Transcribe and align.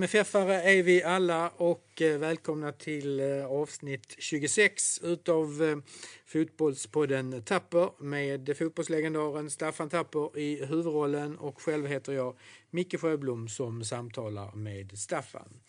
MFF-are 0.00 0.62
är 0.62 0.82
vi 0.82 1.02
alla 1.02 1.48
och 1.48 2.02
eh, 2.02 2.18
välkomna 2.18 2.72
till 2.72 3.20
eh, 3.20 3.46
avsnitt 3.46 4.16
26 4.18 5.00
utav 5.02 5.62
eh, 5.62 5.76
Fotbollspodden 6.26 7.42
Tapper 7.42 7.90
med 7.98 8.56
fotbollslegendaren 8.56 9.50
Staffan 9.50 9.88
Tapper 9.88 10.38
i 10.38 10.64
huvudrollen 10.64 11.38
och 11.38 11.62
själv 11.62 11.86
heter 11.86 12.12
jag 12.12 12.36
Micke 12.70 13.00
Sjöblom 13.00 13.48
som 13.48 13.84
samtalar 13.84 14.52
med 14.52 14.98
Staffan. 14.98 15.60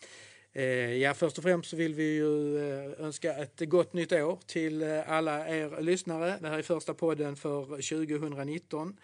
Ja, 1.01 1.13
först 1.13 1.37
och 1.37 1.43
främst 1.43 1.69
så 1.69 1.75
vill 1.75 1.93
vi 1.93 2.15
ju 2.15 2.59
önska 2.99 3.33
ett 3.33 3.59
gott 3.59 3.93
nytt 3.93 4.11
år 4.11 4.39
till 4.45 4.83
alla 5.07 5.47
er 5.47 5.81
lyssnare. 5.81 6.37
Det 6.41 6.47
här 6.47 6.57
är 6.57 6.61
första 6.61 6.93
podden 6.93 7.35
för 7.35 7.65
2019. 7.65 8.97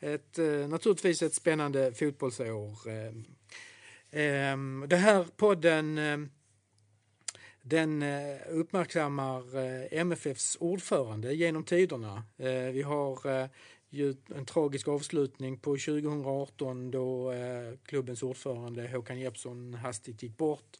Ett, 0.00 0.38
naturligtvis 0.68 1.22
ett 1.22 1.34
spännande 1.34 1.92
fotbollsår 1.94 2.76
Ehm, 4.16 4.84
den 4.88 4.98
här 4.98 5.26
podden 5.36 5.98
ehm, 5.98 6.30
den 7.62 8.02
eh, 8.02 8.36
uppmärksammar 8.48 9.56
eh, 9.56 10.00
MFFs 10.00 10.56
ordförande 10.60 11.34
genom 11.34 11.64
tiderna. 11.64 12.22
Eh, 12.38 12.72
vi 12.72 12.82
har 12.82 13.48
ju 13.90 14.14
en 14.34 14.46
tragisk 14.46 14.88
avslutning 14.88 15.58
på 15.58 15.70
2018 15.70 16.90
då 16.90 17.32
klubbens 17.86 18.22
ordförande 18.22 18.88
Håkan 18.88 19.20
Jeppsson 19.20 19.74
hastigt 19.74 20.22
gick 20.22 20.36
bort. 20.36 20.76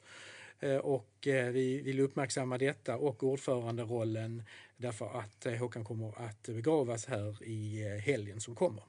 Och 0.83 1.15
vi 1.27 1.81
vill 1.85 2.01
uppmärksamma 2.01 2.59
detta 2.59 2.97
och 2.97 3.23
ordföranderollen 3.23 4.43
därför 4.77 5.19
att 5.19 5.47
Håkan 5.59 5.85
kommer 5.85 6.27
att 6.27 6.43
begravas 6.43 7.07
här 7.07 7.43
i 7.43 7.83
helgen 8.05 8.41
som 8.41 8.55
kommer. 8.55 8.83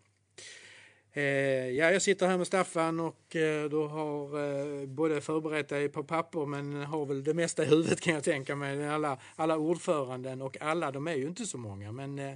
Eh, 1.17 1.23
ja, 1.69 1.91
jag 1.91 2.01
sitter 2.01 2.27
här 2.27 2.37
med 2.37 2.47
Staffan 2.47 2.99
och 2.99 3.35
eh, 3.35 3.69
du 3.69 3.77
har 3.77 4.39
eh, 4.81 4.85
både 4.85 5.21
förberett 5.21 5.69
dig 5.69 5.89
på 5.89 6.03
papper 6.03 6.45
men 6.45 6.75
har 6.75 7.05
väl 7.05 7.23
det 7.23 7.33
mesta 7.33 7.63
i 7.63 7.65
huvudet 7.65 8.01
kan 8.01 8.13
jag 8.13 8.23
tänka 8.23 8.55
mig. 8.55 8.87
Alla, 8.87 9.19
alla 9.35 9.57
ordföranden 9.57 10.41
och 10.41 10.61
alla, 10.61 10.91
de 10.91 11.07
är 11.07 11.15
ju 11.15 11.27
inte 11.27 11.45
så 11.45 11.57
många. 11.57 11.91
Men 11.91 12.19
eh, 12.19 12.35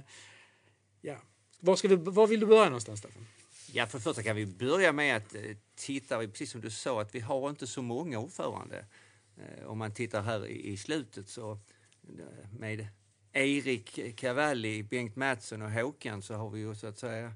ja, 1.00 1.16
var, 1.60 1.76
ska 1.76 1.88
vi, 1.88 1.96
var 1.96 2.26
vill 2.26 2.40
du 2.40 2.46
börja 2.46 2.64
någonstans 2.64 2.98
Staffan? 2.98 3.26
Ja, 3.72 3.86
för 3.86 3.98
det 3.98 4.02
första 4.02 4.22
kan 4.22 4.36
vi 4.36 4.46
börja 4.46 4.92
med 4.92 5.16
att 5.16 5.34
eh, 5.34 5.42
titta, 5.76 6.18
precis 6.18 6.50
som 6.50 6.60
du 6.60 6.70
sa, 6.70 7.00
att 7.00 7.14
vi 7.14 7.20
har 7.20 7.50
inte 7.50 7.66
så 7.66 7.82
många 7.82 8.18
ordförande. 8.18 8.84
Eh, 9.36 9.66
om 9.66 9.78
man 9.78 9.94
tittar 9.94 10.22
här 10.22 10.46
i 10.46 10.76
slutet 10.76 11.28
så 11.28 11.58
med 12.58 12.88
Erik 13.32 14.16
Cavalli, 14.16 14.82
Bengt 14.82 15.16
Mattsson 15.16 15.62
och 15.62 15.70
Håkan 15.70 16.22
så 16.22 16.34
har 16.34 16.50
vi 16.50 16.60
ju 16.60 16.74
så 16.74 16.86
att 16.86 16.98
säga 16.98 17.32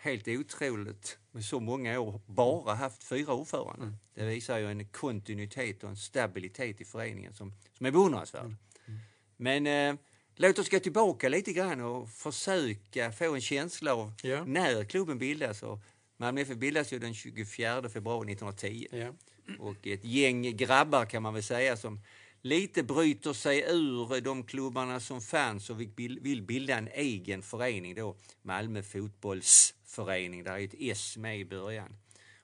helt 0.00 0.28
otroligt 0.28 1.18
med 1.30 1.44
så 1.44 1.60
många 1.60 2.00
år 2.00 2.20
bara 2.26 2.74
haft 2.74 3.04
fyra 3.04 3.34
ordförande. 3.34 3.82
Mm. 3.82 3.96
Det 4.14 4.24
visar 4.24 4.58
ju 4.58 4.70
en 4.70 4.88
kontinuitet 4.88 5.84
och 5.84 5.90
en 5.90 5.96
stabilitet 5.96 6.80
i 6.80 6.84
föreningen 6.84 7.34
som, 7.34 7.52
som 7.72 7.86
är 7.86 7.90
beundransvärd. 7.90 8.44
Mm. 8.44 8.56
Mm. 8.86 9.00
Men 9.36 9.66
eh, 9.66 10.00
låt 10.36 10.58
oss 10.58 10.68
gå 10.68 10.78
tillbaka 10.78 11.28
lite 11.28 11.52
grann 11.52 11.80
och 11.80 12.10
försöka 12.10 13.12
få 13.12 13.34
en 13.34 13.40
känsla 13.40 13.94
av 13.94 14.12
yeah. 14.24 14.46
när 14.46 14.84
klubben 14.84 15.18
bildas. 15.18 15.62
Och 15.62 15.78
Malmö 16.16 16.40
FF 16.40 16.56
bildas 16.56 16.92
ju 16.92 16.98
den 16.98 17.14
24 17.14 17.88
februari 17.88 18.32
1910. 18.32 18.86
Yeah. 18.92 19.14
Och 19.58 19.86
ett 19.86 20.04
gäng 20.04 20.56
grabbar 20.56 21.04
kan 21.04 21.22
man 21.22 21.34
väl 21.34 21.42
säga 21.42 21.76
som 21.76 22.00
lite 22.42 22.82
bryter 22.82 23.32
sig 23.32 23.64
ur 23.68 24.14
eh, 24.14 24.22
de 24.22 24.44
klubbarna 24.44 25.00
som 25.00 25.20
fanns 25.20 25.70
och 25.70 25.80
vill 25.80 26.42
bilda 26.42 26.78
en 26.78 26.88
egen 26.88 27.42
förening 27.42 27.94
då, 27.94 28.16
Malmö 28.42 28.82
fotbollsförening. 28.82 30.44
Där 30.44 30.52
är 30.52 30.64
ett 30.64 30.74
S 30.78 31.16
med 31.16 31.40
i 31.40 31.44
början. 31.44 31.96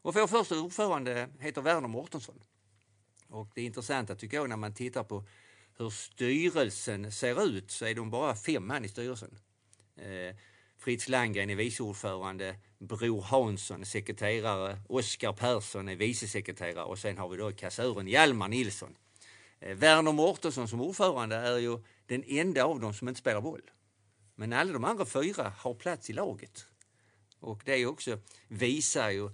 Och 0.02 0.14
vår 0.14 0.26
första 0.26 0.60
ordförande 0.60 1.28
heter 1.38 1.62
Werner 1.62 1.88
Mårtensson. 1.88 2.42
Och 3.28 3.48
det 3.54 3.62
intressanta 3.62 4.14
tycker 4.14 4.36
jag 4.36 4.48
när 4.48 4.56
man 4.56 4.74
tittar 4.74 5.04
på 5.04 5.24
hur 5.78 5.90
styrelsen 5.90 7.12
ser 7.12 7.44
ut 7.44 7.70
så 7.70 7.84
är 7.84 7.94
de 7.94 8.10
bara 8.10 8.34
fem 8.34 8.66
man 8.66 8.84
i 8.84 8.88
styrelsen. 8.88 9.38
Eh, 9.96 10.36
Fritz 10.78 11.08
Landgren 11.08 11.50
är 11.50 11.54
vice 11.54 11.82
ordförande, 11.82 12.56
Bror 12.78 13.22
Hansson 13.22 13.80
är 13.80 13.84
sekreterare, 13.84 14.78
Oskar 14.88 15.32
Persson 15.32 15.88
är 15.88 15.96
vicesekreterare 15.96 16.84
och 16.84 16.98
sen 16.98 17.18
har 17.18 17.28
vi 17.28 17.36
då 17.36 17.52
kassören 17.52 18.08
Hjalmar 18.08 18.48
Nilsson 18.48 18.96
Eh, 19.60 19.76
Werner 19.76 20.12
Mårtensson 20.12 20.68
som 20.68 20.80
ordförande 20.80 21.36
är 21.36 21.58
ju 21.58 21.78
den 22.06 22.24
enda 22.26 22.64
av 22.64 22.80
dem 22.80 22.94
som 22.94 23.08
inte 23.08 23.20
spelar 23.20 23.40
boll. 23.40 23.70
Men 24.34 24.52
alla 24.52 24.72
de 24.72 24.84
andra 24.84 25.06
fyra 25.06 25.52
har 25.58 25.74
plats 25.74 26.10
i 26.10 26.12
laget. 26.12 26.66
Och 27.40 27.62
det 27.64 27.86
också 27.86 28.18
visar 28.48 29.10
ju 29.10 29.30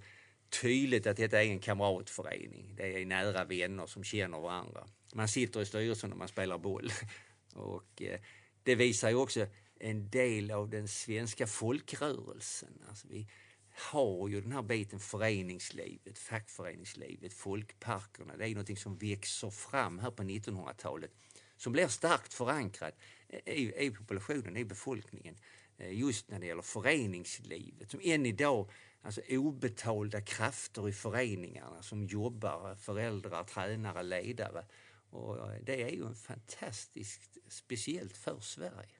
tydligt 0.61 1.07
att 1.07 1.17
detta 1.17 1.43
är 1.43 1.47
en 1.47 1.59
kamratförening. 1.59 2.75
Det 2.75 3.01
är 3.01 3.05
nära 3.05 3.43
vänner 3.43 3.85
som 3.85 4.03
känner 4.03 4.39
varandra. 4.39 4.87
Man 5.13 5.27
sitter 5.27 5.61
i 5.61 5.65
styrelsen 5.65 6.11
och 6.11 6.17
man 6.17 6.27
spelar 6.27 6.57
boll. 6.57 6.91
Och 7.55 8.01
eh, 8.01 8.19
det 8.63 8.75
visar 8.75 9.09
ju 9.09 9.15
också 9.15 9.47
en 9.79 10.09
del 10.09 10.51
av 10.51 10.69
den 10.69 10.87
svenska 10.87 11.47
folkrörelsen. 11.47 12.81
Alltså 12.89 13.07
vi, 13.07 13.27
har 13.75 14.27
ju 14.27 14.41
den 14.41 14.51
här 14.51 14.61
biten 14.61 14.99
föreningslivet, 14.99 16.17
fackföreningslivet, 16.17 17.33
folkparkerna. 17.33 18.37
Det 18.37 18.45
är 18.45 18.49
någonting 18.49 18.77
som 18.77 18.97
växer 18.97 19.49
fram 19.49 19.99
här 19.99 20.11
på 20.11 20.23
1900-talet 20.23 21.11
som 21.57 21.73
blir 21.73 21.87
starkt 21.87 22.33
förankrat 22.33 22.97
i, 23.45 23.85
i 23.85 23.91
populationen, 23.91 24.57
i 24.57 24.65
befolkningen. 24.65 25.35
Eh, 25.77 25.99
just 25.99 26.29
när 26.29 26.39
det 26.39 26.45
gäller 26.45 26.61
föreningslivet 26.61 27.91
som 27.91 27.99
än 28.03 28.25
idag, 28.25 28.69
alltså 29.01 29.21
obetalda 29.29 30.21
krafter 30.21 30.89
i 30.89 30.93
föreningarna 30.93 31.83
som 31.83 32.05
jobbar, 32.05 32.75
föräldrar, 32.75 33.43
tränare, 33.43 34.03
ledare. 34.03 34.65
Och 35.09 35.51
eh, 35.51 35.61
det 35.61 35.81
är 35.83 35.89
ju 35.89 36.05
en 36.05 36.15
fantastiskt 36.15 37.37
speciellt 37.47 38.17
för 38.17 38.39
Sverige. 38.39 38.95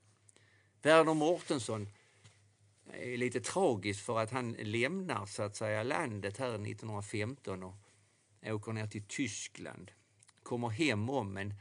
Werner 0.81 1.13
Mortensson 1.13 1.89
är 2.91 3.17
lite 3.17 3.41
tragiskt 3.41 4.05
för 4.05 4.19
att 4.19 4.31
han 4.31 4.51
lämnar 4.51 5.25
så 5.25 5.43
att 5.43 5.55
säga 5.55 5.83
landet 5.83 6.37
här 6.37 6.49
1915 6.49 7.63
och 7.63 7.75
åker 8.45 8.73
ner 8.73 8.87
till 8.87 9.07
Tyskland. 9.07 9.91
Kommer 10.43 10.69
hem 10.69 11.09
om 11.09 11.33
men 11.33 11.53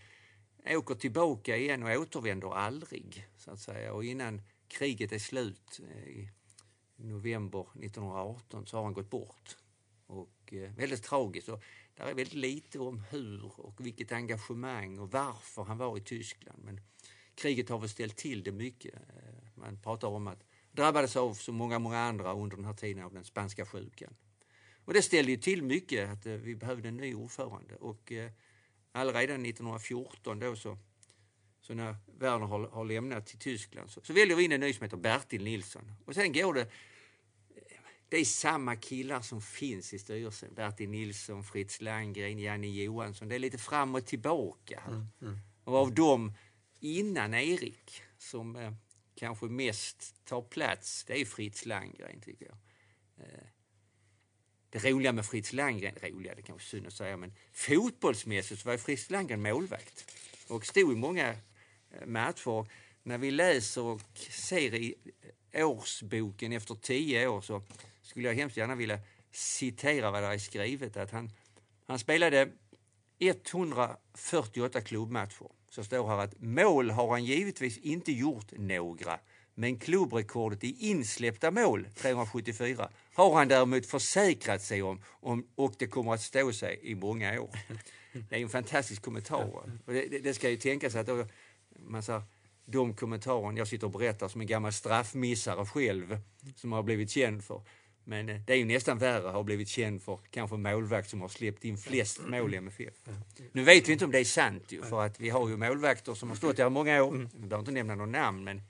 åker 0.66 0.94
tillbaka 0.94 1.56
igen 1.56 1.82
och 1.82 1.90
återvänder 1.90 2.54
aldrig 2.54 3.26
så 3.36 3.50
att 3.50 3.60
säga. 3.60 3.92
Och 3.92 4.04
innan 4.04 4.42
kriget 4.68 5.12
är 5.12 5.18
slut 5.18 5.80
eh, 5.90 6.08
i 6.08 6.30
november 6.96 7.60
1918 7.60 8.66
så 8.66 8.76
har 8.76 8.84
han 8.84 8.94
gått 8.94 9.10
bort. 9.10 9.56
Och 10.06 10.52
eh, 10.52 10.72
väldigt 10.72 11.02
tragiskt. 11.02 11.48
Och 11.48 11.64
där 11.94 12.04
är 12.04 12.14
väldigt 12.14 12.34
lite 12.34 12.78
om 12.78 13.00
hur 13.10 13.60
och 13.60 13.86
vilket 13.86 14.12
engagemang 14.12 14.98
och 14.98 15.10
varför 15.10 15.62
han 15.62 15.78
var 15.78 15.98
i 15.98 16.00
Tyskland. 16.00 16.64
Men 16.64 16.80
kriget 17.34 17.68
har 17.68 17.78
väl 17.78 17.88
ställt 17.88 18.16
till 18.16 18.42
det 18.42 18.52
mycket. 18.52 18.94
Eh, 18.94 19.48
man 19.54 19.80
pratar 19.82 20.08
om 20.08 20.26
att 20.26 20.44
drabbades 20.72 21.16
av, 21.16 21.34
som 21.34 21.54
många, 21.54 21.78
många 21.78 21.98
andra 21.98 22.32
under 22.32 22.56
den 22.56 22.66
här 22.66 22.74
tiden, 22.74 23.04
av 23.04 23.12
den 23.12 23.24
spanska 23.24 23.66
sjukan. 23.66 24.14
Och 24.84 24.94
det 24.94 25.02
ställde 25.02 25.30
ju 25.30 25.36
till 25.36 25.62
mycket 25.62 26.10
att 26.10 26.26
eh, 26.26 26.32
vi 26.32 26.56
behövde 26.56 26.88
en 26.88 26.96
ny 26.96 27.14
ordförande 27.14 27.76
och 27.76 28.12
eh, 28.12 28.30
allredan 28.92 29.46
1914 29.46 30.38
då 30.38 30.56
så, 30.56 30.78
så 31.60 31.74
när 31.74 31.96
Werner 32.18 32.46
har, 32.46 32.68
har 32.68 32.84
lämnat 32.84 33.26
till 33.26 33.38
Tyskland 33.38 33.90
så, 33.90 34.00
så 34.00 34.12
väljer 34.12 34.36
vi 34.36 34.44
in 34.44 34.52
en 34.52 34.60
ny 34.60 34.72
som 34.72 34.84
heter 34.84 34.96
Bertil 34.96 35.44
Nilsson. 35.44 35.92
Och 36.06 36.14
sen 36.14 36.32
går 36.32 36.54
det 36.54 36.70
det 38.12 38.18
är 38.18 38.24
samma 38.24 38.76
killar 38.76 39.20
som 39.20 39.42
finns 39.42 39.94
i 39.94 39.98
styrelsen. 39.98 40.54
Bertil 40.54 40.88
Nilsson, 40.90 41.44
Fritz 41.44 41.80
Landgren, 41.80 42.38
Janne 42.38 42.66
Johansson. 42.66 43.28
Det 43.28 43.34
är 43.34 43.38
lite 43.38 43.58
fram 43.58 43.94
och 43.94 44.06
tillbaka. 44.06 44.82
Mm, 44.88 45.06
mm. 45.22 45.38
Och 45.64 45.76
av 45.76 45.94
dem 45.94 46.32
innan 46.80 47.34
Erik 47.34 48.02
som 48.18 48.56
eh, 48.56 48.72
kanske 49.14 49.46
mest 49.46 50.24
tar 50.24 50.42
plats, 50.42 51.04
det 51.04 51.20
är 51.20 51.24
Fritz 51.24 51.66
Landgren 51.66 52.20
tycker 52.20 52.46
jag. 52.46 52.56
Eh, 53.26 53.44
det 54.70 54.90
roliga 54.90 55.12
med 55.12 55.26
Fritz 55.26 55.52
Landgren, 55.52 55.94
roliga 56.02 56.34
det 56.34 56.42
kanske 56.42 56.66
är 56.66 56.78
synd 56.78 56.86
att 56.86 56.92
säga, 56.92 57.16
men 57.16 57.34
fotbollsmässigt 57.52 58.60
så 58.60 58.68
var 58.68 58.76
Fritz 58.76 59.10
Landgren 59.10 59.42
målvakt 59.42 60.10
och 60.48 60.66
stod 60.66 60.92
i 60.92 60.96
många 60.96 61.28
eh, 61.90 62.06
matcher. 62.06 62.66
När 63.02 63.18
vi 63.18 63.30
läser 63.30 63.82
och 63.82 64.00
ser 64.30 64.74
i 64.74 64.94
årsboken 65.54 66.52
efter 66.52 66.74
tio 66.74 67.28
år 67.28 67.40
så 67.40 67.62
skulle 68.02 68.28
jag 68.28 68.34
hemskt 68.34 68.56
gärna 68.56 68.74
vilja 68.74 69.00
citera 69.30 70.10
vad 70.10 70.22
det 70.22 70.26
är 70.26 70.38
skrivet 70.38 70.96
att 70.96 71.10
han, 71.10 71.30
han 71.86 71.98
spelade 71.98 72.48
148 73.18 74.80
klubbmatcher 74.80 75.61
så 75.74 75.84
står 75.84 76.08
här 76.08 76.18
att 76.18 76.40
mål 76.40 76.90
har 76.90 77.10
han 77.10 77.24
givetvis 77.24 77.78
inte 77.78 78.12
gjort 78.12 78.52
några. 78.52 79.18
Men 79.54 79.78
klubbrekordet 79.78 80.64
i 80.64 80.88
insläppta 80.88 81.50
mål, 81.50 81.88
374, 81.96 82.88
har 83.14 83.34
han 83.34 83.48
däremot 83.48 83.86
försäkrat 83.86 84.62
sig 84.62 84.82
om, 84.82 85.02
om 85.06 85.46
och 85.54 85.74
det 85.78 85.86
kommer 85.86 86.14
att 86.14 86.20
stå 86.20 86.52
sig 86.52 86.80
i 86.82 86.94
många 86.94 87.40
år. 87.40 87.50
Det 88.12 88.36
är 88.36 88.40
en 88.40 88.48
fantastisk 88.48 89.02
kommentar. 89.02 89.44
Och 89.84 89.92
det, 89.92 90.08
det, 90.08 90.18
det 90.18 90.34
ska 90.34 90.50
ju 90.50 90.56
tänkas 90.56 90.94
att 90.94 91.06
då, 91.06 91.26
man 91.76 92.02
sa, 92.02 92.22
de 92.64 92.94
kommentarerna 92.94 93.58
jag 93.58 93.68
sitter 93.68 93.86
och 93.86 93.92
berättar 93.92 94.28
som 94.28 94.40
en 94.40 94.46
gammal 94.46 94.72
straffmissare 94.72 95.66
själv, 95.66 96.18
som 96.56 96.72
har 96.72 96.82
blivit 96.82 97.10
känd 97.10 97.44
för 97.44 97.62
men 98.04 98.28
eh, 98.28 98.40
det 98.46 98.52
är 98.52 98.56
ju 98.56 98.64
nästan 98.64 98.98
värre 98.98 99.28
att 99.28 99.34
ha 99.34 99.42
blivit 99.42 99.68
känd 99.68 100.02
för 100.02 100.18
kanske 100.30 100.56
målvakt 100.56 101.10
som 101.10 101.20
har 101.20 101.28
släppt 101.28 101.64
in 101.64 101.78
flest 101.78 102.20
mål 102.26 102.54
i 102.54 102.56
MFF. 102.56 102.94
Nu 103.52 103.64
vet 103.64 103.88
vi 103.88 103.92
inte 103.92 104.04
om 104.04 104.10
det 104.10 104.20
är 104.20 104.24
sant 104.24 104.72
ju, 104.72 104.82
för 104.82 105.02
att 105.02 105.20
vi 105.20 105.28
har 105.30 105.48
ju 105.48 105.56
målvakter 105.56 106.14
som 106.14 106.28
har 106.28 106.36
stått 106.36 106.56
där 106.56 106.68
många 106.68 107.02
år. 107.02 107.12
Vi 107.12 107.46
behöver 107.48 107.58
inte 107.58 107.72
nämna 107.72 107.94
någon 107.94 108.12
namn, 108.12 108.44
men 108.44 108.62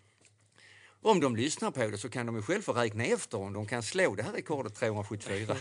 om 1.02 1.20
de 1.20 1.36
lyssnar 1.36 1.70
på 1.70 1.86
det 1.86 1.98
så 1.98 2.08
kan 2.08 2.26
de 2.26 2.36
ju 2.36 2.42
själva 2.42 2.62
få 2.62 2.72
räkna 2.72 3.04
efter 3.04 3.38
om 3.38 3.52
de 3.52 3.66
kan 3.66 3.82
slå 3.82 4.14
det 4.14 4.22
här 4.22 4.32
rekordet 4.32 4.74
374. 4.74 5.56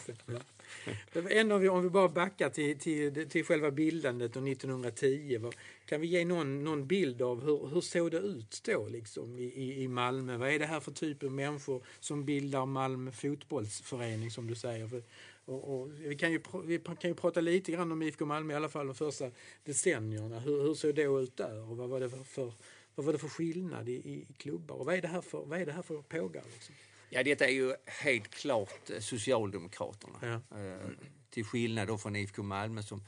Ändå 1.30 1.56
om 1.56 1.62
vi, 1.62 1.70
om 1.70 1.84
vi 1.84 1.90
bara 1.90 2.10
backar 2.10 2.50
till, 2.50 2.80
till, 2.80 3.30
till 3.30 3.46
själva 3.46 3.72
bildandet 3.72 4.36
och 4.36 4.48
1910. 4.48 5.38
Vad, 5.38 5.56
kan 5.86 6.02
vi 6.02 6.08
ge 6.08 6.26
någon, 6.26 6.64
någon 6.64 6.88
bild 6.88 7.22
av 7.22 7.44
hur, 7.44 7.68
hur 7.68 7.82
såg 7.82 8.12
det 8.12 8.18
ut 8.18 8.62
då 8.64 8.88
liksom 8.88 9.40
i, 9.40 9.84
i 9.84 9.88
Malmö? 9.88 10.38
Vad 10.38 10.50
är 10.50 10.60
det 10.60 10.66
här 10.66 10.80
för 10.80 10.92
typ 10.92 11.24
av 11.24 11.32
människor 11.32 11.84
som 12.00 12.26
bildar 12.26 12.66
Malmö 12.66 13.12
fotbollsförening 13.12 14.32
som 14.32 14.48
du 14.48 14.56
säger? 14.56 14.88
För, 14.88 15.04
och, 15.46 15.82
och, 15.82 15.92
vi, 16.00 16.16
kan 16.16 16.32
ju, 16.32 16.42
vi 16.66 16.80
kan 16.80 17.10
ju 17.10 17.14
prata 17.14 17.42
lite 17.42 17.72
grann 17.72 17.92
om 17.92 18.02
IFK 18.02 18.26
Malmö 18.26 18.54
i 18.54 18.56
alla 18.56 18.70
fall 18.70 18.86
de 18.86 18.96
första 18.96 19.32
decennierna. 19.64 20.40
Hur, 20.40 20.62
hur 20.62 20.74
såg 20.74 20.96
det 20.96 21.04
ut 21.04 21.38
där 21.38 21.70
och 21.70 21.78
vad 21.78 21.90
var 21.90 22.00
det 22.00 22.10
för, 22.10 22.54
vad 22.96 23.06
var 23.06 23.14
det 23.14 23.20
för 23.20 23.30
skillnad 23.30 23.90
i, 23.90 23.94
i 23.94 24.28
klubbar? 24.38 24.76
Och 24.76 24.86
vad 24.86 24.96
är 24.96 25.02
det 25.02 25.08
här 25.08 25.22
för, 25.22 25.46
vad 25.46 25.62
är 25.62 25.66
det 25.66 25.72
här 25.72 25.82
för 25.82 26.02
pågar? 26.02 26.44
Liksom? 26.54 26.76
Ja, 27.14 27.24
detta 27.24 27.46
är 27.46 27.52
ju 27.52 27.74
helt 27.86 28.28
klart 28.30 28.90
eh, 28.90 29.00
Socialdemokraterna. 29.00 30.20
Ja. 30.22 30.58
Eh, 30.60 30.90
till 31.30 31.46
skillnad 31.46 31.88
då 31.88 31.98
från 31.98 32.16
IFK 32.16 32.44
Malmö 32.44 32.84
som, 32.84 33.04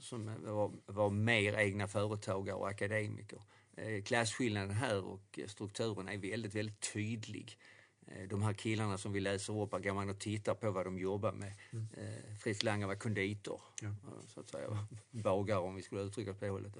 som 0.00 0.34
var, 0.44 0.72
var 0.86 1.10
mer 1.10 1.58
egna 1.58 1.88
företagare 1.88 2.56
och 2.56 2.68
akademiker. 2.68 3.42
Eh, 3.76 4.02
klasskillnaden 4.02 4.70
här 4.70 5.04
och 5.04 5.38
strukturen 5.46 6.08
är 6.08 6.18
väldigt, 6.18 6.54
väldigt 6.54 6.92
tydlig. 6.92 7.58
De 8.28 8.42
här 8.42 8.52
killarna 8.52 8.98
som 8.98 9.12
vi 9.12 9.20
läser 9.20 9.62
upp, 9.62 9.70
går 9.70 9.94
man 9.94 10.10
och 10.10 10.18
tittar 10.18 10.54
på 10.54 10.70
vad 10.70 10.86
de 10.86 10.98
jobbar 10.98 11.32
med. 11.32 11.52
Mm. 11.72 11.86
Fritz 12.40 12.62
Lange 12.62 12.86
var 12.86 12.94
konditor, 12.94 13.60
Ja. 13.82 13.94
så 14.28 14.40
att 14.40 14.50
säga, 14.50 14.86
bagare 15.10 15.58
om 15.58 15.74
vi 15.74 15.82
skulle 15.82 16.00
uttrycka 16.00 16.32
det 16.40 16.48
hållet. 16.48 16.72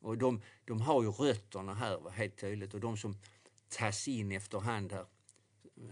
Och 0.00 0.18
de, 0.18 0.42
de 0.64 0.80
har 0.80 1.02
ju 1.02 1.10
rötterna 1.10 1.74
här 1.74 2.10
helt 2.10 2.36
tydligt 2.36 2.74
och 2.74 2.80
de 2.80 2.96
som 2.96 3.16
tas 3.68 4.08
in 4.08 4.32
efterhand 4.32 4.92
här, 4.92 5.06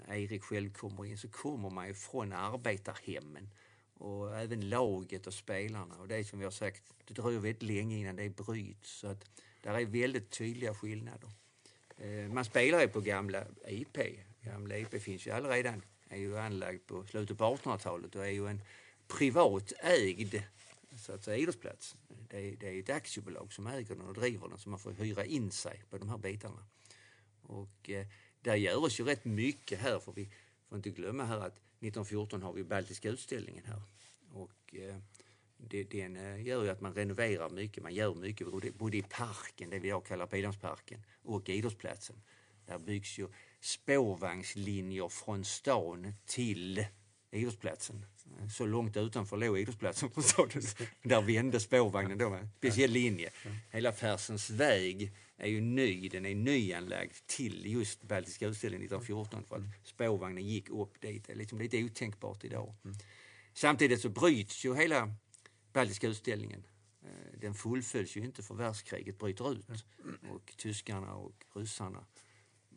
Erik 0.08 0.42
själv 0.42 0.72
kommer 0.72 1.06
in, 1.06 1.18
så 1.18 1.28
kommer 1.28 1.70
man 1.70 1.86
ju 1.86 1.94
från 1.94 2.32
arbetarhemmen 2.32 3.50
och 3.94 4.38
även 4.38 4.68
laget 4.68 5.26
och 5.26 5.34
spelarna. 5.34 5.94
Och 5.94 6.08
det 6.08 6.16
är 6.16 6.24
som 6.24 6.38
vi 6.38 6.44
har 6.44 6.52
sagt, 6.52 6.82
det 7.04 7.14
dröjer 7.14 7.40
väldigt 7.40 7.62
länge 7.62 7.98
innan 7.98 8.16
det 8.16 8.28
bryts. 8.28 8.90
Så 8.90 9.06
att 9.06 9.24
där 9.62 9.74
är 9.74 9.86
väldigt 9.86 10.30
tydliga 10.30 10.74
skillnader. 10.74 11.30
Eh, 11.98 12.32
man 12.32 12.44
spelar 12.44 12.80
ju 12.80 12.88
på 12.88 13.00
gamla 13.00 13.44
IP. 13.68 13.98
Gamla 14.42 14.78
IP 14.78 15.02
finns 15.02 15.26
ju 15.26 15.30
allredan, 15.30 15.82
är 16.08 16.18
ju 16.18 16.38
anlagd 16.38 16.86
på 16.86 17.06
slutet 17.06 17.38
på 17.38 17.44
1800-talet 17.44 18.14
och 18.14 18.26
är 18.26 18.30
ju 18.30 18.46
en 18.46 18.62
privatägd 19.08 20.34
så 20.96 21.12
att 21.12 21.24
säga, 21.24 21.36
idrottsplats. 21.36 21.96
Det 22.28 22.38
är, 22.38 22.56
det 22.56 22.68
är 22.68 22.80
ett 22.80 22.90
aktiebolag 22.90 23.52
som 23.52 23.66
äger 23.66 23.94
den 23.94 24.06
och 24.06 24.14
driver 24.14 24.48
den 24.48 24.58
så 24.58 24.68
man 24.68 24.78
får 24.78 24.92
hyra 24.92 25.24
in 25.24 25.50
sig 25.50 25.82
på 25.90 25.98
de 25.98 26.08
här 26.08 26.18
bitarna. 26.18 26.66
Och 27.42 27.90
eh, 27.90 28.06
där 28.42 28.56
görs 28.56 29.00
ju 29.00 29.04
rätt 29.04 29.24
mycket 29.24 29.80
här 29.80 29.98
för 29.98 30.12
vi 30.12 30.28
får 30.68 30.76
inte 30.76 30.90
glömma 30.90 31.24
här 31.24 31.38
att 31.38 31.56
1914 31.56 32.42
har 32.42 32.52
vi 32.52 32.64
Baltiska 32.64 33.08
utställningen 33.08 33.64
här. 33.64 33.82
Och 34.32 34.74
eh, 34.74 34.96
det, 35.56 35.84
den 35.84 36.16
eh, 36.16 36.46
gör 36.46 36.64
ju 36.64 36.70
att 36.70 36.80
man 36.80 36.94
renoverar 36.94 37.50
mycket, 37.50 37.82
man 37.82 37.94
gör 37.94 38.14
mycket 38.14 38.46
både, 38.50 38.70
både 38.70 38.96
i 38.96 39.02
parken, 39.02 39.70
det 39.70 39.78
vi 39.78 39.88
idag 39.88 40.06
kallar 40.06 40.26
Pildammsparken, 40.26 41.02
och 41.22 41.48
idrottsplatsen. 41.48 42.22
Där 42.66 42.78
byggs 42.78 43.18
ju 43.18 43.28
spårvagnslinjer 43.60 45.08
från 45.08 45.44
stan 45.44 46.14
till 46.26 46.86
idrottsplatsen. 47.30 48.06
Så 48.56 48.66
långt 48.66 48.96
utanför 48.96 49.36
låg 49.36 49.58
idrottsplatsen 49.58 50.10
du. 50.52 50.60
Där 51.08 51.20
vände 51.22 51.60
spårvagnen 51.60 52.18
då 52.18 52.28
en 52.30 52.48
speciell 52.58 52.90
linje. 52.90 53.30
Hela 53.70 53.92
Persens 53.92 54.50
väg 54.50 55.12
är 55.36 55.48
ju 55.48 55.60
ny, 55.60 56.08
den 56.08 56.26
är 56.26 56.34
nyanlagd 56.34 57.12
till 57.26 57.66
just 57.66 58.02
Baltiska 58.02 58.46
utställningen 58.46 58.86
1914 58.86 59.44
för 59.44 59.56
att 59.56 59.86
spårvagnen 59.88 60.46
gick 60.46 60.68
upp 60.70 61.00
dit. 61.00 61.24
Det 61.26 61.32
är 61.32 61.36
liksom 61.36 61.58
lite 61.58 61.84
otänkbart 61.84 62.44
idag. 62.44 62.74
Samtidigt 63.54 64.00
så 64.00 64.08
bryts 64.08 64.64
ju 64.64 64.74
hela 64.74 65.14
Baltiska 65.72 66.06
utställningen. 66.08 66.66
Eh, 67.02 67.38
Den 67.40 67.54
fullföljs 67.54 68.16
ju 68.16 68.24
inte 68.24 68.42
för 68.42 68.54
världskriget 68.54 69.18
bryter 69.18 69.52
ut 69.52 69.66
och 70.30 70.52
tyskarna 70.56 71.14
och 71.14 71.44
ryssarna 71.54 72.04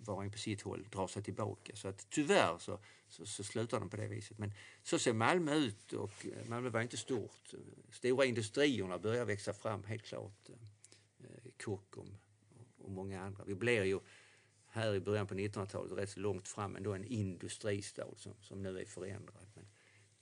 var 0.07 0.15
och 0.15 0.23
en 0.23 0.31
på 0.31 0.37
sitt 0.37 0.61
håll 0.61 0.87
drar 0.91 1.07
sig 1.07 1.23
tillbaka. 1.23 1.75
Så 1.75 1.87
att 1.87 2.07
tyvärr 2.09 2.57
så, 2.57 2.79
så, 3.07 3.25
så 3.25 3.43
slutar 3.43 3.79
de 3.79 3.89
på 3.89 3.97
det 3.97 4.07
viset. 4.07 4.37
Men 4.37 4.51
så 4.83 4.99
ser 4.99 5.13
Malmö 5.13 5.55
ut 5.55 5.93
och 5.93 6.25
eh, 6.25 6.49
Malmö 6.49 6.69
var 6.69 6.81
inte 6.81 6.97
stort. 6.97 7.53
Stora 7.91 8.25
industrierna 8.25 8.99
börjar 8.99 9.25
växa 9.25 9.53
fram 9.53 9.83
helt 9.83 10.03
klart. 10.03 10.49
Eh, 10.49 10.55
Kockums 11.65 11.85
Kockum 11.89 12.17
och 12.77 12.91
många 12.91 13.21
andra. 13.21 13.43
Vi 13.43 13.55
blir 13.55 13.83
ju 13.83 13.99
här 14.67 14.95
i 14.95 14.99
början 14.99 15.27
på 15.27 15.33
1900-talet 15.33 15.91
rätt 15.91 16.09
så 16.09 16.19
långt 16.19 16.47
fram 16.47 16.75
ändå 16.75 16.93
en 16.93 17.03
industristad 17.03 18.07
som, 18.15 18.33
som 18.41 18.61
nu 18.61 18.79
är 18.79 18.85
förändrad. 18.85 19.45
Men 19.55 19.65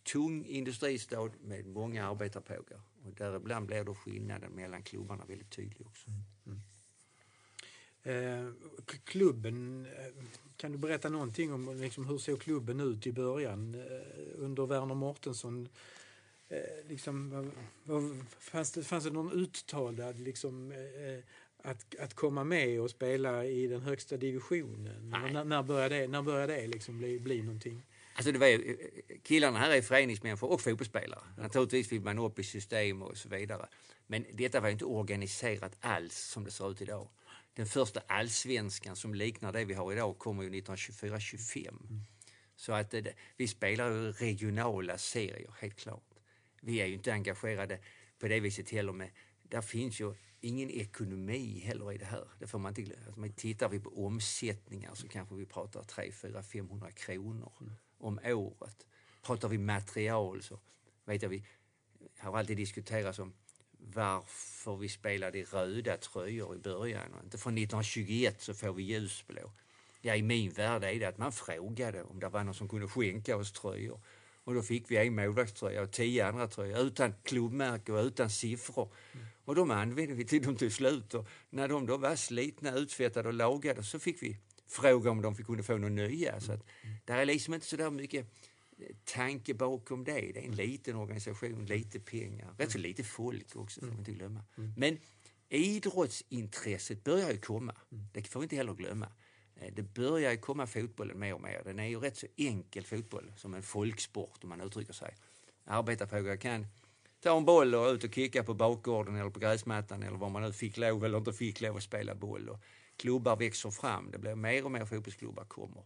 tung 0.03 0.45
industristad 0.45 1.29
med 1.41 1.65
många 1.65 2.07
arbetarpågar 2.07 2.81
och 3.03 3.13
däribland 3.13 3.67
blir 3.67 3.83
då 3.83 3.95
skillnaden 3.95 4.51
mellan 4.51 4.83
klubbarna 4.83 5.25
väldigt 5.25 5.51
tydlig 5.51 5.87
också. 5.87 6.09
Mm. 6.09 6.21
mm 6.45 6.61
klubben, 9.03 9.85
eh, 9.85 10.23
kan 10.57 10.71
du 10.71 10.77
berätta 10.77 11.09
någonting 11.09 11.53
om 11.53 11.81
liksom, 11.81 12.05
hur 12.05 12.17
såg 12.17 12.41
klubben 12.41 12.79
ut 12.79 13.07
i 13.07 13.11
början 13.11 13.75
eh, 13.75 14.43
under 14.43 14.65
Werner 14.65 14.95
Mortensson? 14.95 15.69
Eh, 16.49 16.87
liksom, 16.89 17.51
fanns, 18.39 18.71
det, 18.71 18.83
fanns 18.83 19.03
det 19.03 19.09
någon 19.09 19.31
uttalad 19.31 20.19
liksom, 20.19 20.71
eh, 20.71 21.23
att, 21.63 21.95
att 21.99 22.13
komma 22.13 22.43
med 22.43 22.81
och 22.81 22.89
spela 22.89 23.45
i 23.45 23.67
den 23.67 23.81
högsta 23.81 24.17
divisionen? 24.17 25.09
När, 25.09 25.43
när 25.43 25.63
började 25.63 25.95
det, 25.95 26.07
när 26.07 26.21
började 26.21 26.53
det 26.53 26.67
liksom 26.67 26.97
bli, 26.97 27.19
bli 27.19 27.41
någonting? 27.41 27.83
Alltså 28.15 28.31
det 28.31 28.39
var 28.39 28.47
ju, 28.47 28.77
killarna 29.23 29.59
här 29.59 29.71
är 29.71 29.81
föreningsmänniskor 29.81 30.51
och 30.51 30.61
fotbollsspelare. 30.61 31.21
Naturligtvis 31.37 31.91
vill 31.91 32.01
man 32.01 32.19
upp 32.19 32.39
i 32.39 32.43
system 32.43 33.01
och 33.01 33.17
så 33.17 33.29
vidare. 33.29 33.67
Men 34.07 34.25
detta 34.33 34.59
var 34.59 34.69
inte 34.69 34.85
organiserat 34.85 35.77
alls 35.79 36.17
som 36.17 36.43
det 36.43 36.51
ser 36.51 36.71
ut 36.71 36.81
idag. 36.81 37.07
Den 37.53 37.65
första 37.65 37.99
allsvenskan 38.07 38.95
som 38.95 39.13
liknar 39.13 39.51
det 39.51 39.65
vi 39.65 39.73
har 39.73 39.93
idag 39.93 40.19
kommer 40.19 40.43
ju 40.43 40.49
1924-25. 40.49 42.01
Så 42.55 42.73
att 42.73 42.91
det, 42.91 43.13
vi 43.37 43.47
spelar 43.47 43.91
ju 43.91 44.11
regionala 44.11 44.97
serier, 44.97 45.55
helt 45.59 45.75
klart. 45.75 46.03
Vi 46.61 46.81
är 46.81 46.85
ju 46.85 46.93
inte 46.93 47.13
engagerade 47.13 47.79
på 48.19 48.27
det 48.27 48.39
viset 48.39 48.69
heller. 48.69 48.93
Med, 48.93 49.09
där 49.43 49.61
finns 49.61 50.01
ju 50.01 50.13
ingen 50.41 50.69
ekonomi 50.69 51.59
heller 51.59 51.93
i 51.93 51.97
det 51.97 52.05
här. 52.05 52.27
Det 52.39 52.47
får 52.47 52.59
man 52.59 52.69
inte 52.69 52.81
glömma. 52.81 53.23
Alltså, 53.23 53.41
tittar 53.41 53.69
vi 53.69 53.79
på 53.79 54.05
omsättningar 54.05 54.95
så 54.95 55.07
kanske 55.07 55.35
vi 55.35 55.45
pratar 55.45 55.83
3, 55.83 56.11
4, 56.11 56.43
500 56.43 56.91
kronor 56.91 57.51
om 57.97 58.19
året. 58.25 58.85
Pratar 59.21 59.49
vi 59.49 59.57
material 59.57 60.41
så 60.43 60.59
vet 61.05 61.21
jag 61.21 61.29
vi 61.29 61.45
har 62.17 62.37
alltid 62.37 62.57
diskuterats 62.57 63.19
om 63.19 63.33
varför 63.81 64.75
vi 64.75 64.89
spelade 64.89 65.37
i 65.37 65.43
röda 65.43 65.97
tröjor 65.97 66.55
i 66.55 66.59
början. 66.59 67.13
och 67.13 67.23
Inte 67.23 67.37
från 67.37 67.57
1921 67.57 68.41
så 68.41 68.53
får 68.53 68.73
vi 68.73 68.83
ljusblå. 68.83 69.51
Ja, 70.01 70.15
i 70.15 70.21
min 70.21 70.51
värld 70.51 70.83
är 70.83 70.99
det 70.99 71.05
att 71.05 71.17
man 71.17 71.31
frågade 71.31 72.03
om 72.03 72.19
det 72.19 72.29
var 72.29 72.43
någon 72.43 72.53
som 72.53 72.69
kunde 72.69 72.87
skänka 72.87 73.37
oss 73.37 73.51
tröjor. 73.51 74.01
Och 74.43 74.53
då 74.53 74.61
fick 74.61 74.91
vi 74.91 74.97
en 74.97 75.15
målvaktströja 75.15 75.81
och 75.81 75.91
tio 75.91 76.27
andra 76.27 76.47
tröjor 76.47 76.79
utan 76.79 77.13
klubbmärke 77.23 77.91
och 77.91 78.05
utan 78.05 78.29
siffror. 78.29 78.93
Och 79.45 79.55
de 79.55 79.71
använde 79.71 80.13
vi 80.13 80.25
till 80.25 80.43
dem 80.43 80.55
till 80.55 80.71
slut. 80.71 81.13
Och 81.13 81.27
när 81.49 81.67
de 81.67 81.85
då 81.85 81.97
var 81.97 82.15
slitna, 82.15 82.71
utfettade 82.75 83.27
och 83.27 83.33
lagade 83.33 83.83
så 83.83 83.99
fick 83.99 84.23
vi 84.23 84.37
fråga 84.67 85.11
om 85.11 85.21
de 85.21 85.35
kunde 85.35 85.63
få 85.63 85.77
några 85.77 85.93
nya. 85.93 86.39
Så 86.39 86.51
att, 86.51 86.65
där 87.05 87.17
är 87.17 87.25
liksom 87.25 87.53
inte 87.53 87.65
så 87.65 87.75
där 87.75 87.89
mycket 87.89 88.27
tanke 89.03 89.53
bakom 89.53 90.03
det. 90.03 90.31
Det 90.33 90.39
är 90.39 90.45
en 90.45 90.55
liten 90.55 90.95
organisation, 90.95 91.65
lite 91.65 91.99
pengar, 91.99 92.53
rätt 92.57 92.71
så 92.71 92.77
lite 92.77 93.03
folk 93.03 93.55
också 93.55 93.81
får 93.81 93.87
vi 93.87 93.97
inte 93.97 94.11
glömma. 94.11 94.43
Men 94.77 94.97
idrottsintresset 95.49 97.03
börjar 97.03 97.31
ju 97.31 97.37
komma. 97.39 97.75
Det 98.13 98.27
får 98.27 98.39
vi 98.39 98.43
inte 98.43 98.55
heller 98.55 98.73
glömma. 98.73 99.07
Eh, 99.55 99.73
Det 99.73 99.83
börjar 99.83 100.31
ju 100.31 100.37
komma 100.37 100.67
fotbollen 100.67 101.19
mer 101.19 101.33
och 101.33 101.41
mer. 101.41 101.61
Den 101.65 101.79
är 101.79 101.85
ju 101.87 101.99
rätt 101.99 102.17
så 102.17 102.27
enkel 102.37 102.83
fotboll, 102.85 103.33
som 103.37 103.53
en 103.53 103.63
folksport 103.63 104.43
om 104.43 104.49
man 104.49 104.61
uttrycker 104.61 104.93
sig. 104.93 105.15
Arbetarfrågor 105.65 106.35
kan 106.35 106.67
ta 107.19 107.37
en 107.37 107.45
boll 107.45 107.75
och 107.75 107.91
ut 107.93 108.03
och 108.03 108.13
kicka 108.15 108.43
på 108.43 108.53
bakgården 108.53 109.15
eller 109.15 109.29
på 109.29 109.39
gräsmattan 109.39 110.03
eller 110.03 110.17
var 110.17 110.29
man 110.29 110.41
nu 110.41 110.53
fick 110.53 110.77
lov 110.77 111.05
eller 111.05 111.17
inte 111.17 111.33
fick 111.33 111.61
lov 111.61 111.77
att 111.77 111.83
spela 111.83 112.15
boll. 112.15 112.49
Och 112.49 112.59
klubbar 112.95 113.35
växer 113.37 113.71
fram, 113.71 114.11
det 114.11 114.17
blir 114.17 114.35
mer 114.35 114.65
och 114.65 114.71
mer 114.71 114.85
fotbollsklubbar 114.85 115.45
kommer. 115.45 115.83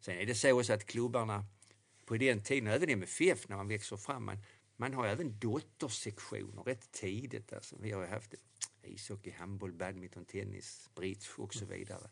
Sen 0.00 0.18
är 0.18 0.26
det 0.26 0.34
så 0.34 0.58
också 0.60 0.72
att 0.72 0.84
klubbarna 0.86 1.44
på 2.08 2.16
den 2.16 2.42
tiden, 2.42 2.66
även 2.66 2.88
MFF 2.88 3.48
när 3.48 3.56
man 3.56 3.68
växer 3.68 3.96
fram, 3.96 4.24
man, 4.24 4.38
man 4.76 4.94
har 4.94 5.06
även 5.06 5.38
dottersektioner 5.38 6.62
rätt 6.62 6.92
tidigt. 6.92 7.52
Alltså, 7.52 7.76
vi 7.80 7.90
har 7.90 8.06
haft 8.06 8.34
ishockey, 8.82 9.30
handboll, 9.30 9.72
badminton, 9.72 10.24
tennis, 10.24 10.90
bridge 10.94 11.26
och 11.36 11.54
så 11.54 11.64
vidare. 11.64 12.10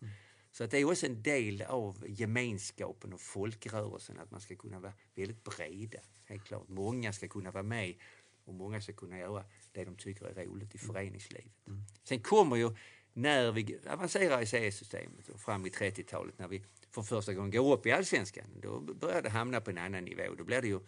Så 0.53 0.65
att 0.65 0.71
det 0.71 0.79
är 0.79 0.85
också 0.85 1.07
en 1.07 1.23
del 1.23 1.63
av 1.63 2.05
gemenskapen 2.09 3.13
och 3.13 3.21
folkrörelsen 3.21 4.19
att 4.19 4.31
man 4.31 4.41
ska 4.41 4.57
kunna 4.57 4.81
vara 4.81 4.93
väldigt 5.15 5.45
breda. 5.45 5.99
Helt 6.25 6.45
klart. 6.45 6.69
Många 6.69 7.13
ska 7.13 7.29
kunna 7.29 7.51
vara 7.51 7.63
med 7.63 7.95
och 8.45 8.55
många 8.55 8.81
ska 8.81 8.93
kunna 8.93 9.19
göra 9.19 9.45
det 9.73 9.85
de 9.85 9.97
tycker 9.97 10.27
är 10.27 10.45
roligt 10.45 10.75
i 10.75 10.79
föreningslivet. 10.79 11.67
Mm. 11.67 11.83
Sen 12.05 12.21
kommer 12.21 12.57
ju 12.57 12.71
när 13.13 13.53
vi 13.53 13.79
avancerar 13.87 14.43
i 14.43 14.47
CS-systemet 14.47 15.29
och 15.29 15.41
fram 15.41 15.67
i 15.67 15.69
30-talet 15.69 16.39
när 16.39 16.49
vi 16.49 16.63
för 16.91 17.03
första 17.03 17.35
gången 17.35 17.51
går 17.51 17.73
upp 17.73 17.87
i 17.87 17.93
allsvenskan, 17.93 18.61
då 18.63 18.81
börjar 18.81 19.23
det 19.23 19.31
hamna 19.31 19.61
på 19.61 19.71
en 19.71 19.79
annan 19.79 20.05
nivå. 20.05 20.35
Då 20.39 20.45
blir 20.45 20.63
det 20.63 20.69
ju, 20.69 20.81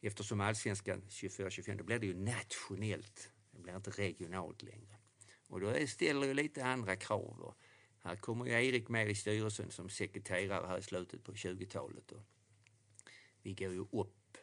eftersom 0.00 0.40
allsvenskan 0.40 1.02
24-25, 1.08 1.76
då 1.76 1.84
blir 1.84 1.98
det 1.98 2.06
ju 2.06 2.14
nationellt. 2.14 3.30
Det 3.50 3.62
blir 3.62 3.76
inte 3.76 3.90
regionalt 3.90 4.62
längre. 4.62 4.96
Och 5.48 5.60
då 5.60 5.86
ställer 5.86 6.26
ju 6.26 6.34
lite 6.34 6.64
andra 6.64 6.96
krav. 6.96 7.40
Och 7.40 7.56
här 7.98 8.16
kommer 8.16 8.46
ju 8.46 8.52
Erik 8.52 8.88
med 8.88 9.10
i 9.10 9.14
styrelsen 9.14 9.70
som 9.70 9.88
sekreterare 9.88 10.66
här 10.66 10.78
i 10.78 10.82
slutet 10.82 11.24
på 11.24 11.32
20-talet. 11.32 12.12
Vi 13.42 13.54
går 13.54 13.72
ju 13.72 13.80
upp, 13.80 14.36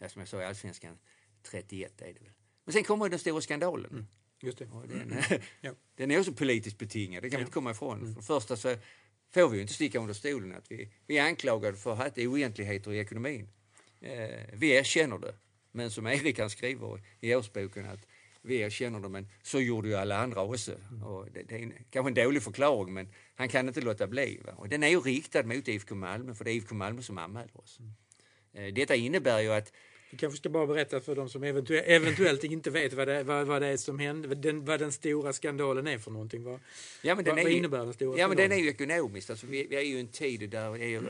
eh, 0.00 0.08
som 0.08 0.20
jag 0.20 0.28
sa 0.28 0.42
i 0.42 0.44
allsvenskan, 0.44 0.98
31 1.42 2.02
är 2.02 2.06
det 2.06 2.20
väl. 2.20 2.32
Men 2.64 2.72
sen 2.72 2.84
kommer 2.84 3.08
den 3.08 3.18
stora 3.18 3.40
skandalen. 3.40 3.90
Mm. 3.90 4.06
Just 4.40 4.58
det. 4.58 4.66
Och 4.66 4.88
den, 4.88 5.14
ja. 5.60 5.72
den 5.96 6.10
är 6.10 6.18
också 6.18 6.32
politiskt 6.32 6.78
betingad, 6.78 7.22
det 7.22 7.30
kan 7.30 7.34
ja. 7.34 7.38
vi 7.38 7.42
inte 7.42 7.52
komma 7.52 7.70
ifrån. 7.70 7.98
Mm. 7.98 8.14
För 8.14 8.20
det 8.20 8.26
första 8.26 8.56
så 8.56 8.76
får 9.40 9.48
vi 9.48 9.60
inte 9.60 9.72
sticka 9.72 9.98
under 9.98 10.14
stolen 10.14 10.54
att 10.54 10.70
vi, 10.70 10.88
vi 11.06 11.18
är 11.18 11.24
anklagade 11.24 11.76
för 11.76 11.92
att 11.92 11.98
ha 11.98 12.24
oegentligheter 12.24 12.92
i 12.92 12.98
ekonomin. 12.98 13.48
Eh, 14.00 14.40
vi 14.52 14.70
erkänner 14.70 15.18
det. 15.18 15.34
Men 15.72 15.90
som 15.90 16.06
Erik 16.06 16.36
kan 16.36 16.50
skriver 16.50 17.00
i 17.20 17.34
årsboken 17.34 17.86
att 17.86 18.06
vi 18.42 18.56
erkänner 18.56 19.00
det, 19.00 19.08
men 19.08 19.28
så 19.42 19.60
gjorde 19.60 19.88
ju 19.88 19.94
alla 19.94 20.18
andra 20.18 20.42
också. 20.42 20.72
Och 21.04 21.30
det, 21.32 21.42
det, 21.42 21.54
är 21.54 21.58
en, 21.58 21.72
kanske 21.90 22.10
en 22.10 22.26
dålig 22.26 22.42
förklaring, 22.42 22.94
men 22.94 23.08
han 23.34 23.48
kan 23.48 23.68
inte 23.68 23.80
låta 23.80 24.06
bli. 24.06 24.40
Va? 24.44 24.52
Och 24.56 24.68
den 24.68 24.82
är 24.82 24.88
ju 24.88 25.00
riktad 25.00 25.42
mot 25.42 25.68
IFK 25.68 25.94
Malmö, 25.94 26.34
för 26.34 26.44
det 26.44 26.50
är 26.50 26.54
IFK 26.54 26.74
Malmö 26.74 27.02
som 27.02 27.18
anmäler 27.18 27.60
oss. 27.60 27.78
Mm. 27.80 27.92
Eh, 28.52 28.74
detta 28.74 28.94
innebär 28.94 29.40
ju 29.40 29.52
att 29.52 29.72
vi 30.12 30.18
kanske 30.18 30.36
ska 30.36 30.48
bara 30.48 30.66
berätta 30.66 31.00
för 31.00 31.16
de 31.16 31.28
som 31.28 31.42
eventuellt, 31.42 31.84
eventuellt 31.88 32.44
inte 32.44 32.70
vet 32.70 32.92
vad 32.92 33.08
det, 33.08 33.22
vad, 33.22 33.46
vad 33.46 33.62
det 33.62 33.68
är 33.68 33.76
som 33.76 33.98
hände, 33.98 34.34
den, 34.34 34.64
vad 34.64 34.80
den 34.80 34.92
stora 34.92 35.32
skandalen 35.32 35.86
är 35.86 35.98
för 35.98 36.10
någonting. 36.10 36.44
Vad, 36.44 36.60
ja, 37.02 37.14
men 37.14 37.24
den 37.24 37.34
vad, 37.34 37.38
är, 37.38 37.44
vad 37.44 37.52
innebär 37.52 37.78
den 37.78 37.92
stora 37.92 38.18
Ja, 38.18 38.28
men 38.28 38.36
den 38.36 38.52
är 38.52 38.56
ju 38.56 38.68
ekonomiskt. 38.68 39.30
Alltså, 39.30 39.46
vi, 39.46 39.66
vi 39.66 39.76
är 39.76 39.80
ju 39.80 39.96
i 39.96 40.00
en 40.00 40.08
tid 40.08 40.50
där 40.50 40.72
det 40.78 40.94
är 40.94 41.02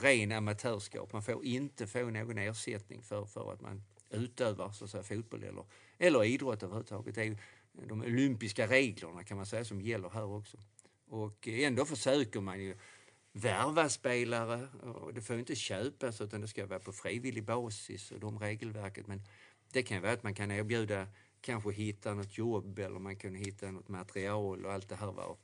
ren 0.00 0.32
amatörskap. 0.32 1.12
Man 1.12 1.22
får 1.22 1.44
inte 1.44 1.86
få 1.86 1.98
någon 1.98 2.38
ersättning 2.38 3.02
för, 3.02 3.24
för 3.24 3.52
att 3.52 3.60
man 3.60 3.82
utövar 4.10 4.72
så 4.72 4.84
att 4.84 4.90
säga, 4.90 5.02
fotboll 5.02 5.44
eller, 5.44 5.64
eller 5.98 6.24
idrott 6.24 6.62
överhuvudtaget. 6.62 7.14
Det 7.14 7.20
är 7.20 7.24
ju 7.24 7.36
de 7.72 8.00
olympiska 8.00 8.66
reglerna 8.66 9.24
kan 9.24 9.36
man 9.36 9.46
säga 9.46 9.64
som 9.64 9.80
gäller 9.80 10.08
här 10.08 10.24
också. 10.24 10.56
Och 11.08 11.48
ändå 11.48 11.84
försöker 11.84 12.40
man 12.40 12.62
ju 12.62 12.76
värva 13.32 13.88
spelare. 13.88 14.68
Och 14.82 15.14
det 15.14 15.20
får 15.20 15.38
inte 15.38 15.54
köpas 15.54 16.20
utan 16.20 16.40
det 16.40 16.48
ska 16.48 16.66
vara 16.66 16.80
på 16.80 16.92
frivillig 16.92 17.44
basis 17.44 18.10
och 18.10 18.20
de 18.20 18.38
regelverket. 18.38 19.06
Men 19.06 19.22
det 19.72 19.82
kan 19.82 20.02
vara 20.02 20.12
att 20.12 20.22
man 20.22 20.34
kan 20.34 20.50
erbjuda, 20.50 21.06
kanske 21.40 21.72
hitta 21.72 22.14
något 22.14 22.38
jobb 22.38 22.78
eller 22.78 22.98
man 22.98 23.16
kan 23.16 23.34
hitta 23.34 23.70
något 23.70 23.88
material 23.88 24.66
och 24.66 24.72
allt 24.72 24.88
det 24.88 24.96
här. 24.96 25.12
Var. 25.12 25.36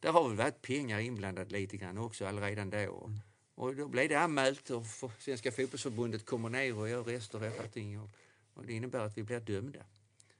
Där 0.00 0.12
har 0.12 0.28
väl 0.28 0.36
varit 0.36 0.62
pengar 0.62 0.98
inblandat 0.98 1.52
lite 1.52 1.76
grann 1.76 1.98
också 1.98 2.26
redan 2.26 2.70
då. 2.70 3.04
Mm. 3.04 3.20
Och 3.54 3.76
då 3.76 3.88
blev 3.88 4.08
det 4.08 4.14
anmält 4.14 4.70
och 4.70 4.86
Svenska 5.18 5.52
fotbollsförbundet 5.52 6.26
kommer 6.26 6.48
ner 6.48 6.78
och 6.78 6.88
gör 6.88 7.04
rester 7.04 7.42
och 7.42 7.60
allting. 7.60 8.00
Och, 8.00 8.10
och 8.54 8.66
det 8.66 8.72
innebär 8.72 9.00
att 9.00 9.18
vi 9.18 9.22
blir 9.22 9.40
dömda. 9.40 9.80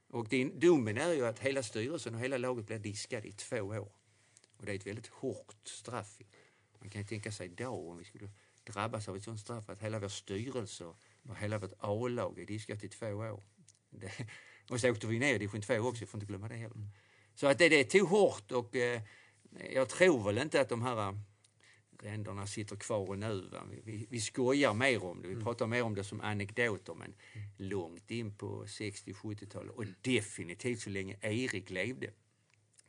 Och 0.09 0.27
din, 0.27 0.59
domen 0.59 0.97
är 0.97 1.13
ju 1.13 1.25
att 1.25 1.39
hela 1.39 1.63
styrelsen 1.63 2.15
och 2.15 2.21
hela 2.21 2.37
laget 2.37 2.65
blir 2.65 2.79
diskade 2.79 3.27
i 3.27 3.31
två 3.31 3.61
år. 3.61 3.91
Och 4.57 4.65
det 4.65 4.71
är 4.71 4.75
ett 4.75 4.87
väldigt 4.87 5.07
hårt 5.07 5.55
straff. 5.63 6.17
Man 6.83 6.89
kan 6.89 7.01
ju 7.01 7.07
tänka 7.07 7.31
sig 7.31 7.49
då 7.49 7.89
om 7.91 7.97
vi 7.97 8.03
skulle 8.03 8.29
drabbas 8.63 9.07
av 9.07 9.15
ett 9.15 9.23
sånt 9.23 9.39
straff 9.39 9.69
att 9.69 9.81
hela 9.81 9.99
vår 9.99 10.07
styrelse 10.07 10.85
och 10.85 11.35
hela 11.37 11.59
vårt 11.59 11.73
A-lag 11.79 12.39
är 12.39 12.45
diskat 12.45 12.83
i 12.83 12.89
två 12.89 13.07
år. 13.07 13.43
Det, 13.89 14.11
och 14.69 14.79
så 14.79 14.91
åkte 14.91 15.07
vi 15.07 15.19
ner 15.19 15.35
i 15.35 15.37
division 15.37 15.61
2 15.61 15.73
också, 15.77 16.01
jag 16.01 16.09
får 16.09 16.17
inte 16.17 16.25
glömma 16.25 16.47
det 16.47 16.55
heller. 16.55 16.87
Så 17.35 17.47
att 17.47 17.57
det, 17.57 17.69
det 17.69 17.83
tog 17.83 18.07
hårt 18.07 18.51
och 18.51 18.75
eh, 18.75 19.01
jag 19.73 19.89
tror 19.89 20.23
väl 20.23 20.37
inte 20.37 20.61
att 20.61 20.69
de 20.69 20.81
här 20.81 21.09
eh, 21.09 21.15
ränderna 21.99 22.47
sitter 22.47 22.75
kvar 22.75 23.15
nu. 23.15 23.49
Va? 23.51 23.63
Vi, 23.69 23.81
vi, 23.83 24.07
vi 24.09 24.19
skojar 24.19 24.73
mer 24.73 25.03
om 25.03 25.21
det, 25.21 25.27
vi 25.27 25.33
mm. 25.33 25.45
pratar 25.45 25.67
mer 25.67 25.83
om 25.83 25.95
det 25.95 26.03
som 26.03 26.21
anekdoter 26.21 26.93
men 26.93 27.15
långt 27.57 28.11
in 28.11 28.37
på 28.37 28.65
60-70-talet 28.65 29.75
och 29.75 29.85
definitivt 30.01 30.79
så 30.79 30.89
länge 30.89 31.17
Erik 31.21 31.69
levde 31.69 32.11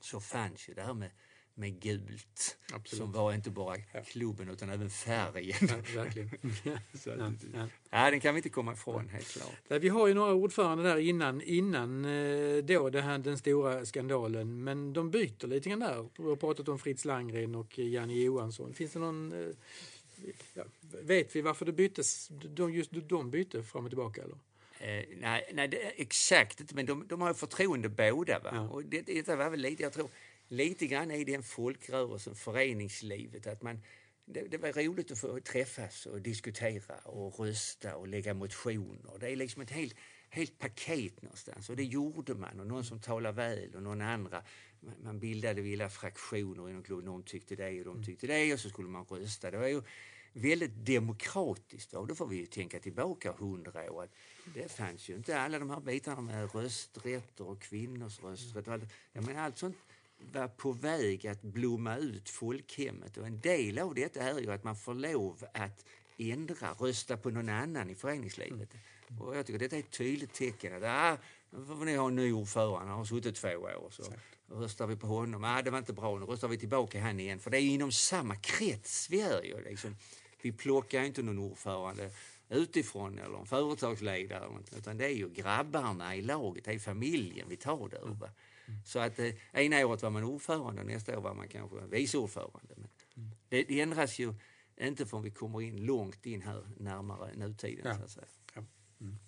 så 0.01 0.21
fanns 0.21 0.69
ju 0.69 0.75
det 0.75 0.83
här 0.83 0.95
med 0.95 1.11
med 1.55 1.81
gult. 1.81 2.59
Absolut. 2.73 3.03
Som 3.03 3.13
var 3.13 3.33
inte 3.33 3.51
bara 3.51 3.77
klubben 4.07 4.49
utan 4.49 4.71
även 4.71 4.91
färgen. 4.91 5.57
Ja, 5.61 6.03
verkligen. 6.03 6.31
Så 6.95 7.11
att, 7.11 7.19
ja, 7.53 7.69
ja. 7.91 8.11
den 8.11 8.21
kan 8.21 8.35
vi 8.35 8.39
inte 8.39 8.49
komma 8.49 8.73
ifrån 8.73 9.09
helt 9.09 9.29
klart. 9.29 9.83
Vi 9.83 9.89
har 9.89 10.07
ju 10.07 10.15
några 10.15 10.33
ordförande 10.33 10.85
där 10.85 10.97
innan, 10.97 11.43
innan 11.43 12.05
eh, 12.05 12.57
då 12.57 12.91
det 12.91 13.03
här, 13.03 13.19
den 13.19 13.39
stora 13.39 13.87
skandalen. 13.87 14.65
Men 14.65 14.93
de 14.93 15.11
byter 15.11 15.47
lite 15.47 15.69
grann 15.69 15.81
där. 15.81 16.09
Vi 16.19 16.29
har 16.29 16.37
pratat 16.37 16.69
om 16.69 16.79
Fritz 16.79 17.05
Langren 17.05 17.55
och 17.55 17.79
Janne 17.79 18.15
Johansson. 18.15 18.75
Finns 18.75 18.93
det 18.93 18.99
någon 18.99 19.33
eh, 19.33 19.55
Ja, 20.55 20.65
vet 21.03 21.37
vi 21.37 21.41
varför 21.41 21.67
det 21.67 21.73
byttes, 21.73 22.29
de, 22.29 22.73
just 22.73 22.91
de 22.93 23.31
bytte 23.31 23.63
fram 23.63 23.85
och 23.85 23.91
tillbaka? 23.91 24.23
Eller? 24.23 24.37
Eh, 24.79 25.05
nej, 25.21 25.51
nej 25.53 25.69
det, 25.69 25.77
exakt 25.77 26.61
inte, 26.61 26.75
men 26.75 26.87
de, 26.87 27.07
de 27.09 27.21
har 27.21 27.29
ju 27.29 27.35
förtroende 27.35 27.89
båda. 27.89 28.39
Va? 28.39 28.51
Ja. 28.53 28.69
Och 28.69 28.85
det, 28.85 29.03
det 29.03 29.37
var 29.37 29.51
väl 29.51 29.61
lite, 29.61 29.83
jag 29.83 29.93
tror, 29.93 30.09
lite 30.49 30.87
grann 30.87 31.11
i 31.11 31.25
den 31.25 31.43
folkrörelsen, 31.43 32.35
föreningslivet, 32.35 33.47
att 33.47 33.63
man 33.63 33.81
det, 34.27 34.49
det, 34.49 34.59
var 34.59 34.73
roligt 34.73 35.11
att 35.11 35.19
få 35.19 35.41
träffas 35.41 36.07
och 36.07 36.21
diskutera 36.21 36.97
och 37.05 37.41
rösta 37.41 37.97
och 37.97 38.09
lägga 38.09 38.35
motioner. 38.35 39.19
Det 39.21 39.33
är 39.33 39.37
liksom 39.37 39.63
ett 39.63 39.71
helt, 39.71 39.97
helt 40.31 40.59
paket 40.59 41.23
någonstans 41.23 41.71
och 41.71 41.77
det 41.77 41.85
gjorde 41.85 42.35
man 42.35 42.61
och 42.61 42.67
någon 42.67 42.85
som 42.85 43.01
talar 43.01 43.33
väl 43.33 43.75
och 43.75 43.83
någon 43.83 44.01
andra. 44.01 44.43
Man 45.03 45.19
bildade 45.19 45.63
lilla 45.63 45.89
fraktioner 45.91 46.71
inom 46.71 46.83
klubben, 46.83 47.05
någon 47.05 47.23
tyckte 47.23 47.57
det 47.57 47.79
och 47.79 47.85
de 47.85 47.95
mm. 47.95 48.05
tyckte 48.05 48.27
det 48.27 48.53
och 48.53 48.61
så 48.61 48.69
skulle 48.69 48.89
man 48.89 49.05
rösta. 49.05 49.51
Det 49.51 49.59
var 49.59 49.69
ju 49.69 49.83
väldigt 50.33 50.87
demokratiskt 50.87 51.95
och 51.95 52.07
då 52.07 52.15
får 52.15 52.27
vi 52.27 52.37
ju 52.37 52.47
tänka 52.47 52.79
tillbaka 52.79 53.33
hundra 53.33 53.93
år. 53.93 54.09
Det 54.55 54.73
fanns 54.73 55.09
ju 55.09 55.15
inte 55.15 55.41
alla 55.41 55.59
de 55.59 55.71
här 55.71 55.81
bitarna 55.81 56.21
med 56.21 56.55
rösträtter 56.55 57.49
och 57.49 57.63
kvinnors 57.63 58.23
rösträtt. 58.23 58.67
Jag 59.13 59.27
menar, 59.27 59.43
allt 59.43 59.59
sånt 59.59 59.77
var 60.33 60.49
på 60.49 60.73
väg 60.73 61.27
att 61.27 61.43
blomma 61.43 61.97
ut 61.97 62.29
folkhemmet 62.29 63.17
och 63.17 63.27
en 63.27 63.41
del 63.41 63.79
av 63.79 63.95
detta 63.95 64.21
är 64.21 64.41
ju 64.41 64.53
att 64.53 64.65
man 64.65 64.77
får 64.77 64.95
lov 64.95 65.45
att 65.55 65.85
ändra, 66.19 66.73
rösta 66.73 67.17
på 67.17 67.31
någon 67.31 67.49
annan 67.49 67.91
i 67.91 67.95
föreningslivet. 67.95 68.75
Mm. 69.09 69.23
Och 69.23 69.37
jag 69.37 69.47
tycker 69.47 69.59
detta 69.59 69.77
är 69.77 69.81
ett 69.81 69.91
tydligt 69.91 70.33
tecken. 70.33 70.75
Att, 70.75 70.83
ah, 70.85 71.17
nu 71.51 71.67
får 71.67 71.85
ni 71.85 71.97
ha 71.97 72.09
en 72.09 72.17
ny 72.17 72.33
ordförande, 72.33 72.89
han 72.89 72.99
har 72.99 73.05
suttit 73.05 73.35
två 73.35 73.49
år. 73.49 73.91
Så 73.91 74.03
röstar 74.49 74.87
vi 74.87 74.97
på 74.97 75.07
honom. 75.07 75.45
Ah, 75.45 75.63
det 75.63 75.71
var 75.71 75.79
inte 75.79 75.93
bra, 75.93 76.19
nu 76.19 76.27
röstar 76.27 76.49
vi 76.49 76.59
tillbaka 76.59 77.01
han 77.01 77.21
igen. 77.21 77.41
För 77.41 77.51
det 77.51 77.59
är 77.59 77.63
inom 77.63 77.93
samma 77.93 78.37
krets 78.37 79.11
vi 79.11 79.21
är 79.21 79.43
ju. 79.43 79.61
Liksom. 79.65 79.97
Vi 80.43 80.53
plockar 80.53 81.03
inte 81.03 81.23
någon 81.23 81.39
ordförande 81.39 82.11
utifrån 82.49 83.19
eller 83.19 83.39
en 83.39 83.47
företagsledare. 83.47 84.49
Utan 84.79 84.97
det 84.97 85.05
är 85.05 85.15
ju 85.15 85.29
grabbarna 85.29 86.17
i 86.17 86.23
laget, 86.23 86.65
det 86.65 86.73
är 86.73 86.79
familjen 86.79 87.49
vi 87.49 87.57
tar 87.57 87.89
det 87.89 87.97
ur. 87.97 88.31
Så 88.85 88.99
att 88.99 89.19
eh, 89.19 89.35
ena 89.53 89.87
året 89.87 90.03
var 90.03 90.11
man 90.11 90.25
ordförande, 90.25 90.85
nästa 90.85 91.19
år 91.19 91.23
var 91.23 91.35
man 91.35 91.49
kanske 91.49 91.77
vice 91.91 92.19
ordförande. 92.19 92.75
Men 92.77 92.89
mm. 93.17 93.31
det, 93.49 93.63
det 93.63 93.81
ändras 93.81 94.19
ju 94.19 94.35
inte 94.81 95.07
förrän 95.07 95.25
vi 95.25 95.31
kommer 95.31 95.63
in 95.63 95.87
långt 95.87 96.27
in 96.27 96.43
här 96.43 96.63
närmare 96.77 97.31
nutiden. 97.35 97.87
Ja. 97.87 97.95
Så 97.99 98.05
att 98.05 98.11
säga. 98.11 98.27
Ja. 98.55 98.63
Mm. 99.01 99.19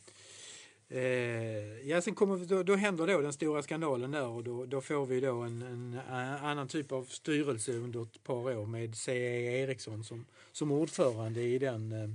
Eh, 0.89 1.89
ja, 1.89 2.03
sen 2.03 2.15
kommer 2.15 2.37
då, 2.37 2.63
då 2.63 2.75
händer 2.75 3.07
då 3.07 3.21
den 3.21 3.33
stora 3.33 3.63
skandalen 3.63 4.11
där 4.11 4.27
och 4.27 4.45
då, 4.45 4.67
då 4.67 4.81
får 4.81 5.07
vi 5.07 5.21
då 5.21 5.41
en, 5.41 5.63
en, 5.63 6.01
annan 6.43 6.69
typ 6.69 6.93
av 6.93 7.05
styrelse 7.05 7.73
under 7.73 8.03
ett 8.03 8.23
par 8.23 8.57
år 8.57 8.67
med 8.67 8.97
C.E. 8.97 9.63
Eriksson 9.63 10.05
som, 10.05 10.27
som 10.53 10.73
ordförande 10.73 11.43
i 11.43 11.59
den 11.59 11.93
eh, 11.93 12.09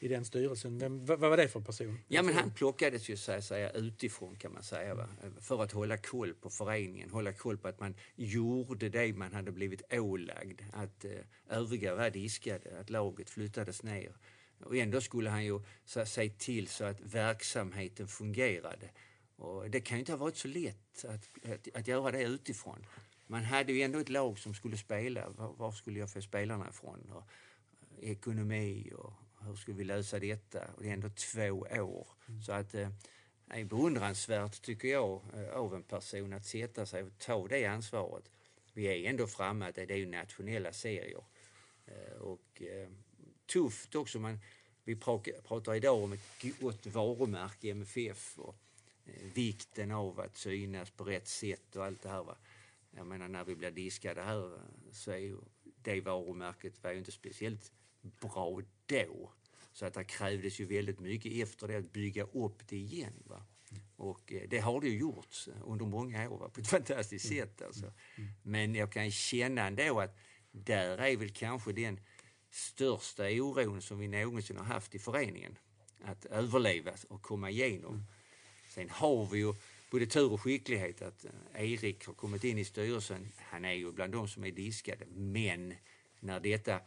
i 0.00 0.08
den 0.08 0.24
styrelsen. 0.24 0.78
Vem, 0.78 1.06
vad, 1.06 1.18
var 1.18 1.36
det 1.36 1.48
för 1.48 1.60
person? 1.60 1.98
Ja, 2.08 2.22
men 2.22 2.34
han 2.34 2.50
plockades 2.50 3.08
ju 3.08 3.16
så 3.16 3.32
att 3.32 3.44
säga 3.44 3.70
utifrån 3.70 4.36
kan 4.36 4.52
man 4.52 4.62
säga. 4.62 4.94
Va? 4.94 5.08
För 5.40 5.62
att 5.62 5.72
hålla 5.72 5.96
koll 5.96 6.34
på 6.34 6.50
föreningen, 6.50 7.10
hålla 7.10 7.32
koll 7.32 7.58
på 7.58 7.68
att 7.68 7.80
man 7.80 7.94
gjorde 8.16 8.88
det 8.88 9.12
man 9.16 9.32
hade 9.32 9.52
blivit 9.52 9.82
ålagd. 9.92 10.60
Att 10.72 11.04
eh, 11.04 11.10
övriga 11.48 11.94
var 11.94 12.10
diskade, 12.10 12.80
att 12.80 12.90
laget 12.90 13.30
flyttades 13.30 13.82
ner. 13.82 14.16
Och 14.64 14.76
ändå 14.76 15.00
skulle 15.00 15.30
han 15.30 15.44
ju 15.44 15.60
se 15.84 16.30
till 16.30 16.68
så 16.68 16.84
att 16.84 17.00
verksamheten 17.00 18.08
fungerade. 18.08 18.90
Och 19.36 19.70
det 19.70 19.80
kan 19.80 19.96
ju 19.96 20.00
inte 20.00 20.12
ha 20.12 20.16
varit 20.16 20.36
så 20.36 20.48
lätt 20.48 21.04
att, 21.04 21.50
att, 21.52 21.68
att 21.74 21.88
göra 21.88 22.10
det 22.10 22.22
utifrån. 22.22 22.86
Man 23.26 23.44
hade 23.44 23.72
ju 23.72 23.82
ändå 23.82 23.98
ett 23.98 24.08
lag 24.08 24.38
som 24.38 24.54
skulle 24.54 24.76
spela. 24.76 25.28
Var, 25.28 25.52
var 25.52 25.72
skulle 25.72 25.98
jag 25.98 26.10
få 26.10 26.20
spelarna 26.20 26.68
ifrån? 26.68 27.10
Och, 27.12 27.24
eh, 28.02 28.10
ekonomi 28.10 28.92
och 28.96 29.12
hur 29.40 29.56
ska 29.56 29.72
vi 29.72 29.84
lösa 29.84 30.18
detta? 30.18 30.64
Och 30.76 30.82
det 30.82 30.88
är 30.88 30.92
ändå 30.92 31.08
två 31.08 31.50
år. 31.80 32.08
Mm. 32.28 32.42
Så 32.42 32.52
att 32.52 32.74
eh, 32.74 32.88
är 33.48 33.64
beundransvärt 33.64 34.62
tycker 34.62 34.88
jag 34.88 35.22
eh, 35.34 35.50
av 35.50 35.74
en 35.74 35.82
person 35.82 36.32
att 36.32 36.46
sätta 36.46 36.86
sig 36.86 37.02
och 37.02 37.18
ta 37.18 37.48
det 37.48 37.66
ansvaret. 37.66 38.30
vi 38.72 38.86
är 38.86 39.10
ändå 39.10 39.26
framme 39.26 39.72
det 39.74 39.90
är 39.90 39.96
ju 39.96 40.06
nationella 40.06 40.72
serier. 40.72 41.24
Eh, 41.86 42.16
och 42.20 42.62
tufft 43.46 43.94
också. 43.94 44.18
Man, 44.18 44.38
vi 44.84 44.96
pratar 44.96 45.74
idag 45.74 46.02
om 46.02 46.12
ett 46.12 46.60
gott 46.60 46.86
varumärke 46.86 47.66
i 47.66 47.70
MFF 47.70 48.38
och 48.38 48.56
vikten 49.34 49.90
av 49.90 50.20
att 50.20 50.36
synas 50.36 50.90
på 50.90 51.04
rätt 51.04 51.28
sätt 51.28 51.76
och 51.76 51.84
allt 51.84 52.02
det 52.02 52.08
här. 52.08 52.22
Va? 52.22 52.36
Jag 52.90 53.06
menar 53.06 53.28
när 53.28 53.44
vi 53.44 53.54
blir 53.54 53.70
diskade 53.70 54.22
här 54.22 54.60
så 54.92 55.10
är 55.10 55.16
ju 55.16 55.36
det 55.82 56.00
varumärket 56.00 56.82
var 56.82 56.92
ju 56.92 56.98
inte 56.98 57.12
speciellt 57.12 57.72
bra 58.02 58.60
då. 58.86 59.32
Så 59.72 59.86
att 59.86 59.94
det 59.94 60.04
krävdes 60.04 60.60
ju 60.60 60.64
väldigt 60.64 61.00
mycket 61.00 61.32
efter 61.32 61.68
det 61.68 61.76
att 61.76 61.92
bygga 61.92 62.22
upp 62.22 62.68
det 62.68 62.76
igen. 62.76 63.22
Va? 63.24 63.46
Och 63.96 64.32
det 64.48 64.58
har 64.58 64.80
det 64.80 64.88
ju 64.88 64.98
gjorts 64.98 65.48
under 65.64 65.86
många 65.86 66.30
år 66.30 66.38
va? 66.38 66.48
på 66.48 66.60
ett 66.60 66.68
fantastiskt 66.76 67.30
mm. 67.30 67.46
sätt. 67.46 67.62
Alltså. 67.62 67.92
Men 68.42 68.74
jag 68.74 68.92
kan 68.92 69.10
känna 69.10 69.66
ändå 69.66 70.00
att 70.00 70.16
där 70.52 70.98
är 70.98 71.16
väl 71.16 71.30
kanske 71.30 71.72
den 71.72 72.00
största 72.50 73.24
oron 73.24 73.82
som 73.82 73.98
vi 73.98 74.08
någonsin 74.08 74.56
har 74.56 74.64
haft 74.64 74.94
i 74.94 74.98
föreningen. 74.98 75.58
Att 76.04 76.24
överleva 76.24 76.92
och 77.08 77.22
komma 77.22 77.50
igenom. 77.50 77.94
Mm. 77.94 78.06
Sen 78.68 78.90
har 78.90 79.26
vi 79.26 79.38
ju 79.38 79.54
både 79.90 80.06
tur 80.06 80.32
och 80.32 80.40
skicklighet 80.40 81.02
att 81.02 81.24
eh, 81.24 81.72
Erik 81.72 82.06
har 82.06 82.14
kommit 82.14 82.44
in 82.44 82.58
i 82.58 82.64
styrelsen. 82.64 83.28
Han 83.36 83.64
är 83.64 83.72
ju 83.72 83.92
bland 83.92 84.12
de 84.12 84.28
som 84.28 84.44
är 84.44 84.50
diskade. 84.50 85.06
Men 85.14 85.74
när 86.20 86.40
detta 86.40 86.80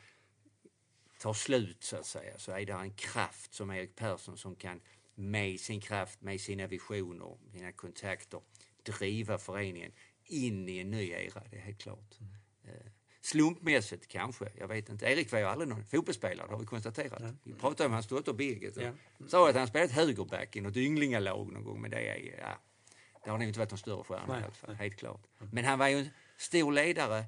tar 1.23 1.33
slut 1.33 1.83
så 1.83 1.95
att 1.95 2.05
säga 2.05 2.37
så 2.37 2.51
är 2.51 2.65
det 2.65 2.73
en 2.73 2.91
kraft 2.91 3.53
som 3.53 3.71
Erik 3.71 3.95
Persson 3.95 4.37
som 4.37 4.55
kan 4.55 4.81
med 5.15 5.59
sin 5.59 5.81
kraft, 5.81 6.21
med 6.21 6.41
sina 6.41 6.67
visioner, 6.67 7.37
sina 7.51 7.71
kontakter 7.71 8.41
driva 8.83 9.37
föreningen 9.37 9.91
in 10.25 10.69
i 10.69 10.77
en 10.77 10.91
ny 10.91 11.09
era. 11.09 11.43
Det 11.49 11.57
är 11.57 11.61
helt 11.61 11.81
klart. 11.81 12.19
Mm. 12.19 12.33
Eh, 12.63 12.91
Slumpmässigt 13.21 14.07
kanske, 14.07 14.51
jag 14.57 14.67
vet 14.67 14.89
inte. 14.89 15.05
Erik 15.05 15.31
var 15.31 15.39
ju 15.39 15.45
aldrig 15.45 15.69
någon 15.69 15.85
fotbollsspelare, 15.85 16.47
har 16.49 16.59
vi 16.59 16.65
konstaterat. 16.65 17.21
Ja. 17.21 17.33
Vi 17.43 17.53
pratade 17.53 17.87
om 17.87 17.93
hans 17.93 18.07
dotter 18.07 18.33
Birgit 18.33 18.77
och 18.77 18.83
ja. 18.83 18.91
sa 19.27 19.49
att 19.49 19.55
han 19.55 19.67
spelat 19.67 19.91
högerback 19.91 20.55
i 20.55 20.61
något 20.61 20.77
ynglingalag 20.77 21.51
någon 21.51 21.63
gång, 21.63 21.81
men 21.81 21.91
det 21.91 21.97
är, 21.97 22.39
ja, 22.39 22.59
det 23.23 23.29
har 23.29 23.37
nog 23.37 23.47
inte 23.47 23.59
varit 23.59 23.71
någon 23.71 23.77
större 23.77 24.03
stjärna 24.03 24.39
i 24.39 24.43
alla 24.43 24.53
fall, 24.53 24.75
helt 24.75 24.95
klart. 24.95 25.27
Men 25.51 25.65
han 25.65 25.79
var 25.79 25.87
ju 25.87 25.99
en 25.99 26.09
stor 26.37 26.71
ledare 26.71 27.25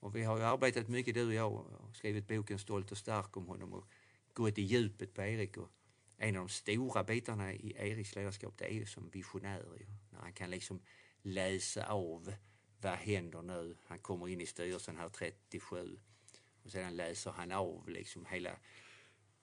och 0.00 0.16
vi 0.16 0.22
har 0.22 0.38
ju 0.38 0.44
arbetat 0.44 0.88
mycket 0.88 1.14
du 1.14 1.26
och 1.26 1.34
jag 1.34 1.52
och 1.52 1.96
skrivit 1.96 2.28
boken 2.28 2.58
Stolt 2.58 2.92
och 2.92 2.98
stark 2.98 3.36
om 3.36 3.46
honom 3.46 3.72
och 3.72 3.84
gått 4.32 4.58
i 4.58 4.62
djupet 4.62 5.14
på 5.14 5.22
Erik. 5.22 5.56
Och 5.56 5.68
en 6.16 6.36
av 6.36 6.42
de 6.42 6.48
stora 6.48 7.04
bitarna 7.04 7.52
i 7.52 7.74
Eriks 7.76 8.14
ledarskap 8.14 8.54
det 8.58 8.64
är 8.64 8.74
ju 8.74 8.86
som 8.86 9.10
visionär. 9.10 9.64
När 10.10 10.20
han 10.20 10.32
kan 10.32 10.50
liksom 10.50 10.82
läsa 11.22 11.86
av 11.86 12.34
vad 12.80 12.92
händer 12.92 13.42
nu? 13.42 13.76
Han 13.86 13.98
kommer 13.98 14.28
in 14.28 14.40
i 14.40 14.46
styrelsen 14.46 14.96
här 14.96 15.08
37 15.08 15.98
och 16.64 16.70
sedan 16.70 16.96
läser 16.96 17.30
han 17.30 17.52
av 17.52 17.88
liksom 17.88 18.26
hela 18.26 18.50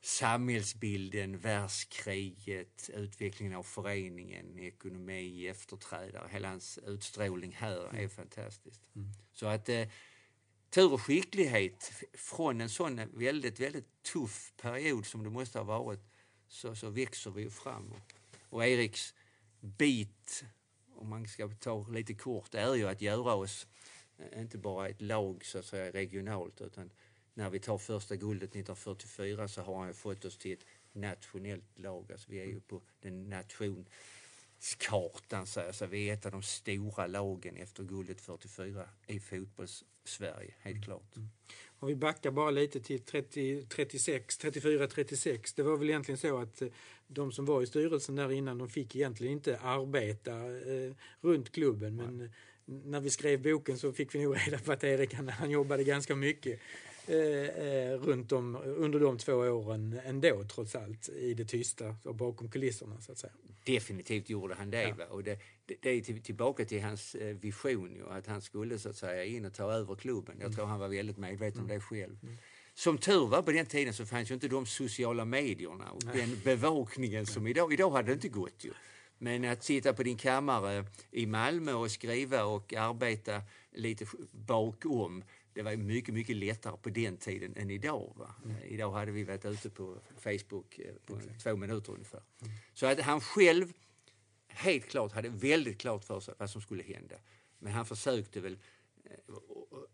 samhällsbilden, 0.01 1.37
världskriget, 1.37 2.89
utvecklingen 2.93 3.55
av 3.55 3.63
föreningen, 3.63 4.59
ekonomi, 4.59 5.47
efterträdare. 5.47 6.29
Hela 6.31 6.49
hans 6.49 6.77
utstrålning 6.77 7.51
här 7.51 7.85
är 7.85 7.89
mm. 7.89 8.09
fantastiskt. 8.09 8.81
Mm. 8.95 9.09
Så 9.33 9.45
att 9.45 9.69
eh, 9.69 9.87
tur 10.69 10.93
och 10.93 11.01
skicklighet 11.01 11.91
från 12.13 12.61
en 12.61 12.69
sån 12.69 13.01
väldigt, 13.13 13.59
väldigt 13.59 14.03
tuff 14.03 14.53
period 14.57 15.05
som 15.05 15.23
det 15.23 15.29
måste 15.29 15.59
ha 15.59 15.63
varit 15.63 15.99
så, 16.47 16.75
så 16.75 16.89
växer 16.89 17.31
vi 17.31 17.49
fram. 17.49 17.93
Och 18.49 18.65
Eriks 18.65 19.13
bit 19.59 20.43
om 20.95 21.09
man 21.09 21.27
ska 21.27 21.49
ta 21.49 21.87
lite 21.87 22.13
kort, 22.13 22.55
är 22.55 22.75
ju 22.75 22.87
att 22.87 23.01
göra 23.01 23.33
oss 23.33 23.67
eh, 24.17 24.41
inte 24.41 24.57
bara 24.57 24.89
ett 24.89 25.01
lag 25.01 25.45
så 25.45 25.57
att 25.59 25.65
säga 25.65 25.91
regionalt 25.91 26.61
utan 26.61 26.91
när 27.33 27.49
vi 27.49 27.59
tar 27.59 27.77
första 27.77 28.15
guldet 28.15 28.49
1944 28.49 29.47
så 29.47 29.61
har 29.61 29.83
han 29.83 29.93
fått 29.93 30.25
oss 30.25 30.37
till 30.37 30.53
ett 30.53 30.65
nationellt 30.91 31.79
lag. 31.79 32.11
Alltså 32.11 32.31
vi 32.31 32.39
är 32.39 32.45
ju 32.45 32.59
på 32.59 32.81
den 33.01 33.29
nation 33.29 33.89
så 35.71 35.85
vi 35.85 36.09
är 36.09 36.13
ett 36.13 36.25
av 36.25 36.31
de 36.31 36.43
stora 36.43 37.07
lagen 37.07 37.57
efter 37.57 37.83
guldet 37.83 38.21
44 38.21 38.89
i 39.07 39.19
fotbolls-Sverige, 39.19 40.53
helt 40.61 40.75
mm. 40.75 40.83
klart. 40.83 41.15
Mm. 41.15 41.29
Om 41.79 41.87
vi 41.87 41.95
backar 41.95 42.31
bara 42.31 42.51
lite 42.51 42.79
till 42.79 42.99
30, 42.99 43.65
36, 43.69 44.37
34, 44.37 44.87
36. 44.87 45.53
Det 45.53 45.63
var 45.63 45.77
väl 45.77 45.89
egentligen 45.89 46.17
så 46.17 46.37
att 46.37 46.61
eh, 46.61 46.67
de 47.07 47.31
som 47.31 47.45
var 47.45 47.61
i 47.61 47.67
styrelsen 47.67 48.15
där 48.15 48.31
innan, 48.31 48.57
de 48.57 48.69
fick 48.69 48.95
egentligen 48.95 49.33
inte 49.33 49.59
arbeta 49.59 50.31
eh, 50.71 50.93
runt 51.21 51.51
klubben. 51.51 51.95
Men 51.95 52.21
eh, 52.21 52.29
när 52.65 52.99
vi 52.99 53.09
skrev 53.09 53.41
boken 53.41 53.77
så 53.77 53.93
fick 53.93 54.15
vi 54.15 54.23
nog 54.23 54.37
reda 54.37 54.59
på 54.59 54.71
att 54.71 54.83
Erik 54.83 55.13
han, 55.13 55.29
han 55.29 55.49
jobbade 55.49 55.83
ganska 55.83 56.15
mycket 56.15 56.59
eh, 57.09 57.17
eh, 57.17 57.99
runt 57.99 58.31
om, 58.31 58.55
under 58.55 58.99
de 58.99 59.17
två 59.17 59.33
åren 59.33 59.99
ändå 60.05 60.43
trots 60.43 60.75
allt 60.75 61.09
i 61.09 61.33
det 61.33 61.45
tysta 61.45 61.95
och 62.03 62.15
bakom 62.15 62.51
kulisserna 62.51 63.01
så 63.01 63.11
att 63.11 63.17
säga. 63.17 63.33
Definitivt 63.65 64.29
gjorde 64.29 64.55
han 64.55 64.69
det. 64.69 64.95
Ja. 64.99 65.05
Och 65.05 65.23
det, 65.23 65.39
det, 65.65 65.75
det 65.81 65.89
är 65.89 66.19
tillbaka 66.19 66.65
till 66.65 66.83
hans 66.83 67.15
eh, 67.15 67.35
vision 67.35 67.95
ju, 67.95 68.09
att 68.09 68.27
han 68.27 68.41
skulle 68.41 68.79
så 68.79 68.89
att 68.89 68.95
säga 68.95 69.25
in 69.25 69.45
och 69.45 69.53
ta 69.53 69.71
över 69.71 69.95
klubben. 69.95 70.35
Jag 70.37 70.45
mm. 70.45 70.55
tror 70.55 70.65
han 70.65 70.79
var 70.79 70.87
väldigt 70.87 71.17
medveten 71.17 71.59
mm. 71.59 71.71
om 71.71 71.77
det 71.77 71.81
själv. 71.81 72.17
Mm. 72.23 72.37
Som 72.73 72.97
tur 72.97 73.27
var 73.27 73.41
på 73.41 73.51
den 73.51 73.65
tiden 73.65 73.93
så 73.93 74.05
fanns 74.05 74.31
ju 74.31 74.33
inte 74.33 74.47
de 74.47 74.65
sociala 74.65 75.25
medierna 75.25 75.91
och 75.91 76.05
Nej. 76.05 76.17
den 76.17 76.41
bevakningen 76.43 77.25
som 77.25 77.47
idag. 77.47 77.73
Idag 77.73 77.89
hade 77.89 78.07
det 78.07 78.13
inte 78.13 78.29
gått 78.29 78.65
ju. 78.65 78.71
Men 79.17 79.45
att 79.45 79.63
sitta 79.63 79.93
på 79.93 80.03
din 80.03 80.17
kammare 80.17 80.85
i 81.11 81.25
Malmö 81.25 81.73
och 81.73 81.91
skriva 81.91 82.43
och 82.43 82.73
arbeta 82.73 83.41
lite 83.71 84.05
bakom 84.31 85.23
det 85.57 85.63
var 85.63 85.75
mycket, 85.75 86.13
mycket 86.13 86.35
lättare 86.35 86.77
på 86.77 86.89
den 86.89 87.17
tiden 87.17 87.53
än 87.55 87.69
idag. 87.69 88.13
Va? 88.15 88.35
Mm. 88.45 88.57
Idag 88.63 88.91
hade 88.91 89.11
vi 89.11 89.23
varit 89.23 89.45
ute 89.45 89.69
på 89.69 89.97
Facebook 90.17 90.79
eh, 90.79 90.93
på 91.05 91.13
okay. 91.13 91.27
två 91.43 91.55
minuter 91.55 91.93
ungefär. 91.93 92.21
Mm. 92.41 92.53
Så 92.73 92.85
att 92.85 92.99
han 92.99 93.21
själv 93.21 93.73
helt 94.47 94.85
klart 94.85 95.11
hade 95.11 95.29
väldigt 95.29 95.77
klart 95.77 96.03
för 96.03 96.19
sig 96.19 96.33
vad 96.37 96.49
som 96.49 96.61
skulle 96.61 96.83
hända. 96.83 97.15
Men 97.59 97.73
han 97.73 97.85
försökte 97.85 98.39
väl 98.39 98.57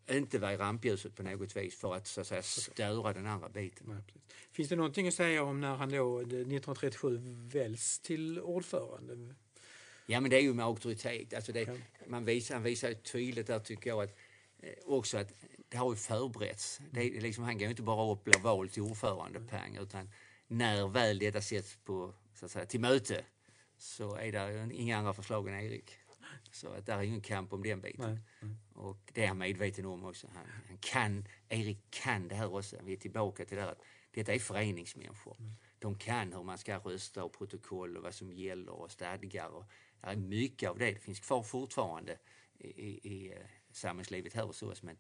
eh, 0.08 0.18
inte 0.18 0.40
vara 0.40 0.54
i 0.54 0.58
rampljuset 0.58 1.16
på 1.16 1.24
något 1.24 1.56
vis 1.56 1.76
för 1.76 1.96
att, 1.96 2.08
så 2.08 2.22
att 2.22 2.28
säga, 2.28 2.42
störa 2.42 3.14
den 3.14 3.26
andra 3.26 3.50
biten. 3.50 3.88
Nej, 3.88 4.04
Finns 4.52 4.70
det 4.70 4.76
någonting 4.76 5.08
att 5.08 5.14
säga 5.14 5.44
om 5.44 5.62
när 5.62 5.76
han 5.76 5.90
då 5.90 6.20
1937 6.20 7.22
väljs 7.54 8.00
till 8.00 8.40
ordförande? 8.40 9.36
Ja 10.06 10.20
men 10.20 10.32
det 10.32 10.38
är 10.38 10.42
ju 10.42 10.54
med 10.54 10.66
auktoritet. 10.66 11.34
Alltså 11.34 11.52
det, 11.52 11.82
man 12.08 12.26
visar, 12.26 12.56
han 12.56 12.64
visar 12.64 12.94
tydligt 12.94 13.48
där 13.48 13.60
tycker 13.60 13.90
jag 13.90 14.04
att 14.04 14.18
eh, 14.60 14.70
också 14.86 15.18
att 15.18 15.34
det 15.74 15.80
har 15.80 15.92
ju 15.92 15.96
förberetts. 15.96 16.82
Det 16.92 17.18
är 17.18 17.22
liksom, 17.22 17.44
han 17.44 17.58
går 17.58 17.70
inte 17.70 17.82
bara 17.82 18.12
upp 18.12 18.18
och 18.20 18.24
blir 18.24 18.40
vald 18.40 18.72
till 18.72 18.82
ordförande 18.82 19.40
pang, 19.40 19.78
utan 19.78 20.10
när 20.48 20.88
väl 20.88 21.20
detta 21.20 21.42
sätts 21.42 21.76
på, 21.76 22.14
så 22.34 22.46
att 22.46 22.52
säga, 22.52 22.66
till 22.66 22.80
möte 22.80 23.26
så 23.78 24.16
är 24.16 24.32
det 24.32 24.74
inga 24.74 24.98
andra 24.98 25.14
förslag 25.14 25.48
än 25.48 25.60
Erik. 25.60 25.92
Så 26.52 26.70
att 26.70 26.86
där 26.86 26.98
är 26.98 27.02
ingen 27.02 27.22
kamp 27.22 27.54
om 27.54 27.64
den 27.64 27.82
biten. 27.82 28.14
Nej, 28.14 28.20
nej. 28.40 28.56
Och 28.74 29.12
det 29.14 29.24
är 29.24 29.28
han 29.28 29.38
medveten 29.38 29.86
om 29.86 30.06
också. 30.06 30.28
Han, 30.34 30.46
han, 30.68 30.78
kan, 30.78 31.28
Erik 31.50 31.78
kan 31.90 32.28
det 32.28 32.36
här 32.36 32.54
också. 32.56 32.78
Vi 32.84 32.94
är 32.94 32.98
tillbaka 32.98 33.46
till 33.46 33.58
det 33.58 33.64
här 33.64 33.72
att 33.72 33.82
detta 34.12 34.34
är 34.34 34.40
föreningsmänniskor. 34.40 35.36
Mm. 35.40 35.52
De 35.80 35.96
kan 35.96 36.34
hur 36.34 36.44
man 36.44 36.58
ska 36.58 36.78
rösta 36.78 37.24
och 37.24 37.34
protokoll 37.34 37.98
och 37.98 38.04
vad 38.04 38.14
som 38.14 38.34
gäller 38.34 38.72
och 38.72 38.92
stadgar. 38.92 39.50
Och 39.50 39.66
det 40.02 40.08
är 40.08 40.16
mycket 40.16 40.70
av 40.70 40.78
det. 40.78 40.92
Det 40.92 41.00
finns 41.00 41.20
kvar 41.20 41.44
fortfarande 41.44 42.18
i, 42.60 42.68
i, 42.68 43.14
i 43.14 43.32
eh, 43.32 43.38
samhällslivet 43.72 44.34
här 44.34 44.44
hos 44.44 44.64
oss. 44.64 44.84
Men 44.84 44.98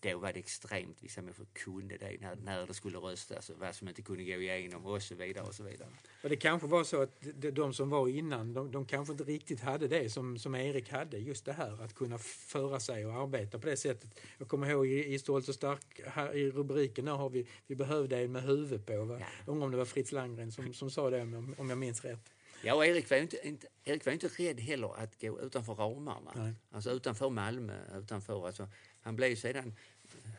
då 0.00 0.18
var 0.18 0.32
det 0.32 0.38
extremt, 0.38 1.02
vissa 1.02 1.22
människor 1.22 1.46
kunde 1.52 1.96
det 1.96 2.16
när, 2.20 2.36
när 2.36 2.66
det 2.66 2.74
skulle 2.74 2.98
röstas 2.98 3.50
och 3.50 3.58
vad 3.58 3.74
som 3.74 3.88
inte 3.88 4.02
kunde 4.02 4.24
gå 4.24 4.42
igenom 4.42 4.86
och 4.86 5.02
så 5.02 5.14
vidare 5.14 5.46
och 5.46 5.54
så 5.54 5.62
vidare. 5.62 5.88
Och 6.22 6.28
det 6.28 6.36
kanske 6.36 6.66
var 6.66 6.84
så 6.84 7.02
att 7.02 7.26
de 7.52 7.74
som 7.74 7.90
var 7.90 8.08
innan, 8.08 8.52
de, 8.52 8.72
de 8.72 8.86
kanske 8.86 9.12
inte 9.12 9.24
riktigt 9.24 9.60
hade 9.60 9.88
det 9.88 10.10
som, 10.10 10.38
som 10.38 10.54
Erik 10.54 10.90
hade, 10.90 11.18
just 11.18 11.44
det 11.44 11.52
här 11.52 11.84
att 11.84 11.94
kunna 11.94 12.18
föra 12.18 12.80
sig 12.80 13.06
och 13.06 13.12
arbeta 13.12 13.58
på 13.58 13.66
det 13.66 13.76
sättet. 13.76 14.20
Jag 14.38 14.48
kommer 14.48 14.70
ihåg 14.70 14.86
i, 14.86 15.14
i 15.14 15.18
Stolt 15.18 15.48
och 15.48 15.54
stark, 15.54 16.00
här 16.06 16.36
i 16.36 16.50
rubriken 16.50 17.04
där 17.04 17.12
har 17.12 17.30
vi, 17.30 17.46
vi 17.66 17.76
behövde 17.76 18.18
en 18.18 18.32
med 18.32 18.42
huvud 18.42 18.86
på. 18.86 19.04
Va? 19.04 19.16
Ja. 19.20 19.26
Undrar 19.46 19.64
om 19.64 19.70
det 19.70 19.78
var 19.78 19.84
Fritz 19.84 20.12
Landgren 20.12 20.52
som, 20.52 20.74
som 20.74 20.90
sa 20.90 21.10
det 21.10 21.22
om, 21.22 21.54
om 21.58 21.70
jag 21.70 21.78
minns 21.78 22.04
rätt. 22.04 22.32
Ja, 22.62 22.74
och 22.74 22.86
Erik 22.86 23.10
var 23.10 23.16
ju 23.16 23.22
inte, 23.22 23.48
inte, 23.48 23.66
Erik 23.84 24.06
var 24.06 24.12
inte 24.12 24.28
rädd 24.28 24.60
heller 24.60 25.02
att 25.02 25.20
gå 25.20 25.40
utanför 25.40 25.74
ramarna. 25.74 26.32
Nej. 26.34 26.54
Alltså 26.70 26.90
utanför 26.90 27.30
Malmö, 27.30 27.98
utanför, 27.98 28.46
alltså, 28.46 28.68
han 29.00 29.16
blev 29.16 29.36
sedan 29.36 29.74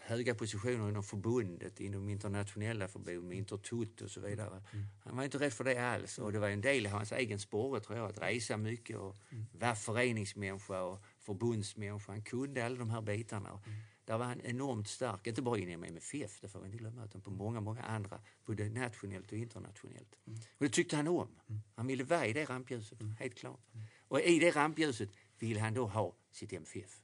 höga 0.02 0.36
positioner 0.36 0.90
inom 0.90 1.04
förbundet, 1.04 1.80
inom 1.80 2.10
internationella 2.10 2.88
förbund, 2.88 3.28
med 3.28 3.38
Intertut 3.38 4.02
och 4.02 4.12
så 4.12 4.22
vidare. 4.22 4.64
Mm. 4.74 4.86
Han 5.04 5.16
var 5.18 5.24
inte 5.24 5.38
rädd 5.38 5.54
för 5.54 5.64
det 5.64 5.78
alls 5.78 6.20
och 6.20 6.32
det 6.32 6.40
var 6.40 6.50
en 6.50 6.62
del 6.62 6.86
av 6.86 6.92
hans 6.92 7.12
egen 7.12 7.40
sporre 7.40 7.80
tror 7.80 7.98
jag, 7.98 8.10
att 8.10 8.22
resa 8.22 8.58
mycket 8.58 8.98
och 8.98 9.16
mm. 9.30 9.46
vara 9.52 9.76
föreningsmänniska 9.76 10.82
och 10.82 11.04
förbundsmänniska. 11.20 12.12
Han 12.12 12.22
kunde 12.22 12.66
alla 12.66 12.76
de 12.76 12.90
här 12.90 13.02
bitarna. 13.02 13.50
Mm. 13.50 13.80
Där 14.06 14.18
var 14.18 14.26
han 14.26 14.42
enormt 14.42 14.88
stark, 14.88 15.28
inte 15.28 15.42
bara 15.42 15.58
inom 15.58 15.84
MFF, 15.84 16.40
det 16.42 16.48
får 16.48 16.60
vi 16.60 16.66
inte 16.66 16.78
glömma, 16.78 17.06
utan 17.06 17.22
på 17.22 17.32
många, 17.32 17.62
många 17.62 17.82
andra, 17.82 18.22
både 18.46 18.70
nationellt 18.70 19.32
och 19.32 19.38
internationellt. 19.38 20.20
Mm. 20.28 20.40
Och 20.40 20.66
det 20.66 20.70
tyckte 20.70 20.96
han 20.96 21.08
om. 21.08 21.28
Mm. 21.50 21.62
Han 21.76 21.88
ville 21.88 22.04
vara 22.04 22.26
i 22.26 22.34
det 22.34 22.46
rampljuset, 22.46 23.02
mm. 23.02 23.16
helt 23.20 23.36
klart. 23.36 23.60
Och 24.08 24.22
i 24.22 24.40
det 24.40 24.52
rampljuset 24.52 25.10
ville 25.40 25.60
han 25.60 25.74
då 25.74 25.88
ha 25.88 26.16
sitt 26.32 26.54
MFF 26.54 27.02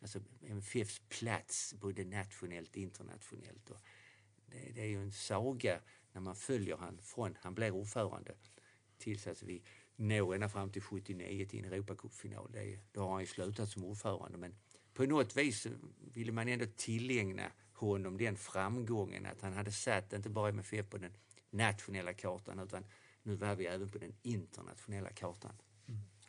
alltså 0.00 0.20
MFFs 0.42 1.02
plats 1.08 1.74
både 1.74 2.04
nationellt 2.04 2.70
och 2.70 2.76
internationellt. 2.76 3.70
Och 3.70 3.80
det, 4.46 4.72
det 4.74 4.80
är 4.80 4.86
ju 4.86 5.02
en 5.02 5.12
saga 5.12 5.80
när 6.12 6.20
man 6.20 6.36
följer 6.36 6.76
han 6.76 6.98
från 7.02 7.36
han 7.40 7.54
blir 7.54 7.70
ordförande 7.70 8.34
tills 8.98 9.26
att 9.26 9.42
vi 9.42 9.62
når 9.96 10.34
ända 10.34 10.48
fram 10.48 10.72
till 10.72 10.82
79 10.82 11.46
till 11.46 11.64
en 11.64 11.72
Europacupfinal. 11.72 12.52
Då 12.92 13.00
har 13.00 13.12
han 13.12 13.20
ju 13.20 13.26
slutat 13.26 13.68
som 13.68 13.84
ordförande 13.84 14.38
men 14.38 14.54
på 14.94 15.06
något 15.06 15.36
vis 15.36 15.66
ville 16.12 16.32
man 16.32 16.48
ändå 16.48 16.66
tillägna 16.76 17.52
honom 17.72 18.18
den 18.18 18.36
framgången 18.36 19.26
att 19.26 19.40
han 19.40 19.52
hade 19.52 19.72
satt 19.72 20.12
inte 20.12 20.30
bara 20.30 20.48
MFF 20.48 20.90
på 20.90 20.98
den 20.98 21.12
nationella 21.50 22.12
kartan 22.12 22.58
utan 22.58 22.84
nu 23.22 23.34
var 23.34 23.54
vi 23.54 23.66
även 23.66 23.90
på 23.90 23.98
den 23.98 24.14
internationella 24.22 25.10
kartan. 25.10 25.52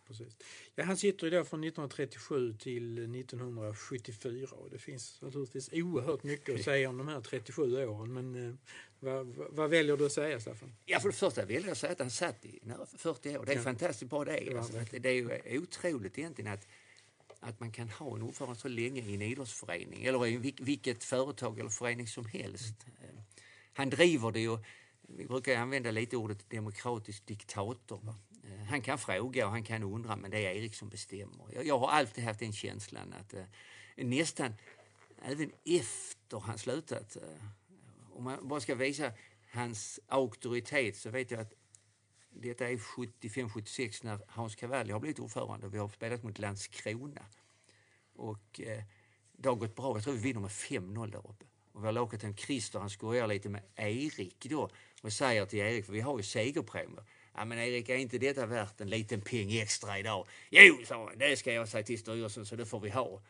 Precis. 0.10 0.38
Ja, 0.76 0.84
han 0.84 0.98
sitter 0.98 1.28
ju 1.28 1.32
då 1.32 1.44
från 1.44 1.64
1937 1.64 2.54
till 2.54 2.98
1974 3.16 4.48
och 4.52 4.70
det 4.70 4.80
finns 4.80 5.22
naturligtvis 5.22 5.70
oerhört 5.74 6.24
mycket 6.24 6.56
att 6.56 6.64
säga 6.64 6.90
om 6.90 6.98
de 6.98 7.08
här 7.08 7.22
37 7.22 7.86
åren 7.88 8.14
men 8.14 8.48
eh, 8.48 8.56
vad, 9.00 9.28
vad, 9.50 9.70
väljer 9.70 9.98
du 9.98 10.06
att 10.06 10.12
säga 10.12 10.40
Staffan? 10.40 10.74
Ja, 10.86 11.00
för 11.00 11.10
det 11.10 11.16
första 11.16 11.46
väljer 11.46 11.62
jag 11.62 11.72
att 11.72 11.78
säga 11.78 11.92
att 11.92 12.00
han 12.00 12.12
satt 12.12 12.46
i 12.46 12.62
40 12.98 13.38
år. 13.38 13.46
Det 13.46 13.52
är 13.52 13.56
ja. 13.56 13.62
fantastiskt 13.62 14.10
bra 14.10 14.26
det. 14.26 14.58
Alltså, 14.58 14.74
det 15.00 15.10
är 15.10 15.14
ju 15.14 15.60
otroligt 15.60 16.18
egentligen 16.18 16.54
att 16.54 16.68
att 17.40 17.60
man 17.60 17.72
kan 17.72 17.90
ha 17.90 18.16
en 18.16 18.22
ordförande 18.22 18.60
så 18.60 18.68
länge 18.68 19.02
i 19.02 19.16
en 19.16 19.22
idrottsförening 19.22 20.06
eller 20.06 20.28
i 20.28 20.54
vilket 20.62 21.04
företag 21.04 21.60
eller 21.60 21.70
förening 21.70 22.08
som 22.08 22.26
helst. 22.26 22.76
Mm. 23.04 23.22
Han 23.74 23.90
driver 23.90 24.32
det 24.32 24.50
och 24.50 24.60
vi 25.02 25.26
brukar 25.26 25.56
använda 25.56 25.92
lite 25.92 26.18
ordet 26.18 26.50
demokratisk 26.50 27.26
diktator. 27.26 28.00
Va? 28.04 28.16
Han 28.70 28.82
kan 28.82 28.98
fråga 28.98 29.46
och 29.46 29.52
han 29.52 29.64
kan 29.64 29.84
undra 29.84 30.16
men 30.16 30.32
det 30.32 30.46
är 30.46 30.52
Erik 30.52 30.76
som 30.76 30.90
bestämmer. 30.90 31.46
Jag, 31.54 31.66
jag 31.66 31.80
har 31.80 31.88
alltid 31.88 32.24
haft 32.24 32.40
den 32.40 32.54
känslan 32.54 33.14
att 33.20 33.34
eh, 33.34 33.44
nästan 33.96 34.54
även 35.22 35.52
efter 35.66 36.40
han 36.40 36.58
slutat, 36.58 37.16
eh, 37.16 37.46
om 38.14 38.24
man 38.24 38.48
bara 38.48 38.60
ska 38.60 38.76
visa 38.76 39.12
hans 39.52 40.00
auktoritet 40.08 40.98
så 40.98 41.10
vet 41.10 41.32
jag 41.32 41.40
att 41.40 41.54
detta 42.30 42.70
är 42.70 42.78
75-76 42.78 44.06
när 44.06 44.20
Hans 44.28 44.56
Cavalli 44.56 44.92
har 44.92 45.00
blivit 45.00 45.20
ordförande 45.20 45.68
och 45.68 45.74
vi 45.74 45.78
har 45.78 45.90
spelat 45.90 46.24
mot 46.24 46.40
Landskrona. 46.40 47.26
Och 48.16 48.62
eh, 48.62 48.84
det 49.32 49.50
har 49.50 49.56
gått 49.56 49.76
bra. 49.76 49.96
Jag 49.96 50.04
tror 50.04 50.14
vi 50.14 50.20
vinner 50.20 50.42
med 50.42 50.50
5-0 50.50 51.12
där 51.12 51.30
uppe. 51.30 51.46
Och 51.72 51.84
vi 51.84 51.88
har 51.88 52.26
en 52.26 52.38
Christer, 52.38 52.80
han 52.80 52.90
skojar 52.90 53.28
lite 53.28 53.50
med 53.50 53.64
Erik 53.76 54.46
då 54.50 54.70
och 55.02 55.14
säger 55.14 55.46
till 55.46 55.60
Erik, 55.60 55.86
för 55.86 55.94
vi 55.94 56.02
har 56.02 56.18
ju 56.18 56.24
segerpremier. 56.24 57.04
Ja 57.40 57.46
men 57.46 57.60
Erik, 57.60 57.90
är 57.90 57.96
inte 57.96 58.18
detta 58.18 58.46
värt 58.46 58.82
en 58.82 58.90
liten 58.90 59.22
peng 59.22 59.52
extra 59.52 60.00
idag? 60.00 60.28
Jo, 60.50 60.82
sa 60.86 61.06
han, 61.06 61.18
det 61.18 61.38
ska 61.38 61.54
jag 61.54 61.70
säga 61.70 61.84
till 61.84 62.00
styrelsen 62.00 62.46
så 62.46 62.56
det 62.56 62.66
får 62.66 62.80
vi 62.80 62.90
ha. 62.90 63.22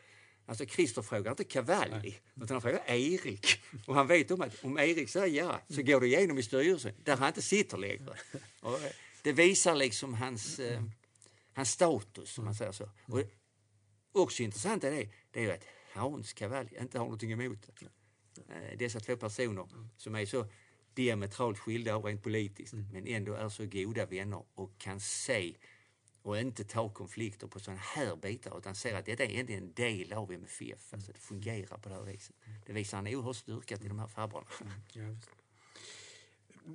Alltså 0.46 0.66
Christer 0.66 1.02
frågar 1.02 1.32
inte 1.32 1.44
Cavalli, 1.44 2.20
utan 2.36 2.50
han 2.50 2.62
frågar 2.62 2.84
Erik. 2.88 3.62
Och 3.86 3.96
han 3.96 4.08
vet 4.08 4.32
om 4.32 4.42
att 4.42 4.64
om 4.64 4.78
Erik 4.78 5.10
säger 5.10 5.44
ja, 5.44 5.62
så 5.70 5.82
går 5.82 6.00
det 6.00 6.08
igenom 6.08 6.38
i 6.38 6.44
styrelsen, 6.44 6.94
där 7.04 7.18
han 7.18 7.28
inte 7.28 7.42
sitter 7.42 7.78
längre. 7.78 8.18
Och 8.62 8.74
eh, 8.74 8.92
det 9.22 9.32
visar 9.32 9.76
liksom 9.76 10.14
hans, 10.14 10.60
eh, 10.60 10.84
hans 11.54 11.72
status, 11.72 12.38
om 12.38 12.46
man 12.46 12.56
säger 12.56 12.72
så. 12.72 12.90
Och 13.06 13.24
också 14.12 14.44
intressant 14.44 14.84
är 14.84 14.92
det, 14.92 15.10
det 15.32 15.40
är 15.40 15.44
ju 15.44 15.52
att 15.52 15.66
Hans 15.94 16.34
Cavalli 16.34 16.78
inte 16.80 16.98
har 16.98 17.06
någonting 17.06 17.32
emot 17.32 17.58
det. 17.62 17.86
Eh, 18.54 18.78
dessa 18.78 19.00
två 19.00 19.18
personer 19.18 19.68
som 19.98 20.16
är 20.16 20.26
så 20.26 20.48
diametralt 21.00 21.60
skilda 21.60 21.96
rent 21.96 22.24
politiskt, 22.24 22.74
mm. 22.74 22.86
men 22.92 23.08
ändå 23.08 23.34
är 23.34 23.50
så 23.50 23.66
goda 23.66 24.06
vänner 24.06 24.44
och 24.56 24.78
kan 24.78 25.00
se 25.00 25.56
och 26.22 26.40
inte 26.40 26.64
ta 26.64 26.90
konflikter 26.90 27.48
på 27.48 27.60
sådana 27.60 27.82
här 27.82 28.16
bitar 28.16 28.58
utan 28.58 28.76
ser 28.76 28.96
att 28.96 29.06
detta 29.06 29.24
är 29.24 29.52
en 29.52 29.74
del 29.74 30.14
av 30.14 30.32
MFF. 30.32 30.94
Alltså 30.94 31.12
det 31.12 31.20
fungerar 31.20 31.78
på 31.78 31.90
det 31.90 31.96
här 31.96 32.04
viset. 32.04 32.36
Det 32.66 32.74
visar 32.74 32.98
en 32.98 33.08
oerhörd 33.08 33.36
styrka 33.36 33.78
till 33.78 33.88
de 33.88 34.00
här 34.00 34.08
farbrorna. 34.08 34.48
Mm, 34.96 35.20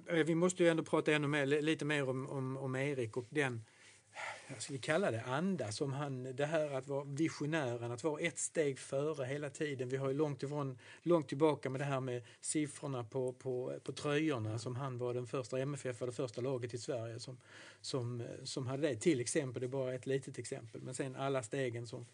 ja, 0.06 0.24
vi 0.24 0.34
måste 0.34 0.62
ju 0.62 0.68
ändå 0.68 0.84
prata 0.84 1.12
ännu 1.12 1.28
mer, 1.28 1.46
lite 1.46 1.84
mer 1.84 2.08
om, 2.08 2.28
om, 2.28 2.56
om 2.56 2.76
Erik 2.76 3.16
och 3.16 3.26
den 3.30 3.64
jag 4.48 4.56
vi 4.70 4.78
kalla 4.78 5.10
det 5.10 5.22
anda 5.22 5.72
som 5.72 5.92
han, 5.92 6.36
det 6.36 6.46
här 6.46 6.70
att 6.70 6.88
vara 6.88 7.04
visionären, 7.04 7.92
att 7.92 8.04
vara 8.04 8.20
ett 8.20 8.38
steg 8.38 8.78
före 8.78 9.24
hela 9.24 9.50
tiden. 9.50 9.88
Vi 9.88 9.96
har 9.96 10.08
ju 10.08 10.14
långt, 10.14 10.42
ifrån, 10.42 10.78
långt 11.02 11.28
tillbaka 11.28 11.70
med 11.70 11.80
det 11.80 11.84
här 11.84 12.00
med 12.00 12.22
siffrorna 12.40 13.04
på, 13.04 13.32
på, 13.32 13.80
på 13.84 13.92
tröjorna 13.92 14.58
som 14.58 14.76
han 14.76 14.98
var 14.98 15.14
den 15.14 15.26
första, 15.26 15.58
MFF 15.58 16.00
var 16.00 16.06
det 16.06 16.12
första 16.12 16.40
laget 16.40 16.74
i 16.74 16.78
Sverige 16.78 17.20
som, 17.20 17.36
som, 17.80 18.22
som 18.44 18.66
hade 18.66 18.88
det. 18.88 18.96
Till 18.96 19.20
exempel, 19.20 19.60
det 19.60 19.66
är 19.66 19.68
bara 19.68 19.94
ett 19.94 20.06
litet 20.06 20.38
exempel, 20.38 20.82
men 20.82 20.94
sen 20.94 21.16
alla 21.16 21.42
stegen 21.42 21.86
som, 21.86 22.06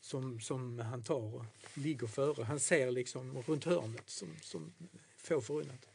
som, 0.00 0.40
som 0.40 0.78
han 0.78 1.02
tar 1.02 1.34
och 1.34 1.44
ligger 1.74 2.06
före. 2.06 2.44
Han 2.44 2.60
ser 2.60 2.90
liksom 2.90 3.42
runt 3.46 3.64
hörnet 3.64 4.10
som, 4.10 4.28
som 4.42 4.72
få 5.16 5.40
förunnat. 5.40 5.88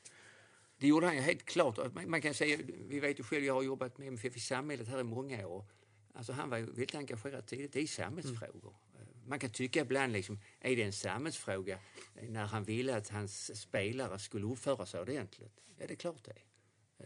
Det 0.82 0.88
gjorde 0.88 1.08
han 1.08 1.16
ju 1.16 1.22
helt 1.22 1.46
klart. 1.46 1.80
Man 2.08 2.22
kan 2.22 2.34
säga, 2.34 2.58
vi 2.88 3.00
vet 3.00 3.20
ju 3.20 3.24
själv, 3.24 3.46
jag 3.46 3.54
har 3.54 3.62
jobbat 3.62 3.98
med 3.98 4.08
MFF 4.08 4.38
i 4.38 4.40
samhället 4.40 4.88
här 4.88 5.00
i 5.00 5.04
många 5.04 5.48
år. 5.48 5.66
Alltså 6.14 6.34
han 6.34 6.50
var 6.50 6.58
ju 6.58 6.66
väldigt 6.66 6.96
engagerad 6.96 7.46
tidigt 7.46 7.76
i 7.76 7.88
samhällsfrågor. 7.88 8.76
Mm. 8.96 9.08
Man 9.26 9.40
kan 9.40 9.50
tycka 9.50 9.82
ibland, 9.82 10.14
liksom, 10.14 10.40
är 10.60 10.76
det 10.76 10.84
en 10.84 10.94
samhällsfråga 10.94 11.80
eh, 12.16 12.30
när 12.30 12.46
han 12.46 12.64
ville 12.64 12.96
att 12.96 13.10
hans 13.10 13.62
spelare 13.62 14.20
skulle 14.20 14.46
uppföra 14.46 14.86
sig 14.86 15.02
ordentligt? 15.02 15.62
Ja, 15.78 15.88
det 15.88 15.94
är 15.94 15.96
klart 15.96 16.24
det 16.24 16.38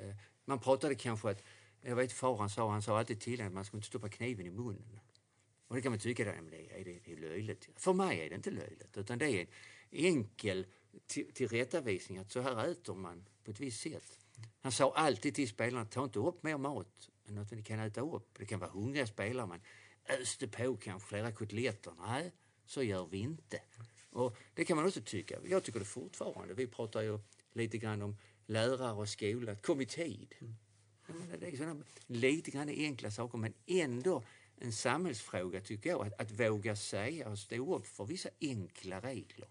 eh, 0.02 0.16
Man 0.46 0.60
pratade 0.60 0.96
kanske 0.96 1.30
att, 1.30 1.44
jag 1.82 1.96
vet 1.96 2.12
far 2.12 2.38
han 2.38 2.50
sa, 2.50 2.72
han 2.72 2.82
sa 2.82 3.00
alltid 3.00 3.22
till 3.22 3.42
att 3.42 3.54
man 3.54 3.66
skulle 3.66 3.78
inte 3.78 3.88
stoppa 3.88 4.10
kniven 4.10 4.46
i 4.46 4.52
munnen. 4.52 5.00
Och 5.68 5.76
det 5.76 5.82
kan 5.82 5.92
man 5.92 6.00
tycka, 6.00 6.24
det 6.24 6.32
är, 6.32 6.86
det 6.86 7.12
är 7.12 7.18
löjligt. 7.18 7.70
För 7.76 7.94
mig 7.94 8.20
är 8.20 8.30
det 8.30 8.36
inte 8.36 8.52
löjligt, 8.52 8.98
utan 8.98 9.18
det 9.18 9.26
är 9.26 9.42
en 9.42 9.48
enkel 9.92 10.66
tillrättavisning 11.34 12.18
att 12.18 12.32
så 12.32 12.42
här 12.42 12.68
äter 12.72 12.96
man 12.96 13.26
på 13.44 13.52
ett 13.52 13.60
visst 13.60 13.82
sätt. 13.82 14.20
Han 14.62 14.72
sa 14.72 14.94
alltid 14.96 15.36
till 15.36 15.50
spelarna, 15.50 15.86
ta 15.86 16.04
inte 16.04 16.20
upp 16.20 16.44
mer 16.44 16.58
mat 16.58 17.10
än 17.28 17.38
att 17.38 17.52
ni 17.52 17.64
kan 17.64 17.80
äta 17.80 18.02
upp. 18.02 18.30
Det 18.38 18.46
kan 18.46 18.60
vara 18.60 18.70
hungriga 18.70 19.08
spelare, 19.08 19.48
men 19.48 19.62
öste 20.22 20.48
på 20.48 20.78
kanske 20.78 21.10
flera 21.10 21.32
kotletter. 21.32 21.94
Nej, 22.00 22.32
så 22.66 22.84
gör 22.84 23.06
vi 23.06 23.18
inte. 23.18 23.62
Och 24.10 24.38
det 24.54 24.66
kan 24.66 24.78
man 24.78 24.86
också 24.86 25.02
tycka. 25.02 25.40
Jag 25.46 25.64
tycker 25.64 25.80
det 25.80 25.86
fortfarande. 25.86 26.54
Vi 26.54 26.68
pratar 26.68 27.02
ju 27.02 27.20
lite 27.54 27.78
grann 27.78 28.02
om 28.02 28.18
lärare 28.46 28.94
och 28.94 29.10
skola. 29.10 29.56
Kom 29.56 29.82
i 29.82 29.86
tid. 29.86 30.36
Menar, 31.08 31.38
det 31.38 31.48
är 31.48 31.58
sådana 31.58 31.84
lite 32.08 32.52
grann 32.52 32.70
enkla 32.70 33.12
saker, 33.12 33.38
men 33.38 33.54
ändå 33.66 34.24
en 34.58 34.72
samhällsfråga 34.72 35.62
tycker 35.62 35.90
jag. 35.90 36.08
Att, 36.08 36.22
att 36.22 36.32
våga 36.32 36.76
säga 36.76 37.30
och 37.30 37.40
stå 37.40 37.76
upp 37.76 37.88
för 37.88 38.06
vissa 38.06 38.30
enkla 38.42 39.00
regler. 39.02 39.50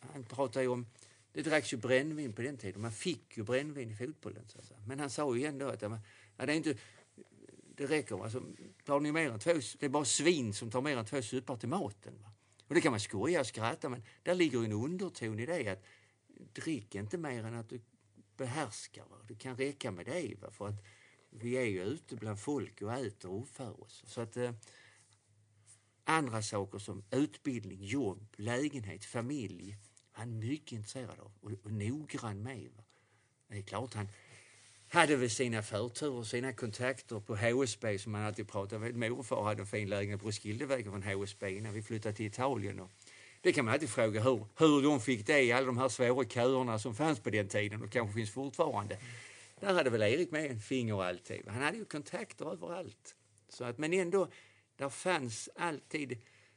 Han 0.00 0.24
pratar 0.24 0.60
ju 0.60 0.68
om 0.68 0.86
det 1.32 1.42
dracks 1.42 1.72
ju 1.72 1.76
brännvin 1.76 2.32
på 2.32 2.42
den 2.42 2.56
tiden. 2.56 2.82
Man 2.82 2.92
fick 2.92 3.36
ju 3.36 3.42
brännvin 3.42 3.90
i 3.90 3.94
fotbollen. 3.94 4.44
Så 4.48 4.60
Men 4.86 5.00
han 5.00 5.10
sa 5.10 5.36
ju 5.36 5.44
ändå 5.44 5.68
att 5.68 5.82
ja, 5.82 5.98
det, 6.36 6.52
är 6.52 6.56
inte, 6.56 6.76
det 7.74 7.86
räcker. 7.86 8.24
Alltså, 8.24 8.42
tar 8.84 9.00
ni 9.00 9.12
mer 9.12 9.30
än 9.30 9.38
två, 9.38 9.52
det 9.78 9.86
är 9.86 9.88
bara 9.88 10.04
svin 10.04 10.54
som 10.54 10.70
tar 10.70 10.80
mer 10.80 10.96
än 10.96 11.04
två 11.04 11.22
supar 11.22 11.56
till 11.56 11.68
maten. 11.68 12.22
Va? 12.22 12.30
Och 12.66 12.74
det 12.74 12.80
kan 12.80 12.92
man 12.92 13.00
skoja 13.00 13.40
och 13.40 13.46
skratta 13.46 13.88
men 13.88 14.02
där 14.22 14.34
ligger 14.34 14.64
en 14.64 14.72
underton 14.72 15.40
i 15.40 15.46
det 15.46 15.68
att 15.68 15.84
drick 16.52 16.94
inte 16.94 17.18
mer 17.18 17.44
än 17.44 17.54
att 17.54 17.68
du 17.68 17.80
behärskar. 18.36 19.04
Va? 19.10 19.16
Det 19.28 19.34
kan 19.34 19.56
räcka 19.56 19.90
med 19.90 20.06
det. 20.06 20.34
Va? 20.40 20.50
För 20.50 20.68
att 20.68 20.84
vi 21.30 21.56
är 21.56 21.64
ju 21.64 21.82
ute 21.82 22.16
bland 22.16 22.40
folk 22.40 22.82
och 22.82 22.92
äter 22.92 23.30
och 23.30 23.48
för 23.48 23.82
oss. 23.82 24.02
Så 24.06 24.20
att, 24.20 24.36
eh, 24.36 24.52
andra 26.08 26.42
saker 26.42 26.78
som 26.78 27.02
utbildning, 27.10 27.84
jobb, 27.84 28.26
lägenhet, 28.36 29.04
familj 29.04 29.76
han 30.18 30.28
är 30.28 30.46
mycket 30.46 30.72
intresserad 30.72 31.20
av 31.20 31.32
och, 31.40 31.52
och 31.64 31.72
noggrann 31.72 32.42
med. 32.42 32.68
Va? 32.76 32.82
Det 33.48 33.58
är 33.58 33.62
klart 33.62 33.94
han 33.94 34.08
hade 34.88 35.16
väl 35.16 35.30
sina 35.30 35.62
förturer, 35.62 36.22
sina 36.22 36.52
kontakter 36.52 37.20
på 37.20 37.36
HSB 37.36 37.98
som 37.98 38.12
man 38.12 38.22
alltid 38.22 38.48
pratar 38.48 38.78
med. 38.78 38.94
Morfar 38.94 39.42
hade 39.42 39.60
en 39.60 39.66
fin 39.66 39.88
lägenhet 39.88 40.20
på 40.20 40.28
Roskildevägen 40.28 40.92
från 40.92 41.02
HSB 41.02 41.56
innan 41.56 41.74
vi 41.74 41.82
flyttade 41.82 42.14
till 42.14 42.26
Italien. 42.26 42.80
Och 42.80 42.90
det 43.40 43.52
kan 43.52 43.64
man 43.64 43.74
alltid 43.74 43.88
fråga 43.88 44.20
hur, 44.20 44.46
hur 44.56 44.82
de 44.82 45.00
fick 45.00 45.26
det 45.26 45.42
i 45.42 45.52
alla 45.52 45.66
de 45.66 45.78
här 45.78 45.88
svåra 45.88 46.24
köerna 46.24 46.78
som 46.78 46.94
fanns 46.94 47.20
på 47.20 47.30
den 47.30 47.48
tiden 47.48 47.82
och 47.82 47.90
kanske 47.90 48.14
finns 48.14 48.30
fortfarande. 48.30 48.98
Där 49.60 49.74
hade 49.74 49.90
väl 49.90 50.02
Erik 50.02 50.30
med 50.30 50.50
en 50.50 50.60
finger 50.60 51.02
alltid. 51.02 51.48
Han 51.48 51.62
hade 51.62 51.76
ju 51.76 51.84
kontakter 51.84 52.52
överallt. 52.52 53.14
Så 53.48 53.64
att, 53.64 53.78
men 53.78 53.92
ändå, 53.92 54.28
där 54.78 54.88
fanns 54.88 55.48
alltid 55.56 56.12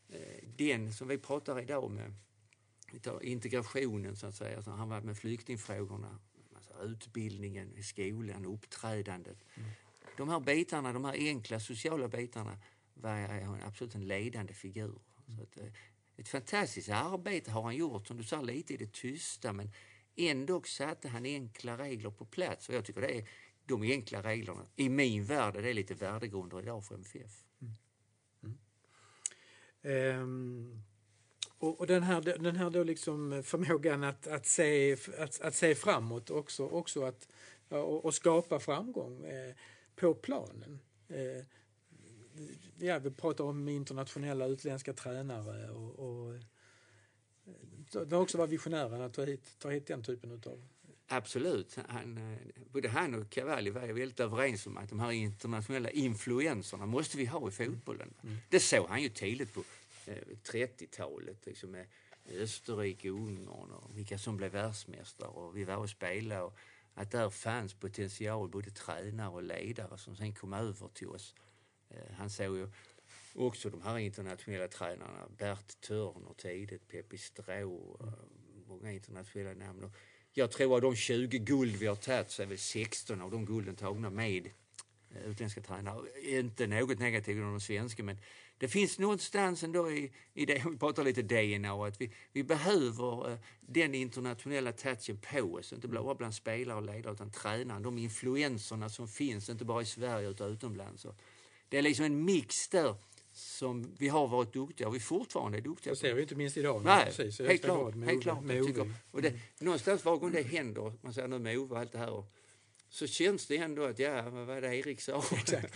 eh, 0.10 0.48
den 0.58 0.94
som 0.94 1.08
vi 1.08 1.18
pratar 1.18 1.62
idag 1.62 1.92
med 1.92 2.14
integrationen 3.22 4.16
så 4.16 4.28
att 4.28 4.36
säga. 4.36 4.62
Han 4.66 4.90
var 4.90 5.02
med 5.02 5.18
flyktingfrågorna, 5.18 6.20
alltså, 6.56 6.74
utbildningen 6.84 7.84
skolan, 7.84 8.46
uppträdandet. 8.46 9.38
Mm. 9.56 9.70
De 10.18 10.30
här 10.30 10.40
bitarna, 10.40 10.94
de 10.94 11.06
här 11.06 11.14
enkla 11.14 11.60
sociala 11.60 12.08
bitarna 12.08 12.58
var 12.94 13.42
han 13.44 13.62
absolut 13.62 13.96
en 13.96 14.08
ledande 14.08 14.54
figur. 14.54 15.00
Så 15.38 15.44
att, 15.44 15.58
eh, 15.58 15.74
ett 16.18 16.28
fantastiskt 16.28 16.90
arbete 16.90 17.52
har 17.52 17.62
han 17.62 17.76
gjort, 17.76 18.08
som 18.08 18.18
du 18.18 18.24
sa, 18.24 18.42
lite 18.42 18.74
i 18.74 18.78
det 18.78 18.94
tysta 18.94 19.54
men 19.54 19.72
ändå 20.16 20.62
satte 20.62 21.08
han 21.08 21.26
enkla 21.26 21.78
regler 21.78 22.12
på 22.12 22.26
plats 22.26 22.70
och 22.70 22.76
jag 22.76 22.86
tycker 22.86 23.02
det 23.02 23.18
är 23.18 23.30
de 23.66 23.82
enkla 23.82 24.24
reglerna, 24.24 24.66
i 24.76 24.90
min 24.90 25.26
värld, 25.26 25.54
det 25.54 25.70
är 25.70 25.74
lite 25.74 25.94
värdegrunder 25.94 26.62
idag 26.62 26.86
för 26.86 26.96
MFF. 26.96 27.46
Mm. 29.84 30.22
Ehm, 30.22 30.82
och, 31.62 31.80
och 31.80 31.88
den 31.88 32.04
här, 32.04 32.22
den 32.22 32.56
här 32.56 32.70
då 32.70 32.84
liksom 32.84 33.44
förmågan 33.44 34.04
att, 34.04 34.28
att, 34.28 34.46
se, 34.46 34.98
att, 35.18 35.42
att 35.42 35.56
se 35.56 35.76
framåt 35.76 36.30
också, 36.30 36.68
också 36.68 37.04
att, 37.04 37.28
och, 37.70 38.06
och 38.06 38.14
skapa 38.14 38.60
framgång 38.60 39.26
eh, 39.26 39.56
på 39.96 40.14
planen. 40.14 40.80
Eh, 41.08 41.46
ja, 42.78 43.00
vi 43.00 43.12
pratar 43.12 43.44
om 43.44 43.68
internationella 43.68 44.46
utländska 44.46 44.94
tränare 44.94 45.70
och, 45.70 46.00
och 46.00 46.34
eh, 46.34 46.42
det 48.06 48.16
har 48.16 48.22
också 48.22 48.38
varit 48.38 48.52
visionären 48.52 49.02
att 49.02 49.14
ta 49.14 49.26
hit, 49.26 49.56
ta 49.60 49.70
hit 49.70 49.88
den 49.88 50.04
typen 50.04 50.32
av 50.32 50.64
Absolut. 51.12 51.78
Han, 51.88 52.18
eh, 52.18 52.38
både 52.72 52.90
han 52.90 53.16
och 53.16 53.30
Cavalli 53.30 53.70
var 53.70 53.82
väldigt 53.82 54.20
överens 54.20 54.68
om 54.68 54.78
att 54.78 54.90
de 54.90 55.00
här 55.00 55.12
internationella 55.12 55.90
influenserna 55.90 56.86
måste 56.86 57.18
vi 57.18 57.26
ha 57.26 57.48
i 57.48 57.52
fotbollen. 57.52 58.14
Mm. 58.24 58.38
Det 58.50 58.60
såg 58.60 58.88
han 58.90 59.02
ju 59.02 59.10
tidigt 59.10 59.54
på 59.54 59.64
30-talet 60.44 61.48
eh, 61.48 61.50
liksom 61.50 61.72
med 61.72 61.88
Österrike, 62.30 63.10
Ungern 63.10 63.72
och 63.72 63.98
vilka 63.98 64.18
som 64.18 64.38
blev 64.38 64.52
världsmästare 64.52 65.30
och 65.30 65.58
vi 65.58 65.64
var 65.64 65.78
och 65.78 65.90
spelade 65.90 66.42
och 66.42 66.58
att 66.94 67.12
där 67.12 67.30
fanns 67.30 67.74
potential 67.74 68.50
både 68.50 68.72
tränare 68.72 69.30
och 69.30 69.44
ledare 69.44 69.98
som 69.98 70.16
sen 70.16 70.34
kom 70.34 70.54
över 70.54 70.88
till 70.88 71.08
oss. 71.08 71.36
Eh, 71.90 72.14
han 72.18 72.30
såg 72.30 72.58
ju 72.58 72.70
också 73.36 73.70
de 73.70 73.82
här 73.82 73.98
internationella 73.98 74.68
tränarna, 74.68 75.28
Bert 75.38 75.82
Törner 75.82 76.34
tidigt, 76.38 76.88
Peppi 76.88 77.18
Strå, 77.18 78.00
många 78.68 78.92
internationella 78.92 79.66
namn. 79.66 79.92
Jag 80.34 80.52
tror 80.52 80.76
av 80.76 80.82
de 80.82 80.96
20 80.96 81.40
guld 81.40 81.76
vi 81.76 81.88
har 81.88 81.96
tagit 81.96 82.32
så 82.32 82.42
är 82.42 82.46
väl 82.46 82.58
16 82.58 83.22
av 83.22 83.32
de 83.32 83.46
gulden 83.46 83.76
tagna 83.76 84.10
med 84.10 84.50
eh, 85.16 85.32
utländska 85.32 85.62
tränare. 85.62 86.02
Inte 86.24 86.68
något 86.68 87.00
negativt 87.00 87.38
om 87.38 87.52
de 87.52 87.60
svenska 87.60 88.04
men 88.04 88.18
det 88.58 88.68
finns 88.68 89.00
någonstans 89.00 89.64
ändå 89.64 89.92
i, 89.92 90.12
i 90.34 90.46
det, 90.46 90.64
vi 90.70 90.78
pratar 90.78 91.04
lite 91.04 91.22
DNA, 91.22 91.88
att 91.88 92.02
vi, 92.02 92.12
vi 92.34 92.44
behöver 92.44 93.30
uh, 93.30 93.38
den 93.62 93.96
internationella 93.96 94.72
touchen 94.72 95.18
på 95.32 95.56
oss, 95.56 95.74
inte 95.74 95.88
bara 95.88 96.16
bland 96.16 96.34
spelare 96.34 96.78
och 96.78 96.84
ledare 96.84 97.14
utan 97.14 97.32
tränaren, 97.32 97.84
de 97.84 97.98
influenserna 97.98 98.90
som 98.90 99.08
finns, 99.08 99.50
inte 99.50 99.66
bara 99.66 99.82
i 99.82 99.86
Sverige 99.86 100.30
utan 100.30 100.52
utomlands. 100.52 101.02
Så 101.02 101.16
det 101.70 101.78
är 101.78 101.82
liksom 101.82 102.06
en 102.06 102.26
mix 102.26 102.68
där 102.68 102.96
som 103.34 103.96
vi 103.98 104.08
har 104.08 104.28
varit 104.28 104.54
duktiga 104.54 104.88
och 104.88 104.96
vi 104.96 105.00
fortfarande 105.00 105.58
är 105.58 105.62
duktiga 105.62 105.94
Det 105.94 106.00
ser 106.00 106.14
vi 106.14 106.22
inte 106.22 106.36
minst 106.36 106.58
idag. 106.58 106.82
Nej, 106.86 107.06
precis, 107.06 107.40
helt 107.40 107.64
klart. 107.64 107.96
Med 107.96 108.10
helt 108.10 108.24
klart 108.24 108.44
med 108.44 108.62
Ove. 108.62 108.94
Och 109.12 109.22
det, 109.22 109.28
mm. 109.28 109.40
Någonstans 109.60 110.06
var 110.06 110.18
gång 110.18 110.32
det 110.32 110.42
händer, 110.42 110.94
man 111.02 111.14
säger 111.14 111.28
nu 111.28 111.40
med 111.40 111.58
Ove 111.58 111.74
och 111.74 111.80
allt 111.80 111.92
det 111.92 111.98
här, 111.98 112.10
och, 112.10 112.26
så 112.90 113.08
känns 113.08 113.48
det 113.48 113.58
ändå 113.58 113.84
att 113.84 114.00
ja, 114.00 114.30
vad 114.30 114.48
var 114.48 114.62
det 114.62 114.76
Erik 114.76 115.02
sa? 115.02 115.24
Exakt. 115.32 115.74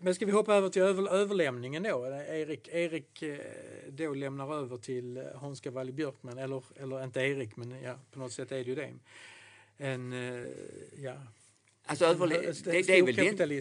Men 0.00 0.14
ska 0.14 0.26
vi 0.26 0.32
hoppa 0.32 0.54
över 0.54 0.68
till 0.68 0.82
över, 0.82 1.08
överlämningen 1.08 1.82
då? 1.82 2.06
Erik, 2.06 2.68
Erik 2.68 3.22
eh, 3.22 3.38
då 3.88 4.14
lämnar 4.14 4.54
över 4.54 4.76
till 4.76 5.16
eh, 5.16 5.22
Hans 5.34 5.60
Cavalli 5.60 5.92
Björkman, 5.92 6.38
eller, 6.38 6.62
eller 6.76 7.04
inte 7.04 7.20
Erik, 7.20 7.56
men 7.56 7.82
ja, 7.82 7.98
på 8.10 8.18
något 8.18 8.32
sätt 8.32 8.52
är 8.52 8.56
det 8.56 8.62
ju 8.62 8.74
det. 8.74 8.92
En, 9.76 10.12
eh, 10.12 10.46
ja, 10.96 11.14
Alltså 11.86 12.04
överle- 12.04 12.62
det, 12.64 12.82
det, 12.82 12.98
är 12.98 13.02
väl 13.02 13.16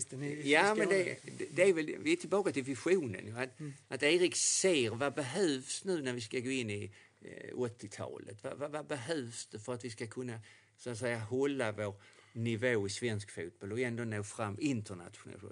den, 0.10 0.24
i, 0.24 0.52
ja, 0.52 0.76
men 0.76 0.90
det, 0.90 1.18
det, 1.52 1.64
är 1.64 1.74
väl, 1.74 1.96
vi 2.00 2.12
är 2.12 2.16
tillbaka 2.16 2.52
till 2.52 2.64
visionen. 2.64 3.38
Att, 3.38 3.60
mm. 3.60 3.74
att 3.88 4.04
Erik 4.04 4.36
ser 4.36 4.90
vad 4.90 5.14
behövs 5.14 5.84
nu 5.84 6.02
när 6.02 6.14
vi 6.14 6.22
ska 6.22 6.40
gå 6.40 6.50
in 6.50 6.70
i 6.70 6.92
eh, 7.22 7.56
80-talet. 7.56 8.44
Vad, 8.44 8.58
vad, 8.58 8.72
vad, 8.72 8.88
behövs 8.88 9.48
det 9.48 9.60
för 9.60 9.74
att 9.74 9.86
vi 9.86 9.90
ska 9.90 10.08
kunna 10.08 10.40
så 10.78 10.90
att 10.90 10.98
säga, 10.98 11.20
hålla 11.20 11.72
vår 11.72 11.96
nivå 12.34 12.88
i 12.88 12.90
svensk 12.90 13.32
fotboll 13.32 13.72
och 13.72 13.80
ändå 13.80 14.04
nå 14.04 14.24
fram 14.24 14.58
internationellt? 14.60 15.44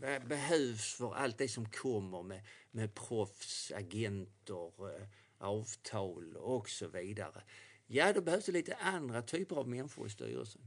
Vad 0.00 0.28
behövs 0.28 0.94
för 0.94 1.14
allt 1.14 1.38
det 1.38 1.48
som 1.48 1.70
kommer 1.70 2.22
med, 2.22 2.40
med 2.70 2.94
proffs, 2.94 3.72
agenter, 3.72 4.96
eh, 4.96 5.06
avtal 5.38 6.36
och 6.36 6.68
så 6.68 6.88
vidare? 6.88 7.42
Ja, 7.86 8.12
då 8.12 8.20
behövs 8.20 8.46
det 8.46 8.52
lite 8.52 8.74
andra 8.74 9.22
typer 9.22 9.56
av 9.56 9.68
människor 9.68 10.06
i 10.06 10.10
styrelsen. 10.10 10.62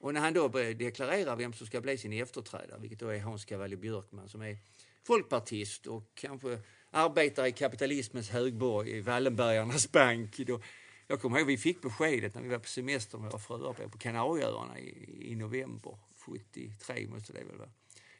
Och 0.00 0.14
när 0.14 0.20
han 0.20 0.32
då 0.32 0.48
deklarerar 0.48 1.36
vem 1.36 1.52
som 1.52 1.66
ska 1.66 1.80
bli 1.80 1.98
sin 1.98 2.12
efterträdare, 2.12 2.80
vilket 2.80 2.98
då 2.98 3.08
är 3.08 3.20
Hans 3.20 3.44
Cavalli 3.44 3.76
Björkman 3.76 4.28
som 4.28 4.42
är 4.42 4.58
folkpartist 5.02 5.86
och 5.86 6.10
kanske 6.14 6.58
arbetar 6.90 7.46
i 7.46 7.52
kapitalismens 7.52 8.30
högborg 8.30 8.90
i 8.90 9.00
Wallenbergarnas 9.00 9.92
bank. 9.92 10.36
Då, 10.36 10.60
jag 11.06 11.20
kommer 11.20 11.38
ihåg 11.38 11.46
vi 11.46 11.58
fick 11.58 11.82
beskedet 11.82 12.34
när 12.34 12.42
vi 12.42 12.48
var 12.48 12.58
på 12.58 12.68
semester 12.68 13.18
med 13.18 13.30
våra 13.30 13.40
fruar 13.40 13.72
på 13.72 13.98
Kanarieöarna 13.98 14.78
i, 14.78 15.32
i 15.32 15.36
november 15.36 15.98
73 16.26 17.06
måste 17.08 17.32
det 17.32 17.44
väl 17.44 17.58
vara. 17.58 17.70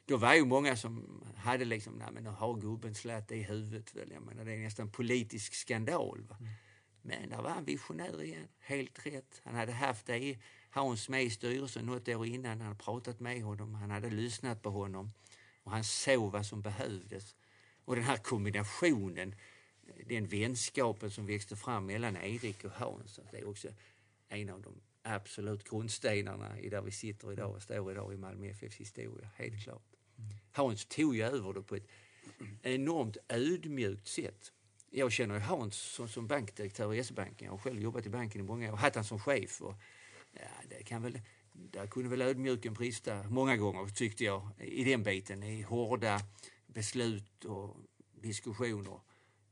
Då 0.05 0.17
var 0.17 0.33
ju 0.33 0.45
många 0.45 0.75
som 0.75 1.23
hade 1.35 1.65
liksom, 1.65 1.93
nej 1.93 2.07
men 2.13 2.23
nu 2.23 2.29
har 2.29 2.53
gubben 2.53 2.95
slät 2.95 3.31
i 3.31 3.41
huvudet 3.41 3.95
väl. 3.95 4.11
Jag 4.11 4.23
menar, 4.23 4.45
det 4.45 4.53
är 4.53 4.57
nästan 4.57 4.91
politisk 4.91 5.53
skandal. 5.53 6.21
Va? 6.29 6.37
Mm. 6.39 6.53
Men 7.01 7.29
där 7.29 7.41
var 7.41 7.49
han 7.49 7.65
visionär 7.65 8.23
igen, 8.23 8.47
helt 8.59 9.05
rätt. 9.05 9.41
Han 9.43 9.55
hade 9.55 9.71
haft 9.71 10.05
det 10.05 10.17
i 10.17 10.39
Hans 10.73 11.09
med 11.09 11.23
i 11.23 11.29
styrelsen 11.29 11.85
något 11.85 12.07
år 12.07 12.25
innan. 12.25 12.51
Han 12.51 12.61
hade 12.61 12.83
pratat 12.83 13.19
med 13.19 13.43
honom, 13.43 13.73
han 13.75 13.91
hade 13.91 14.09
lyssnat 14.09 14.61
på 14.61 14.69
honom 14.69 15.11
och 15.63 15.71
han 15.71 15.83
såg 15.83 16.31
vad 16.31 16.45
som 16.45 16.61
behövdes. 16.61 17.35
Och 17.85 17.95
den 17.95 18.03
här 18.03 18.17
kombinationen, 18.17 19.35
den 20.05 20.27
vänskapen 20.27 21.11
som 21.11 21.25
växte 21.25 21.55
fram 21.55 21.85
mellan 21.85 22.17
Erik 22.17 22.63
och 22.63 22.71
Hans, 22.71 23.19
det 23.31 23.37
är 23.37 23.47
också 23.47 23.67
en 24.29 24.49
av 24.49 24.61
de 24.61 24.81
absolut 25.03 25.69
grundstenarna 25.69 26.59
i 26.59 26.69
där 26.69 26.81
vi 26.81 26.91
sitter 26.91 27.33
idag 27.33 27.55
och 27.55 27.61
står 27.61 27.91
idag 27.91 28.13
i 28.13 28.17
Malmö 28.17 28.47
FFs 28.47 28.75
historia, 28.75 29.29
helt 29.35 29.63
klart. 29.63 29.83
Hans 30.51 30.85
tog 30.85 31.15
ju 31.15 31.23
över 31.23 31.53
det 31.53 31.61
på 31.61 31.75
ett 31.75 31.87
enormt 32.61 33.17
ödmjukt 33.29 34.07
sätt. 34.07 34.51
Jag 34.89 35.11
känner 35.11 35.35
ju 35.35 35.41
Hans 35.41 35.75
som, 35.75 36.07
som 36.07 36.27
bankdirektör 36.27 36.93
i 36.93 36.99
S-banken. 36.99 37.45
Jag 37.45 37.51
har 37.51 37.57
själv 37.57 37.81
jobbat 37.81 38.05
i 38.05 38.09
banken 38.09 38.41
i 38.41 38.43
många 38.43 38.73
år, 38.73 38.77
haft 38.77 38.95
han 38.95 39.03
som 39.03 39.19
chef. 39.19 39.61
Och 39.61 39.75
Ja, 40.31 40.49
det 40.69 40.83
kan 40.83 41.01
väl, 41.01 41.19
där 41.53 41.87
kunde 41.87 42.09
väl 42.09 42.21
ödmjuken 42.21 42.73
brista 42.73 43.23
många 43.23 43.57
gånger 43.57 43.87
tyckte 43.87 44.23
jag 44.23 44.49
i 44.57 44.83
den 44.83 45.03
biten, 45.03 45.43
i 45.43 45.61
hårda 45.61 46.19
beslut 46.67 47.45
och 47.45 47.77
diskussioner. 48.21 48.99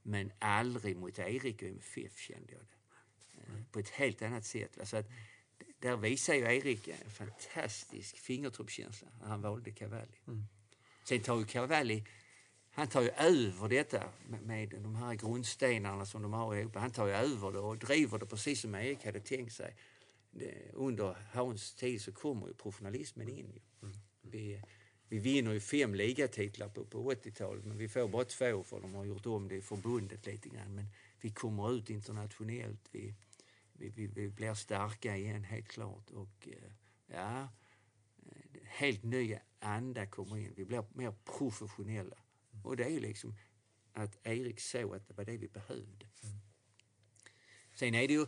Men 0.04 0.32
aldrig 0.40 0.98
mot 0.98 1.20
Erik 1.20 1.62
och 1.62 1.68
MFF 1.68 2.20
kände 2.20 2.54
jag 2.54 2.62
det. 2.62 3.50
Mm. 3.52 3.66
På 3.72 3.80
ett 3.80 3.90
helt 3.90 4.22
annat 4.22 4.46
sätt. 4.46 4.80
Alltså 4.80 4.98
att, 4.98 5.10
där 5.80 5.98
visar 5.98 6.34
ju 6.34 6.42
Erik 6.42 6.88
en 6.88 7.12
fantastisk 7.12 8.18
fingertoppskänsla 8.18 9.08
när 9.22 9.28
han 9.28 9.42
valde 9.42 9.72
Cavalli. 9.72 10.20
Mm. 10.28 10.46
Sen 11.04 11.20
tar 11.20 11.40
ju 11.40 11.46
Cavalli 11.46 12.04
han 12.72 12.88
tar 12.88 13.02
ju 13.02 13.10
över 13.10 13.70
detta 13.70 14.04
med, 14.28 14.42
med 14.42 14.70
de 14.70 14.96
här 14.96 15.14
grundstenarna 15.14 16.06
som 16.06 16.22
de 16.22 16.34
har 16.34 16.56
ihop. 16.56 16.76
Han 16.76 16.92
tar 16.92 17.08
ju 17.08 17.14
över 17.14 17.52
det 17.52 17.60
och 17.60 17.78
driver 17.78 18.20
det 18.20 18.26
precis 18.26 18.62
som 18.62 18.76
Erik 18.76 19.06
hade 19.06 19.20
tänkt 19.20 19.54
sig 19.54 19.76
under 20.74 21.16
Hans 21.32 21.76
tid 21.76 22.02
så 22.02 22.12
kommer 22.12 22.48
ju 22.48 22.54
professionalismen 22.54 23.30
in. 23.30 23.60
Mm. 23.82 23.96
Vi, 24.22 24.62
vi 25.08 25.20
vinner 25.20 25.52
ju 25.52 25.60
fem 25.60 25.96
ligatitlar 25.96 26.70
på, 26.70 26.86
på 26.86 27.12
80-talet 27.12 27.66
men 27.66 27.78
vi 27.78 27.90
får 27.90 28.08
bara 28.08 28.26
två 28.26 28.64
för 28.64 28.82
de 28.82 28.94
har 28.94 29.06
gjort 29.06 29.26
om 29.26 29.48
det 29.48 29.56
i 29.56 29.62
förbundet 29.62 30.26
lite 30.26 30.50
grann. 30.50 30.76
Men 30.76 30.86
vi 31.22 31.30
kommer 31.30 31.76
ut 31.76 31.90
internationellt. 31.90 32.90
Vi, 32.92 33.16
vi, 33.74 33.90
vi, 33.90 34.08
vi 34.08 34.30
blir 34.30 34.54
starka 34.54 35.18
igen 35.18 35.44
helt 35.44 35.68
klart. 35.68 36.10
Och 36.10 36.48
eh, 36.48 36.72
ja, 37.08 37.42
eh, 38.26 38.62
helt 38.64 39.04
nya 39.04 39.40
anda 39.60 40.06
kommer 40.06 40.38
in. 40.38 40.54
Vi 40.56 40.66
blir 40.66 40.84
mer 40.94 41.14
professionella. 41.38 42.18
Och 42.64 42.78
det 42.78 42.84
är 42.84 42.90
ju 42.90 43.00
liksom 43.00 43.36
att 43.94 44.28
Erik 44.28 44.60
såg 44.60 44.96
att 44.96 45.08
det 45.08 45.14
var 45.14 45.26
det 45.26 45.38
vi 45.38 45.48
behövde. 45.48 46.06
Mm. 46.24 46.40
Sen 47.74 47.96
är 47.96 48.08
det 48.08 48.14
ju 48.14 48.26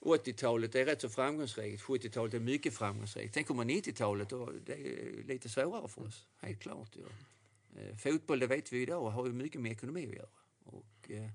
80-talet 0.00 0.74
är 0.74 0.84
rätt 0.84 1.00
så 1.00 1.08
framgångsrikt, 1.08 1.82
70-talet 1.82 2.34
är 2.34 2.40
mycket 2.40 2.74
framgångsrikt. 2.74 3.34
Sen 3.34 3.44
kommer 3.44 3.64
90-talet 3.64 4.32
och 4.32 4.52
det 4.66 4.72
är 4.72 5.22
lite 5.22 5.48
svårare 5.48 5.88
för 5.88 6.02
oss, 6.02 6.26
helt 6.38 6.60
klart. 6.60 6.96
Ja. 6.96 7.80
Eh, 7.80 7.96
fotboll, 7.96 8.38
det 8.38 8.46
vet 8.46 8.72
vi 8.72 8.82
idag, 8.82 9.10
har 9.10 9.26
ju 9.26 9.32
mycket 9.32 9.60
med 9.60 9.72
ekonomi 9.72 10.06
att 10.06 10.14
göra. 10.14 10.28
Och, 10.64 11.10
eh, 11.10 11.30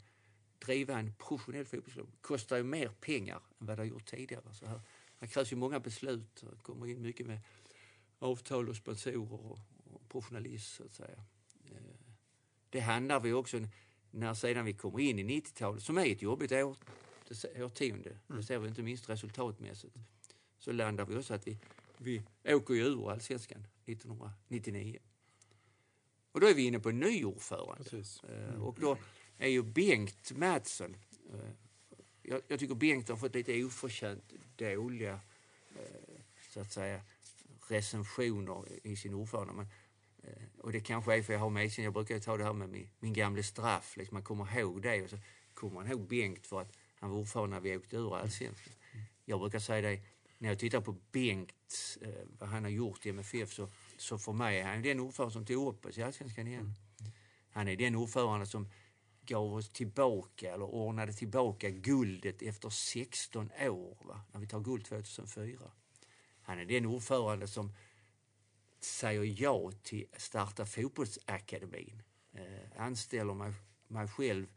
driva 0.60 1.00
en 1.00 1.14
professionell 1.14 1.66
fotbollsklubb 1.66 2.10
kostar 2.22 2.58
ju 2.58 2.64
mer 2.64 2.88
pengar 2.88 3.36
än 3.36 3.68
vad 3.68 3.78
det 3.78 3.82
har 3.82 3.88
gjort 3.88 4.06
tidigare. 4.06 4.54
Så 4.54 4.66
här, 4.66 4.82
här 5.20 5.28
krävs 5.28 5.52
ju 5.52 5.56
många 5.56 5.80
beslut, 5.80 6.44
det 6.52 6.64
kommer 6.64 6.88
in 6.88 7.02
mycket 7.02 7.28
med 7.28 7.40
avtal 8.20 8.70
och 8.70 8.76
sponsorer 8.76 9.34
och, 9.34 9.60
och 9.94 10.10
professionalism 10.10 10.76
så 10.78 10.84
att 10.84 10.94
säga. 10.94 11.24
Eh, 11.66 11.78
det 12.70 12.80
handlar 12.80 13.20
vi 13.20 13.34
också 13.34 13.58
när 14.12 14.34
sedan 14.34 14.66
vi 14.66 14.74
kommer 14.74 15.00
in 15.00 15.20
i 15.20 15.24
90-talet, 15.24 15.84
som 15.84 15.98
är 15.98 16.06
ett 16.06 16.22
jobbigt 16.22 16.52
år 16.52 16.78
årtionde. 17.56 18.10
Mm. 18.10 18.42
Det 18.42 18.44
ser 18.44 18.60
vi 18.60 18.68
inte 18.68 18.84
minst 18.84 19.10
resultatmässigt. 19.10 19.96
Så 20.60 20.72
landar 20.72 21.06
vi 21.06 21.18
också 21.18 21.34
att 21.34 21.48
vi, 21.48 21.58
vi 21.98 22.24
åker 22.46 22.74
ju 22.74 22.82
ur 22.82 23.12
allsvenskan 23.12 23.68
1999. 23.86 25.00
Och 26.32 26.40
då 26.40 26.48
är 26.48 26.54
vi 26.54 26.62
inne 26.62 26.80
på 26.80 26.90
en 26.90 27.00
ny 27.00 27.26
ordförande. 27.26 27.98
Eh, 28.24 28.50
mm. 28.50 28.62
Och 28.62 28.78
då 28.80 28.98
är 29.38 29.48
ju 29.48 29.64
Bengt 29.64 30.32
Mattsson, 30.38 30.96
eh, 31.34 31.50
jag, 32.22 32.42
jag, 32.48 32.60
tycker 32.60 32.76
Bengt 32.76 33.10
har 33.10 33.16
fått 33.16 33.36
lite 33.36 33.64
oförtjänt 33.64 34.34
dåliga 34.56 35.20
eh, 35.76 36.22
så 36.50 36.60
att 36.60 36.72
säga 36.72 37.02
recensioner 37.68 38.66
i 38.84 38.96
sin 38.96 39.14
ordförande. 39.14 39.54
Men 39.54 39.68
och 40.58 40.72
det 40.72 40.80
kanske 40.80 41.16
är 41.16 41.24
för 41.24 41.34
jag 41.34 41.40
har 41.40 41.50
medkänsla. 41.50 41.84
Jag 41.84 41.94
brukar 41.94 42.20
ta 42.20 42.38
det 42.38 42.44
här 42.44 42.54
med 42.54 42.70
min, 42.70 42.90
min 43.00 43.14
gamla 43.14 43.44
straff. 43.44 43.98
Liksom 43.98 44.16
man 44.16 44.24
kommer 44.24 44.60
ihåg 44.60 44.82
det 44.82 45.04
och 45.04 45.10
så 45.10 45.18
kommer 45.54 45.74
man 45.74 45.88
ihåg 45.88 46.08
Bengt 46.08 46.48
för 46.48 46.62
att 46.62 46.78
han 47.04 47.12
var 47.12 47.18
ordförande 47.18 47.56
när 47.56 47.62
vi 47.62 47.78
åkte 47.78 47.98
ur 47.98 48.16
allsvenskan. 48.16 48.74
Jag 49.26 49.40
brukar 49.40 49.60
säga 49.60 49.90
det, 49.90 50.02
när 50.38 50.50
jag 50.50 50.60
tittar 50.60 50.82
på 50.82 50.96
Bengt, 51.12 51.98
eh, 52.02 52.10
vad 52.40 52.50
han 52.50 52.64
har 52.64 52.72
gjort 52.72 53.06
i 53.06 53.10
MFF, 53.10 53.54
så, 53.54 53.70
så 53.98 54.18
för 54.18 54.34
mig 54.34 54.60
är 54.60 54.64
han 54.66 54.82
den 54.82 55.00
ordförande 55.00 55.34
som 55.34 55.46
tog 55.46 55.68
upp 55.68 55.86
oss 55.86 55.98
i 55.98 56.04
allsvenskan 56.04 56.48
igen. 56.48 56.74
Han 57.50 57.68
är 57.68 57.76
den 57.76 57.96
ordförande 57.96 58.46
som 58.46 58.70
gav 59.26 59.54
oss 59.54 59.70
tillbaka, 59.70 60.54
eller 60.54 60.66
ordnade 60.66 61.14
tillbaka 61.14 61.70
guldet 61.70 62.42
efter 62.42 62.70
16 62.70 63.52
år, 63.62 63.98
va? 64.08 64.22
när 64.32 64.40
vi 64.40 64.48
tar 64.48 64.60
guld 64.60 64.86
2004. 64.86 65.72
Han 66.42 66.60
är 66.60 66.66
den 66.66 66.86
ordförande 66.86 67.48
som 67.48 67.74
säger 68.80 69.42
ja 69.42 69.72
till 69.84 70.08
att 70.14 70.22
starta 70.22 70.66
fotbollsakademin. 70.66 72.04
Eh, 72.34 72.82
anställer 72.82 73.34
mig, 73.34 73.54
mig 73.88 74.08
själv 74.08 74.48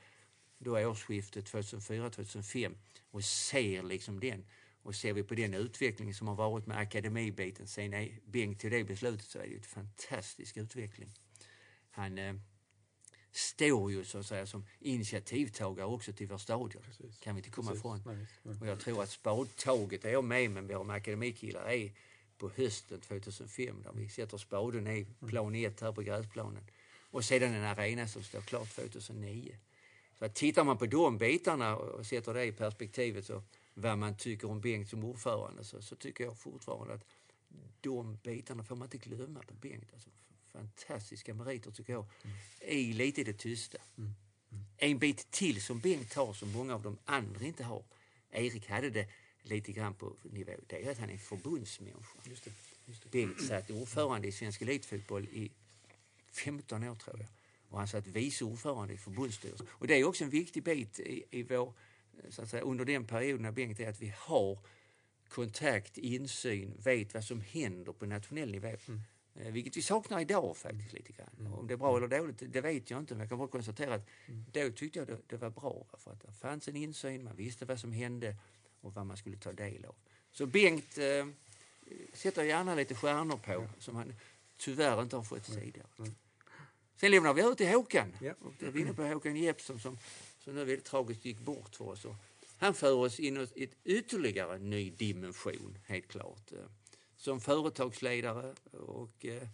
då 0.59 0.88
årsskiftet 0.88 1.53
2004-2005 1.53 2.75
och 3.11 3.25
ser 3.25 3.83
liksom 3.83 4.21
den. 4.21 4.45
Och 4.83 4.95
ser 4.95 5.12
vi 5.12 5.23
på 5.23 5.35
den 5.35 5.55
utveckling 5.55 6.14
som 6.14 6.29
har 6.29 6.35
varit 6.35 6.66
med 6.66 6.79
akademibiten 6.79 7.66
sen 7.66 8.09
Bengt 8.27 8.61
till 8.61 8.71
det 8.71 8.85
beslutet 8.85 9.27
så 9.27 9.38
är 9.38 9.42
det 9.42 9.49
ju 9.49 9.57
en 9.57 9.62
fantastisk 9.62 10.57
utveckling. 10.57 11.12
Han 11.90 12.19
eh, 12.19 12.35
står 13.33 13.92
ju 13.92 14.05
så 14.05 14.19
att 14.19 14.27
säga 14.27 14.47
som 14.47 14.66
initiativtagare 14.79 15.87
också 15.87 16.12
till 16.12 16.27
vår 16.27 16.38
stadion. 16.38 16.83
Precis. 16.83 17.19
kan 17.19 17.35
vi 17.35 17.38
inte 17.38 17.51
komma 17.51 17.71
Precis. 17.71 17.81
ifrån. 17.81 18.03
Nej, 18.07 18.27
nej. 18.42 18.57
Och 18.61 18.66
jag 18.66 18.81
tror 18.81 19.03
att 19.03 19.11
spadtaget 19.11 20.05
är 20.05 20.11
jag 20.11 20.25
med 20.25 20.51
med 20.51 20.64
våra 20.64 20.92
akademikillar 20.92 21.71
är 21.71 21.92
på 22.38 22.51
hösten 22.57 23.01
2005 23.01 23.83
där 23.83 23.92
vi 23.92 24.09
sätter 24.09 24.38
spaden 24.38 24.87
i 24.87 25.07
plan 25.29 25.55
1 25.55 25.81
här 25.81 25.92
på 25.92 26.03
gräsplanen. 26.03 26.71
Och 27.11 27.25
sedan 27.25 27.55
en 27.55 27.64
arena 27.64 28.09
som 28.09 28.23
står 28.23 28.40
klart 28.40 28.75
2009. 28.75 29.57
Så 30.18 30.24
att 30.24 30.35
tittar 30.35 30.64
man 30.64 30.79
på 30.79 30.87
de 30.87 31.18
bitarna 31.18 31.76
och 31.76 32.07
sätter 32.07 32.35
det 32.35 32.44
i 32.44 32.52
perspektivet 32.52 33.26
så 33.26 33.42
vad 33.74 33.98
man 33.98 34.16
tycker 34.16 34.50
om 34.50 34.61
Bengt 34.61 34.88
som 34.88 35.05
ordförande 35.05 35.64
så, 35.64 35.83
så 35.83 35.96
tycker 35.96 36.24
jag 36.24 36.38
fortfarande 36.38 36.94
att 36.94 37.05
de 37.81 38.18
bitarna 38.22 38.64
får 38.64 38.76
man 38.76 38.87
inte 38.87 39.09
glömma 39.09 39.42
på 39.42 39.55
Bengt. 39.55 39.92
Alltså, 39.92 40.11
fantastiska 40.52 41.35
meriter 41.35 41.70
tycker 41.70 41.92
jag, 41.92 42.07
mm. 42.22 42.37
i 42.61 42.92
lite 42.92 43.20
i 43.20 43.24
det 43.24 43.38
tysta. 43.38 43.79
Mm. 43.98 44.14
Mm. 44.50 44.64
En 44.76 44.98
bit 44.98 45.31
till 45.31 45.62
som 45.62 45.81
Bengt 45.81 46.14
har 46.14 46.33
som 46.33 46.52
många 46.52 46.74
av 46.74 46.83
de 46.83 46.98
andra 47.05 47.46
inte 47.46 47.64
har. 47.64 47.85
Erik 48.31 48.68
hade 48.68 48.90
det 48.90 49.09
lite 49.42 49.72
grann 49.72 49.94
på 49.94 50.16
nivå, 50.22 50.52
det 50.66 50.87
är 50.87 50.90
att 50.90 50.98
han 50.98 51.11
är 51.11 51.18
förbundsmänniska. 51.18 52.18
Just 52.24 52.44
det, 52.44 52.50
just 52.85 53.02
det. 53.02 53.09
Bengt 53.09 53.42
satt 53.42 53.70
ordförande 53.70 54.29
i 54.29 54.33
svensk 54.33 54.62
elitfotboll 54.62 55.24
i 55.24 55.50
15 56.33 56.85
år 56.85 56.94
tror 56.94 57.18
jag. 57.18 57.29
Och 57.68 57.79
han 57.79 57.88
satt 57.88 58.07
vice 58.07 58.44
ordförande 58.44 58.94
i 58.94 58.96
förbundsstyrelsen. 58.96 59.66
Och 59.70 59.87
det 59.87 59.94
är 59.94 60.05
också 60.05 60.24
en 60.24 60.31
viktig 60.31 60.62
bit 60.62 61.00
i, 61.00 61.24
i 61.31 61.42
vår, 61.42 61.72
så 62.31 62.42
att 62.42 62.48
säga, 62.48 62.62
under 62.62 62.85
den 62.85 63.05
perioden 63.05 63.42
när 63.42 63.52
Bengt 63.52 63.81
är 63.81 63.88
att 63.88 64.02
vi 64.02 64.14
har 64.18 64.59
kontakt, 65.29 65.98
insyn, 65.98 66.74
vet 66.85 67.14
vad 67.14 67.24
som 67.24 67.40
händer 67.40 67.92
på 67.92 68.07
nationell 68.07 68.50
nivå. 68.50 68.76
Mm. 68.88 69.00
Eh, 69.35 69.52
vilket 69.52 69.76
vi 69.76 69.83
saknar 69.83 70.20
idag 70.20 70.57
faktiskt 70.57 70.92
lite 70.92 71.12
grann. 71.12 71.31
Mm. 71.38 71.55
Om 71.55 71.66
det 71.66 71.74
är 71.74 71.79
bra 71.79 71.96
eller 71.96 72.09
dåligt, 72.09 72.42
det 72.52 72.61
vet 72.61 72.90
jag 72.90 73.00
inte. 73.00 73.14
Men 73.14 73.20
jag 73.20 73.29
kan 73.29 73.38
bara 73.38 73.48
konstatera 73.48 73.94
att 73.94 74.09
mm. 74.26 74.44
då 74.52 74.70
tyckte 74.70 74.98
jag 74.98 75.09
det, 75.09 75.18
det 75.26 75.37
var 75.37 75.50
bra. 75.50 75.87
För 75.98 76.11
att 76.11 76.20
det 76.20 76.33
fanns 76.33 76.68
en 76.68 76.76
insyn, 76.76 77.24
man 77.24 77.37
visste 77.37 77.64
vad 77.64 77.81
som 77.81 77.92
hände 77.92 78.37
och 78.81 78.94
vad 78.94 79.07
man 79.07 79.16
skulle 79.16 79.37
ta 79.37 79.52
del 79.52 79.85
av. 79.85 79.94
Så 80.33 80.46
Bengt 80.46 80.98
eh, 80.98 81.26
sätter 82.12 82.42
gärna 82.42 82.74
lite 82.74 82.94
stjärnor 82.94 83.37
på 83.37 83.52
ja. 83.52 83.68
som 83.79 83.96
han 83.96 84.14
tyvärr 84.57 85.02
inte 85.02 85.16
har 85.16 85.24
fått 85.24 85.44
tidigare. 85.44 85.88
Mm. 85.98 86.14
Sen 86.97 87.11
lämnar 87.11 87.35
vi 87.35 87.43
över 87.43 87.55
till 87.55 87.69
Håkan. 87.69 88.17
Ja. 88.21 88.35
Och 88.41 88.53
då 88.59 88.67
är 88.67 88.71
vi 88.71 88.81
inne 88.81 88.95
på 88.95 89.03
Håkan 89.03 89.37
Jeppsson 89.37 89.81
som, 89.81 89.99
som 90.39 90.55
nu 90.55 90.65
väldigt 90.65 90.85
tragiskt 90.85 91.25
gick 91.25 91.39
bort 91.39 91.77
för 91.77 91.89
oss. 91.89 92.05
Och 92.05 92.15
han 92.59 92.75
för 92.75 92.93
oss 92.93 93.21
in 93.21 93.49
i 93.55 93.65
ett 93.65 93.77
ytterligare 93.85 94.59
ny 94.59 94.91
dimension, 94.91 95.79
helt 95.87 96.09
klart. 96.09 96.53
Eh, 96.53 96.59
som 97.17 97.41
företagsledare 97.41 98.55
och 98.73 99.27
eh, 99.27 99.49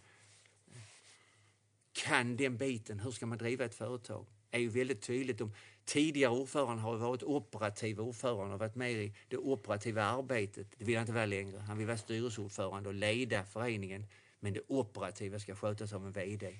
kan 1.91 2.37
den 2.37 2.57
biten, 2.57 2.99
hur 2.99 3.11
ska 3.11 3.25
man 3.25 3.37
driva 3.37 3.65
ett 3.65 3.75
företag, 3.75 4.25
är 4.51 4.59
ju 4.59 4.69
väldigt 4.69 5.01
tydligt. 5.01 5.37
De 5.37 5.53
tidigare 5.85 6.31
ordförande 6.31 6.81
har 6.81 6.97
varit 6.97 7.23
operativa 7.23 8.03
ordförande 8.03 8.53
och 8.53 8.59
varit 8.59 8.75
med 8.75 8.91
i 8.91 9.13
det 9.27 9.37
operativa 9.37 10.03
arbetet. 10.03 10.67
Det 10.77 10.85
vill 10.85 10.95
han 10.95 11.03
inte 11.03 11.13
vara 11.13 11.25
längre. 11.25 11.59
Han 11.59 11.77
vill 11.77 11.87
vara 11.87 11.97
styrelseordförande 11.97 12.89
och 12.89 12.95
leda 12.95 13.45
föreningen. 13.45 14.05
Men 14.39 14.53
det 14.53 14.61
operativa 14.67 15.39
ska 15.39 15.55
skötas 15.55 15.93
av 15.93 16.05
en 16.05 16.11
VD. 16.11 16.59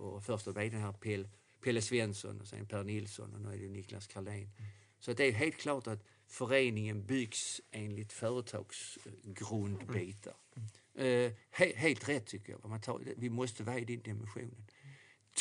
Och 0.00 0.28
var 0.28 0.70
det 0.70 0.76
här 0.76 0.92
Pelle, 0.92 1.28
Pelle 1.60 1.82
Svensson 1.82 2.40
och 2.40 2.48
sen 2.48 2.66
Per 2.66 2.84
Nilsson 2.84 3.34
och 3.34 3.40
nu 3.40 3.52
är 3.52 3.58
det 3.58 3.68
Niklas 3.68 4.06
Karlén. 4.06 4.36
Mm. 4.36 4.52
Så 4.98 5.12
det 5.12 5.24
är 5.24 5.32
helt 5.32 5.56
klart 5.56 5.86
att 5.86 6.04
föreningen 6.26 7.06
byggs 7.06 7.60
enligt 7.70 8.12
företagsgrundbitar. 8.12 10.34
Mm. 10.94 11.32
He, 11.50 11.72
helt 11.76 12.08
rätt 12.08 12.26
tycker 12.26 12.52
jag. 12.52 12.68
Man 12.68 12.80
tar, 12.80 13.02
vi 13.16 13.30
måste 13.30 13.64
vara 13.64 13.78
i 13.78 13.84
den 13.84 14.02
dimensionen. 14.02 14.66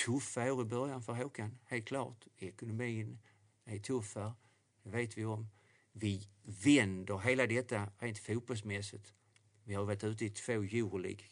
Tuffa 0.06 0.54
år 0.54 0.62
i 0.62 0.66
början 0.66 1.02
för 1.02 1.14
Håkan, 1.14 1.58
helt 1.66 1.86
klart. 1.86 2.26
Ekonomin 2.38 3.20
är 3.66 3.80
tuffare, 3.80 4.34
det 4.84 4.90
vet 4.90 5.18
vi 5.18 5.26
om. 5.26 5.50
Vi 5.92 6.28
vänder 6.66 7.18
hela 7.18 7.48
detta 7.48 7.92
rent 8.00 8.20
fotbollsmässigt. 8.20 9.14
Vi 9.64 9.74
har 9.74 9.86
varit 9.86 10.04
ute 10.04 10.26
i 10.26 10.30
två 10.30 10.54
Euroleague 10.54 11.26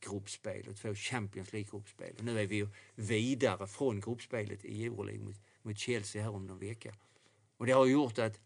gruppspel 0.00 0.68
och 0.68 0.76
två 0.76 0.94
Champions 0.94 1.52
League-gruppspel. 1.52 2.14
Nu 2.20 2.40
är 2.40 2.46
vi 2.46 2.68
vidare 2.94 3.66
från 3.66 4.00
gruppspelet 4.00 4.64
i 4.64 4.84
Euroleague 4.84 5.24
mot, 5.24 5.36
mot 5.62 5.78
Chelsea 5.78 6.22
här 6.22 6.30
om 6.30 6.46
någon 6.46 6.58
vecka. 6.58 6.94
Och 7.56 7.66
det 7.66 7.72
har 7.72 7.86
gjort 7.86 8.18
att 8.18 8.40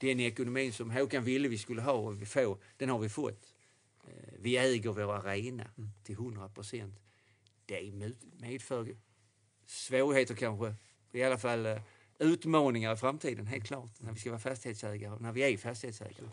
den 0.00 0.20
ekonomin 0.20 0.72
som 0.72 0.90
Håkan 0.90 1.24
ville 1.24 1.48
vi 1.48 1.58
skulle 1.58 1.82
ha 1.82 1.92
och 1.92 2.22
vi 2.22 2.26
får, 2.26 2.58
den 2.76 2.88
har 2.88 2.98
vi 2.98 3.08
fått. 3.08 3.54
Eh, 4.08 4.34
vi 4.38 4.56
äger 4.56 4.90
vår 4.90 5.12
arena 5.12 5.70
mm. 5.78 5.90
till 6.04 6.14
100 6.14 6.48
procent. 6.48 7.00
Det 7.66 7.92
medför 8.40 8.96
svårigheter 9.66 10.34
kanske, 10.34 10.74
i 11.12 11.22
alla 11.22 11.38
fall 11.38 11.66
eh, 11.66 11.80
utmaningar 12.18 12.92
i 12.92 12.96
framtiden, 12.96 13.46
helt 13.46 13.66
klart, 13.66 14.00
när 14.00 14.12
vi 14.12 14.20
ska 14.20 14.30
vara 14.30 14.40
fastighetsägare, 14.40 15.18
när 15.20 15.32
vi 15.32 15.42
är 15.42 15.56
fastighetsägare. 15.56 16.28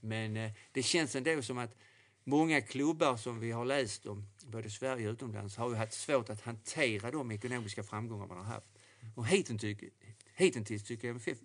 Men 0.00 0.36
eh, 0.36 0.52
det 0.72 0.82
känns 0.82 1.16
ändå 1.16 1.42
som 1.42 1.58
att 1.58 1.76
många 2.24 2.60
klubbar 2.60 3.16
som 3.16 3.40
vi 3.40 3.50
har 3.50 3.64
läst 3.64 4.06
om, 4.06 4.26
både 4.46 4.66
i 4.66 4.70
Sverige 4.70 5.08
och 5.08 5.12
utomlands, 5.12 5.56
har 5.56 5.70
ju 5.70 5.76
haft 5.76 5.92
svårt 5.92 6.30
att 6.30 6.40
hantera 6.40 7.10
de 7.10 7.30
ekonomiska 7.30 7.82
framgångar 7.82 8.26
man 8.26 8.36
har 8.36 8.44
haft. 8.44 8.68
Och 9.14 9.26
hittills, 9.26 10.84
tycker 10.84 11.08
jag 11.08 11.14
MFF 11.14 11.38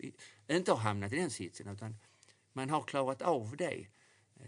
inte 0.48 0.72
har 0.72 0.80
hamnat 0.80 1.14
i 1.14 1.16
den 1.16 1.30
sitsen 1.30 1.68
utan 1.68 1.96
man 2.54 2.70
har 2.70 2.82
klarat 2.82 3.22
av 3.22 3.56
det. 3.58 3.88
Eh, 4.36 4.46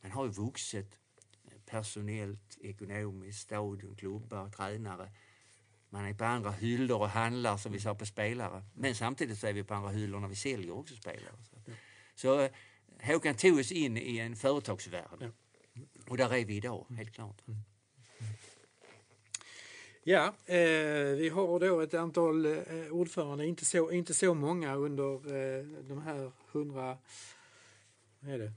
man 0.00 0.10
har 0.10 0.24
ju 0.24 0.30
vuxit 0.30 0.98
eh, 1.44 1.52
personellt, 1.66 2.58
ekonomiskt, 2.60 3.40
stadion, 3.40 3.96
klubbar, 3.96 4.50
tränare. 4.50 5.10
Man 5.90 6.04
är 6.04 6.14
på 6.14 6.24
andra 6.24 6.50
hyllor 6.50 7.00
och 7.00 7.08
handlar 7.08 7.56
som 7.56 7.72
vi 7.72 7.80
sa 7.80 7.94
på 7.94 8.06
spelare. 8.06 8.64
Men 8.74 8.94
samtidigt 8.94 9.38
så 9.38 9.46
är 9.46 9.52
vi 9.52 9.64
på 9.64 9.74
andra 9.74 9.90
hyllor 9.90 10.20
när 10.20 10.28
vi 10.28 10.36
säljer 10.36 10.70
också 10.70 10.96
spelare. 10.96 11.36
Så, 12.14 12.40
eh, 12.40 12.48
så 12.48 12.54
Håkan 13.02 13.34
tog 13.34 13.58
oss 13.58 13.72
in 13.72 13.96
i 13.96 14.18
en 14.18 14.36
företagsvärld. 14.36 15.32
Och 16.08 16.16
där 16.16 16.34
är 16.34 16.44
vi 16.44 16.56
idag, 16.56 16.86
helt 16.96 17.14
klart. 17.14 17.42
Mm. 17.48 17.60
Ja, 20.06 20.34
eh, 20.46 21.16
vi 21.16 21.28
har 21.28 21.60
då 21.60 21.80
ett 21.80 21.94
antal 21.94 22.46
eh, 22.46 22.52
ordförande, 22.90 23.46
inte 23.46 23.64
så, 23.64 23.90
inte 23.90 24.14
så 24.14 24.34
många 24.34 24.74
under 24.74 25.14
eh, 25.14 25.64
de 25.64 26.02
här 26.02 26.32
hundra, 26.52 26.98
vad 28.20 28.32
är 28.32 28.38
det, 28.38 28.52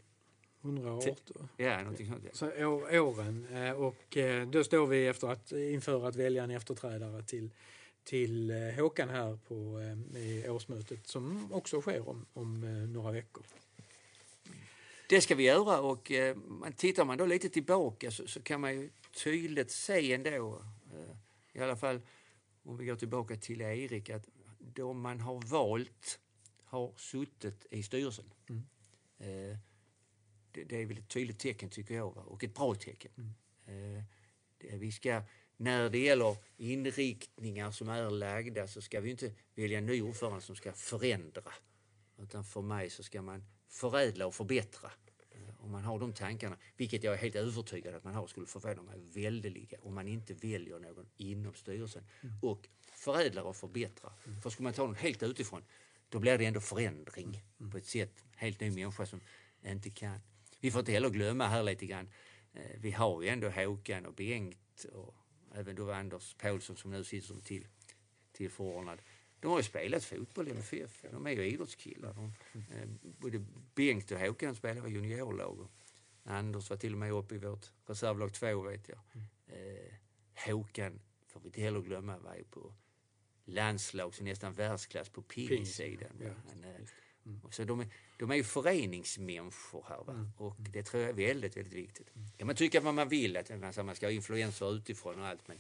118 0.62 1.50
ja, 1.58 1.82
någonting 1.82 2.08
sånt, 2.08 2.24
ja. 2.24 2.30
Så, 2.34 2.68
år, 2.68 3.00
åren. 3.00 3.48
Eh, 3.54 3.72
och 3.72 4.18
eh, 4.18 4.48
då 4.48 4.64
står 4.64 4.88
vi 4.88 5.08
efter 5.08 5.28
att 5.28 5.52
införa 5.52 6.08
att 6.08 6.16
välja 6.16 6.44
en 6.44 6.52
efterträdare 6.52 7.24
till, 7.24 7.50
till 8.04 8.50
eh, 8.50 8.58
Håkan 8.58 9.10
här 9.10 9.40
på 9.48 9.82
i 10.18 10.50
årsmötet 10.50 11.08
som 11.08 11.54
också 11.54 11.82
sker 11.82 12.10
om, 12.10 12.26
om 12.34 12.62
några 12.94 13.12
veckor. 13.12 13.44
Det 15.10 15.22
ska 15.22 15.36
vi 15.36 15.44
göra 15.44 15.82
och 15.82 16.12
tittar 16.76 17.06
man 17.06 17.18
då 17.18 17.26
lite 17.26 17.50
tillbaka 17.50 18.12
så, 18.12 18.28
så 18.28 18.42
kan 18.42 18.62
man 18.62 18.74
ju 18.74 18.90
tydligt 19.24 19.72
se 19.72 20.14
ändå 20.14 20.62
i 21.58 21.60
alla 21.60 21.76
fall 21.76 22.02
om 22.64 22.78
vi 22.78 22.86
går 22.86 22.96
tillbaka 22.96 23.36
till 23.36 23.62
Erik, 23.62 24.10
att 24.10 24.28
de 24.60 25.02
man 25.02 25.20
har 25.20 25.42
valt 25.42 26.20
har 26.64 26.94
suttit 26.98 27.66
i 27.72 27.84
styrelsen. 27.84 28.34
Mm. 28.50 28.64
Eh, 29.18 29.58
det, 30.52 30.64
det, 30.64 30.82
är 30.82 30.86
väl 30.86 30.98
ett 30.98 31.10
tydligt 31.10 31.40
tecken 31.40 31.70
tycker 31.70 31.96
jag, 31.96 32.18
och 32.18 32.44
ett 32.44 32.54
bra 32.54 32.76
tecken. 32.76 33.12
Mm. 33.18 33.98
Eh, 33.98 34.04
det, 34.58 34.78
vi 34.78 34.92
ska, 34.92 35.22
när 35.58 35.90
det 35.90 36.00
gäller 36.00 36.38
inriktningar 36.58 37.72
som 37.72 37.90
är 37.90 38.10
lagda 38.10 38.68
så 38.68 38.82
ska 38.82 39.00
vi 39.02 39.12
inte 39.12 39.32
välja 39.56 39.78
en 39.78 39.86
ny 39.86 40.02
ordförande 40.02 40.42
som 40.42 40.56
ska 40.56 40.74
förändra. 40.74 41.54
Utan 42.18 42.44
för 42.44 42.62
mig 42.62 42.90
så 42.90 43.04
ska 43.04 43.22
man 43.22 43.46
förädla 43.68 44.28
och 44.28 44.36
förbättra. 44.36 44.92
Eh, 45.32 45.66
om 45.66 45.72
man 45.72 45.84
har 45.84 46.00
de 46.00 46.14
tankarna, 46.14 46.58
vilket 46.78 47.04
jag 47.04 47.14
är 47.14 47.18
helt 47.18 47.36
övertygad 47.36 47.96
att 47.96 48.04
man 48.04 48.14
har, 48.14 48.28
skulle 48.28 48.46
förvåna 48.46 48.82
mig 48.82 49.00
väldeliga 49.14 49.78
om 49.82 49.96
man 49.96 50.08
inte 50.08 50.34
väljer 50.34 50.80
någon 50.80 51.10
inom 51.18 51.54
styrelsen 51.54 52.04
och 52.42 52.68
förädlar 52.92 53.44
och 53.44 53.56
förbättrar. 53.56 54.14
För 54.44 54.50
skulle 54.50 54.64
man 54.64 54.74
ta 54.74 54.86
någon 54.86 54.96
helt 54.96 55.24
utifrån, 55.24 55.64
då 56.10 56.20
blir 56.20 56.38
det 56.38 56.46
ändå 56.46 56.60
förändring 56.60 57.44
på 57.72 57.78
ett 57.78 57.86
sätt, 57.86 58.24
helt 58.36 58.60
ny 58.60 58.72
människa 58.72 59.06
som 59.06 59.22
inte 59.66 59.90
kan. 59.90 60.20
Vi 60.60 60.72
får 60.72 60.80
inte 60.80 60.92
heller 60.92 61.10
glömma 61.10 61.48
här 61.48 61.64
lite 61.64 61.86
grann, 61.86 62.10
eh, 62.54 62.78
vi 62.78 62.92
har 62.92 63.22
ju 63.22 63.28
ändå 63.28 63.50
Håkan 63.50 64.06
och 64.06 64.14
Bengt 64.14 64.86
och 64.94 65.16
även 65.56 65.76
då 65.76 65.92
Anders 65.92 66.34
Paulsson 66.34 66.78
som 66.78 66.92
nu 66.92 67.04
sitter 67.04 67.28
som 67.28 67.42
till, 67.42 67.68
tillförordnad. 68.32 69.02
De 69.40 69.52
har 69.52 69.58
ju 69.60 69.64
spelat 69.64 70.04
fotboll 70.04 70.48
i 70.48 70.52
MFF, 70.52 71.06
de 71.12 71.28
är 71.28 71.32
ju 71.32 71.44
idrottskillar. 71.48 72.14
De, 72.14 72.34
eh, 72.54 72.88
både 73.02 73.46
Bengt 73.76 74.12
och 74.12 74.20
Håkan 74.20 74.56
spelar 74.56 74.88
i 74.88 74.92
juniorlag. 74.92 75.60
och 75.60 75.72
Anders 76.24 76.70
var 76.70 76.78
till 76.78 76.94
och 76.94 77.00
med 77.00 77.12
uppe 77.12 77.36
i 77.36 77.38
vårt 77.38 77.66
reservlag 77.86 78.34
2 78.34 78.62
vet 78.62 78.90
jag. 78.90 79.00
Eh, 79.48 79.94
Håkan 80.46 81.00
får 81.28 81.40
vi 81.40 81.46
inte 81.48 81.62
heller 81.62 81.82
glömma 81.82 82.18
var 82.18 82.36
ju 82.36 82.44
på 82.44 82.74
landslag, 83.46 84.16
så 84.16 84.24
nästan 84.24 84.54
världsklass 84.54 85.10
på 85.10 85.22
pingsidan. 85.22 86.10
ja. 86.20 86.28
Eh, 86.28 87.44
och 87.44 87.54
Så 87.54 87.64
de, 87.64 87.80
är, 87.80 87.88
de 88.18 88.32
är 88.32 88.36
ju 88.36 88.44
föreningsmänniskor 88.44 89.86
här 89.90 90.04
va? 90.04 90.32
och 90.38 90.56
det 90.60 90.84
tror 90.84 91.02
jag 91.02 91.10
är 91.10 91.14
väldigt, 91.14 91.58
väldigt 91.58 91.74
viktigt. 91.74 92.10
kan 92.38 92.48
man 92.48 92.56
tycka 92.56 92.82
vad 92.82 92.94
man 92.94 93.10
vill, 93.10 93.38
att 93.38 93.50
man, 93.86 93.96
ska 93.96 94.06
ha 94.06 94.12
influenser 94.12 94.76
utifrån 94.76 95.20
och 95.20 95.28
allt 95.28 95.48
men 95.48 95.58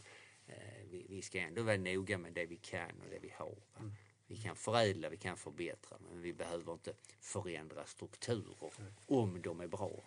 vi, 1.17 1.21
vi 1.21 1.21
ska 1.21 1.39
ändå 1.39 1.63
vara 1.63 1.77
noga 1.77 2.17
med 2.17 2.33
det 2.33 2.45
vi 2.45 2.57
kan 2.57 3.01
och 3.01 3.09
det 3.09 3.19
vi 3.21 3.33
har. 3.35 3.55
Va? 3.73 3.91
Vi 4.27 4.37
kan 4.37 4.55
förädla, 4.55 5.09
vi 5.09 5.17
kan 5.17 5.37
förbättra 5.37 5.97
men 6.09 6.21
vi 6.21 6.33
behöver 6.33 6.73
inte 6.73 6.93
förändra 7.19 7.85
strukturer 7.85 8.71
om 9.05 9.41
de 9.41 9.61
är 9.61 9.67
bra. 9.67 10.03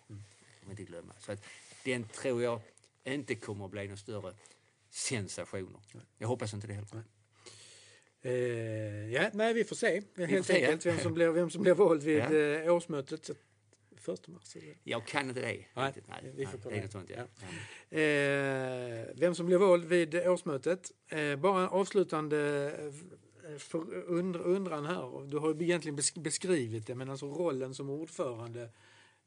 Får 0.62 0.70
inte 0.70 0.82
glömma. 0.84 1.14
Så 1.18 1.32
att 1.32 1.44
den 1.84 2.04
tror 2.08 2.42
jag 2.42 2.60
inte 3.04 3.34
kommer 3.34 3.64
att 3.64 3.70
bli 3.70 3.82
några 3.84 3.96
större 3.96 4.34
sensationer. 4.90 5.80
Jag 6.18 6.28
hoppas 6.28 6.54
inte 6.54 6.66
det 6.66 6.74
heller. 6.74 7.02
Eh, 8.22 9.12
ja, 9.12 9.30
nej, 9.32 9.54
vi 9.54 9.64
får 9.64 9.76
se 9.76 10.02
helt 10.16 10.46
se, 10.46 10.62
ja. 10.62 10.76
vem 10.84 10.98
som 10.98 11.14
blir, 11.14 11.28
vem 11.28 11.50
som 11.50 11.62
blir 11.62 11.74
vald 11.74 12.02
vid 12.02 12.18
Ja. 12.18 12.34
eh, 12.34 12.74
årsmötet. 12.74 13.30
Första 14.00 14.30
mars. 14.32 14.56
Eller? 14.56 14.76
Jag 14.84 15.06
kan 15.06 15.28
inte 15.28 15.40
det. 15.40 15.46
Nej, 15.46 15.92
nej, 16.08 16.32
vi 16.34 16.46
får 16.46 16.52
nej, 16.52 16.60
kolla. 16.62 16.82
något 16.82 16.92
sånt, 16.92 17.10
ja. 17.10 17.16
Ja. 17.90 17.98
Eh, 17.98 19.06
vem 19.14 19.34
som 19.34 19.46
blir 19.46 19.58
vald 19.58 19.84
vid 19.84 20.14
årsmötet. 20.14 20.92
Eh, 21.08 21.36
bara 21.36 21.62
en 21.62 21.68
avslutande 21.68 22.72
eh, 23.46 23.56
för 23.58 24.10
und, 24.10 24.36
undran 24.36 24.86
här. 24.86 25.26
Du 25.30 25.38
har 25.38 25.54
ju 25.54 25.64
egentligen 25.64 25.98
besk- 25.98 26.20
beskrivit 26.20 26.86
det, 26.86 26.94
men 26.94 27.10
alltså 27.10 27.26
rollen 27.26 27.74
som 27.74 27.90
ordförande 27.90 28.70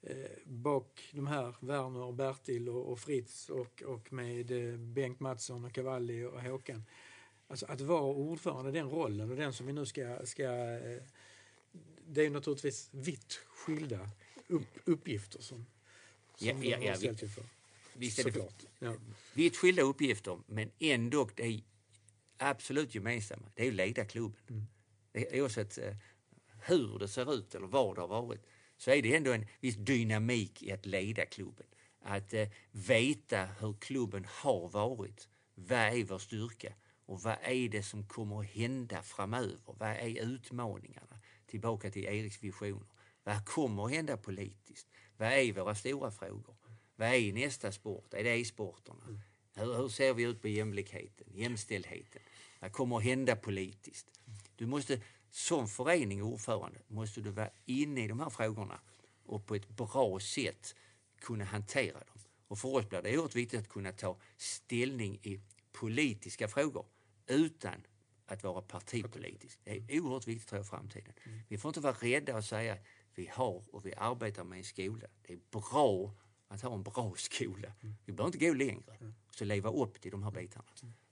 eh, 0.02 0.16
bak 0.46 1.10
de 1.12 1.28
här 1.28 1.56
Werner, 1.60 2.02
och 2.04 2.14
Bertil 2.14 2.70
och, 2.70 2.92
och 2.92 3.00
Fritz 3.00 3.50
och, 3.50 3.84
och 3.86 4.14
med 4.14 4.52
eh, 4.52 4.78
Bengt 4.80 5.20
Mattsson 5.20 5.66
och 5.66 5.74
Cavalli 5.74 6.24
och 6.24 6.42
Håkan. 6.42 6.84
Alltså 7.48 7.66
att 7.66 7.82
vara 7.82 8.02
ordförande, 8.02 8.72
den 8.72 8.90
rollen 8.90 9.30
och 9.32 9.38
den 9.38 9.54
som 9.54 9.66
vi 9.68 9.74
nu 9.74 9.86
ska... 9.86 10.26
ska 10.26 10.44
eh, 10.44 11.02
det 12.08 12.26
är 12.26 12.30
naturligtvis 12.30 12.90
vitt 12.92 13.34
skilda 13.34 14.10
upp, 14.54 14.80
uppgifter 14.86 15.42
som, 15.42 15.66
som 16.36 16.48
Ja, 16.48 16.54
de 16.54 16.70
ja, 16.70 16.78
har 16.78 16.84
ja, 16.84 16.96
ställt 16.96 17.24
inför. 17.24 17.44
Visst 17.94 18.20
är 18.20 18.24
det 18.24 18.32
Såklart. 18.32 18.64
Ja. 18.80 18.96
vitt 19.34 19.58
skilda 19.58 19.82
uppgifter, 19.82 20.40
men 20.48 20.72
ändå 20.80 21.30
det 21.36 21.44
är 21.44 21.62
absolut 22.38 22.96
gemensamma. 22.96 23.52
Det 23.56 23.62
är 23.62 23.66
ju 23.66 23.72
ledarklubben. 23.72 24.44
Mm. 24.50 24.66
Det 25.12 25.38
är 25.38 25.42
Oavsett 25.42 25.78
eh, 25.78 25.96
hur 26.66 27.00
det 27.00 27.08
ser 27.08 27.34
ut 27.34 27.56
eller 27.56 27.68
vad 27.68 27.96
det 27.96 28.02
har 28.02 28.08
varit 28.08 28.42
så 28.78 28.92
är 28.92 29.02
det 29.02 29.16
ändå 29.16 29.32
en 29.32 29.46
viss 29.60 29.76
dynamik 29.76 30.64
i 30.64 30.72
att 30.72 30.86
leda 30.86 31.26
klubben. 31.26 31.66
Att 32.02 32.34
eh, 32.34 32.48
veta 32.72 33.46
hur 33.46 33.74
klubben 33.74 34.26
har 34.30 34.70
varit. 34.70 35.30
Vad 35.56 35.80
är 35.80 36.04
vår 36.04 36.18
styrka? 36.18 36.74
Och 37.06 37.22
vad 37.22 37.38
är 37.44 37.70
det 37.70 37.84
som 37.84 38.08
kommer 38.08 38.40
att 38.40 38.46
hända 38.46 39.04
framöver? 39.04 39.60
Vad 39.66 39.90
är 39.90 40.24
utmaningarna? 40.24 41.20
Tillbaka 41.46 41.92
till 41.92 42.06
Eriks 42.06 42.44
visioner. 42.44 42.88
Vad 43.24 43.46
kommer 43.46 43.86
att 43.86 43.92
hända 43.92 44.18
politiskt? 44.18 44.88
Vad 45.18 45.32
är 45.32 45.54
våra 45.54 45.76
stora 45.76 46.12
frågor? 46.12 46.56
Vad 46.96 47.08
är 47.08 47.34
nästa 47.34 47.72
sport? 47.72 48.14
Är 48.14 48.24
det 48.24 48.40
e-sporterna? 48.40 49.22
Hur, 49.56 49.74
hur 49.78 49.90
ser 49.90 50.14
vi 50.14 50.24
ut 50.24 50.42
på 50.42 50.48
jämlikheten, 50.48 51.28
jämställdheten? 51.34 52.22
Vad 52.60 52.72
kommer 52.72 52.98
att 52.98 53.04
hända 53.04 53.36
politiskt? 53.36 54.08
Du 54.56 54.66
måste 54.66 55.02
som 55.32 55.68
förening 55.68 56.24
och 56.24 56.30
ordförande 56.30 56.80
måste 56.88 57.22
du 57.22 57.30
vara 57.30 57.50
inne 57.66 58.04
i 58.04 58.08
de 58.08 58.20
här 58.20 58.30
frågorna 58.30 58.80
och 59.26 59.46
på 59.46 59.56
ett 59.56 59.70
bra 59.70 60.20
sätt 60.20 60.76
kunna 61.22 61.46
hantera 61.46 62.00
dem. 62.00 62.20
Och 62.48 62.60
för 62.60 62.76
oss 62.76 62.90
blir 62.90 63.02
det 63.02 63.18
oerhört 63.18 63.36
viktigt 63.36 63.60
att 63.60 63.70
kunna 63.70 63.92
ta 63.92 64.18
ställning 64.38 65.20
i 65.24 65.40
politiska 65.72 66.48
frågor 66.48 66.86
utan 67.28 67.86
att 68.34 68.44
vara 68.44 68.62
partipolitisk. 68.62 69.60
Det 69.64 69.72
är 69.72 70.00
oerhört 70.02 70.28
viktigt 70.28 70.50
tror 70.50 70.58
jag 70.60 70.66
i 70.66 70.70
framtiden. 70.70 71.14
Vi 71.48 71.58
får 71.58 71.70
inte 71.70 71.80
vara 71.80 71.94
rädda 71.94 72.38
att 72.38 72.46
säga 72.46 72.74
att 72.74 72.80
vi 73.16 73.28
har 73.34 73.64
och 73.76 73.86
vi 73.86 73.94
arbetar 73.94 74.44
med 74.44 74.58
en 74.58 74.64
skola. 74.64 75.08
Det 75.22 75.34
är 75.34 75.40
bra 75.52 76.14
att 76.48 76.62
ha 76.62 76.74
en 76.74 76.84
bra 76.84 77.14
skola. 77.18 77.74
Vi 78.06 78.14
behöver 78.14 78.36
inte 78.36 78.46
gå 78.48 78.54
längre. 78.54 79.14
Så 79.32 79.46
leva 79.46 79.70
upp 79.70 80.02
till 80.02 80.12
de 80.12 80.24
här 80.24 80.32
bitarna. 80.32 80.66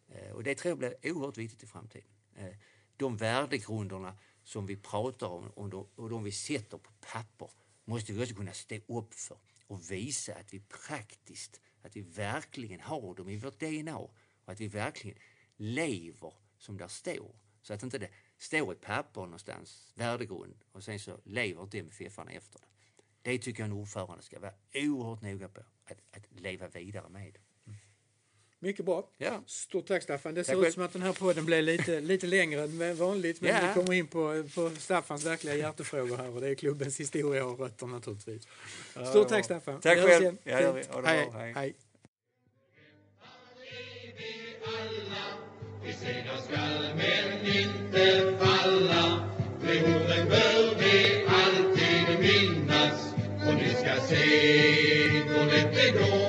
Eh, 0.08 0.32
Och 0.32 0.44
det 0.44 0.56
tror 0.56 0.70
jag 0.70 0.78
blir 0.78 0.96
oerhört 1.04 1.38
viktigt 1.38 1.64
i 1.64 1.68
framtiden. 1.68 2.10
Eh, 2.36 2.56
De 2.98 3.18
värdegrunderna 3.18 4.18
som 4.44 4.66
vi 4.66 4.76
pratar 4.78 5.28
om 5.28 5.50
och 5.96 6.10
de 6.10 6.24
vi 6.24 6.32
sätter 6.32 6.78
på 6.78 6.92
papper 7.14 7.50
måste 7.86 8.14
vi 8.14 8.24
också 8.24 8.36
kunna 8.36 8.54
stå 8.54 8.76
upp 8.88 9.14
för 9.14 9.38
och 9.68 9.92
visa 9.92 10.36
att 10.36 10.54
vi 10.54 10.60
praktiskt, 10.88 11.62
att 11.82 11.96
vi 11.96 12.02
verkligen 12.02 12.80
har 12.80 13.16
dem 13.16 13.30
i 13.30 13.38
vårt 13.38 13.60
DNA 13.60 13.98
och 13.98 14.14
att 14.46 14.60
vi 14.60 14.68
verkligen 14.68 15.18
lever 15.58 16.34
som 16.62 16.78
där 16.78 16.88
står. 16.88 17.36
Så 17.62 17.74
att 17.74 17.84
inte 17.84 17.98
det 17.98 18.10
står 18.38 18.72
ett 18.72 18.82
papper 18.82 19.22
någonstans, 19.22 19.92
värdegrund, 19.96 20.56
och 20.72 20.84
sen 20.84 21.00
så 21.00 21.18
lever 21.24 21.64
inte 21.64 21.78
MFF-arna 21.80 22.32
efter 22.32 22.60
det. 22.60 22.66
Det 23.32 23.38
tycker 23.38 23.64
jag 23.64 23.66
en 23.66 23.78
ordförande 23.78 24.24
ska 24.24 24.40
vara 24.40 24.54
oerhört 24.74 25.22
noga 25.22 25.48
på, 25.48 25.62
att, 25.86 26.18
att 26.18 26.42
leva 26.42 26.68
vidare 26.68 27.10
med. 27.10 27.38
Mycket 28.60 28.86
bra. 28.86 29.10
Ja. 29.18 29.44
Stort 29.46 29.88
tack 29.88 30.04
Staffan. 30.04 30.34
Det 30.34 30.44
Tack 30.44 30.56
ser 30.56 30.68
ut 30.68 30.74
som 30.74 30.84
att 30.84 30.94
den 30.94 31.02
här 31.02 31.14
podden 31.14 31.46
blev 31.46 31.64
lite, 31.64 32.00
lite 32.02 32.28
längre 32.28 32.64
än 32.64 32.96
vanligt. 32.96 33.42
Men 33.42 33.50
Ja. 33.52 33.68
vi 33.68 33.74
kommer 33.82 33.94
in 33.94 34.08
på, 34.08 34.44
på 34.56 34.70
Staffans 34.70 35.26
verkliga 35.26 35.56
hjärtefrågor 35.56 36.18
här 36.18 36.30
och 36.36 36.42
det 36.42 36.50
är 36.50 36.56
klubbens 36.56 37.00
historia 37.00 37.46
och 37.46 37.60
rötter 37.60 37.88
naturligtvis. 37.88 38.48
Stort 39.10 39.28
tack 39.28 39.46
Staffan. 39.46 39.82
Tack 39.82 40.00
själv. 40.00 40.38
Ja, 40.44 40.56
det 40.56 40.62
gör 40.62 40.74
vi. 40.74 40.84
Fint. 40.84 40.94
Ha 40.94 41.02
det 41.02 41.08
hej, 41.08 41.30
bra. 41.30 41.40
Hej. 41.40 41.54
hej. 41.54 41.76
sedan 46.02 46.38
skall 46.48 46.84
men 46.96 47.28
inte 47.58 48.34
falla. 48.40 49.30
Behoven 49.62 50.30
bör 50.30 50.76
vi 50.80 51.26
alltid 51.28 52.20
minnas 52.20 53.14
och 53.48 53.56
ni 53.56 53.70
ska 53.70 54.02
se 54.08 54.26
då 55.30 55.44
det 55.46 55.92
går. 55.92 56.22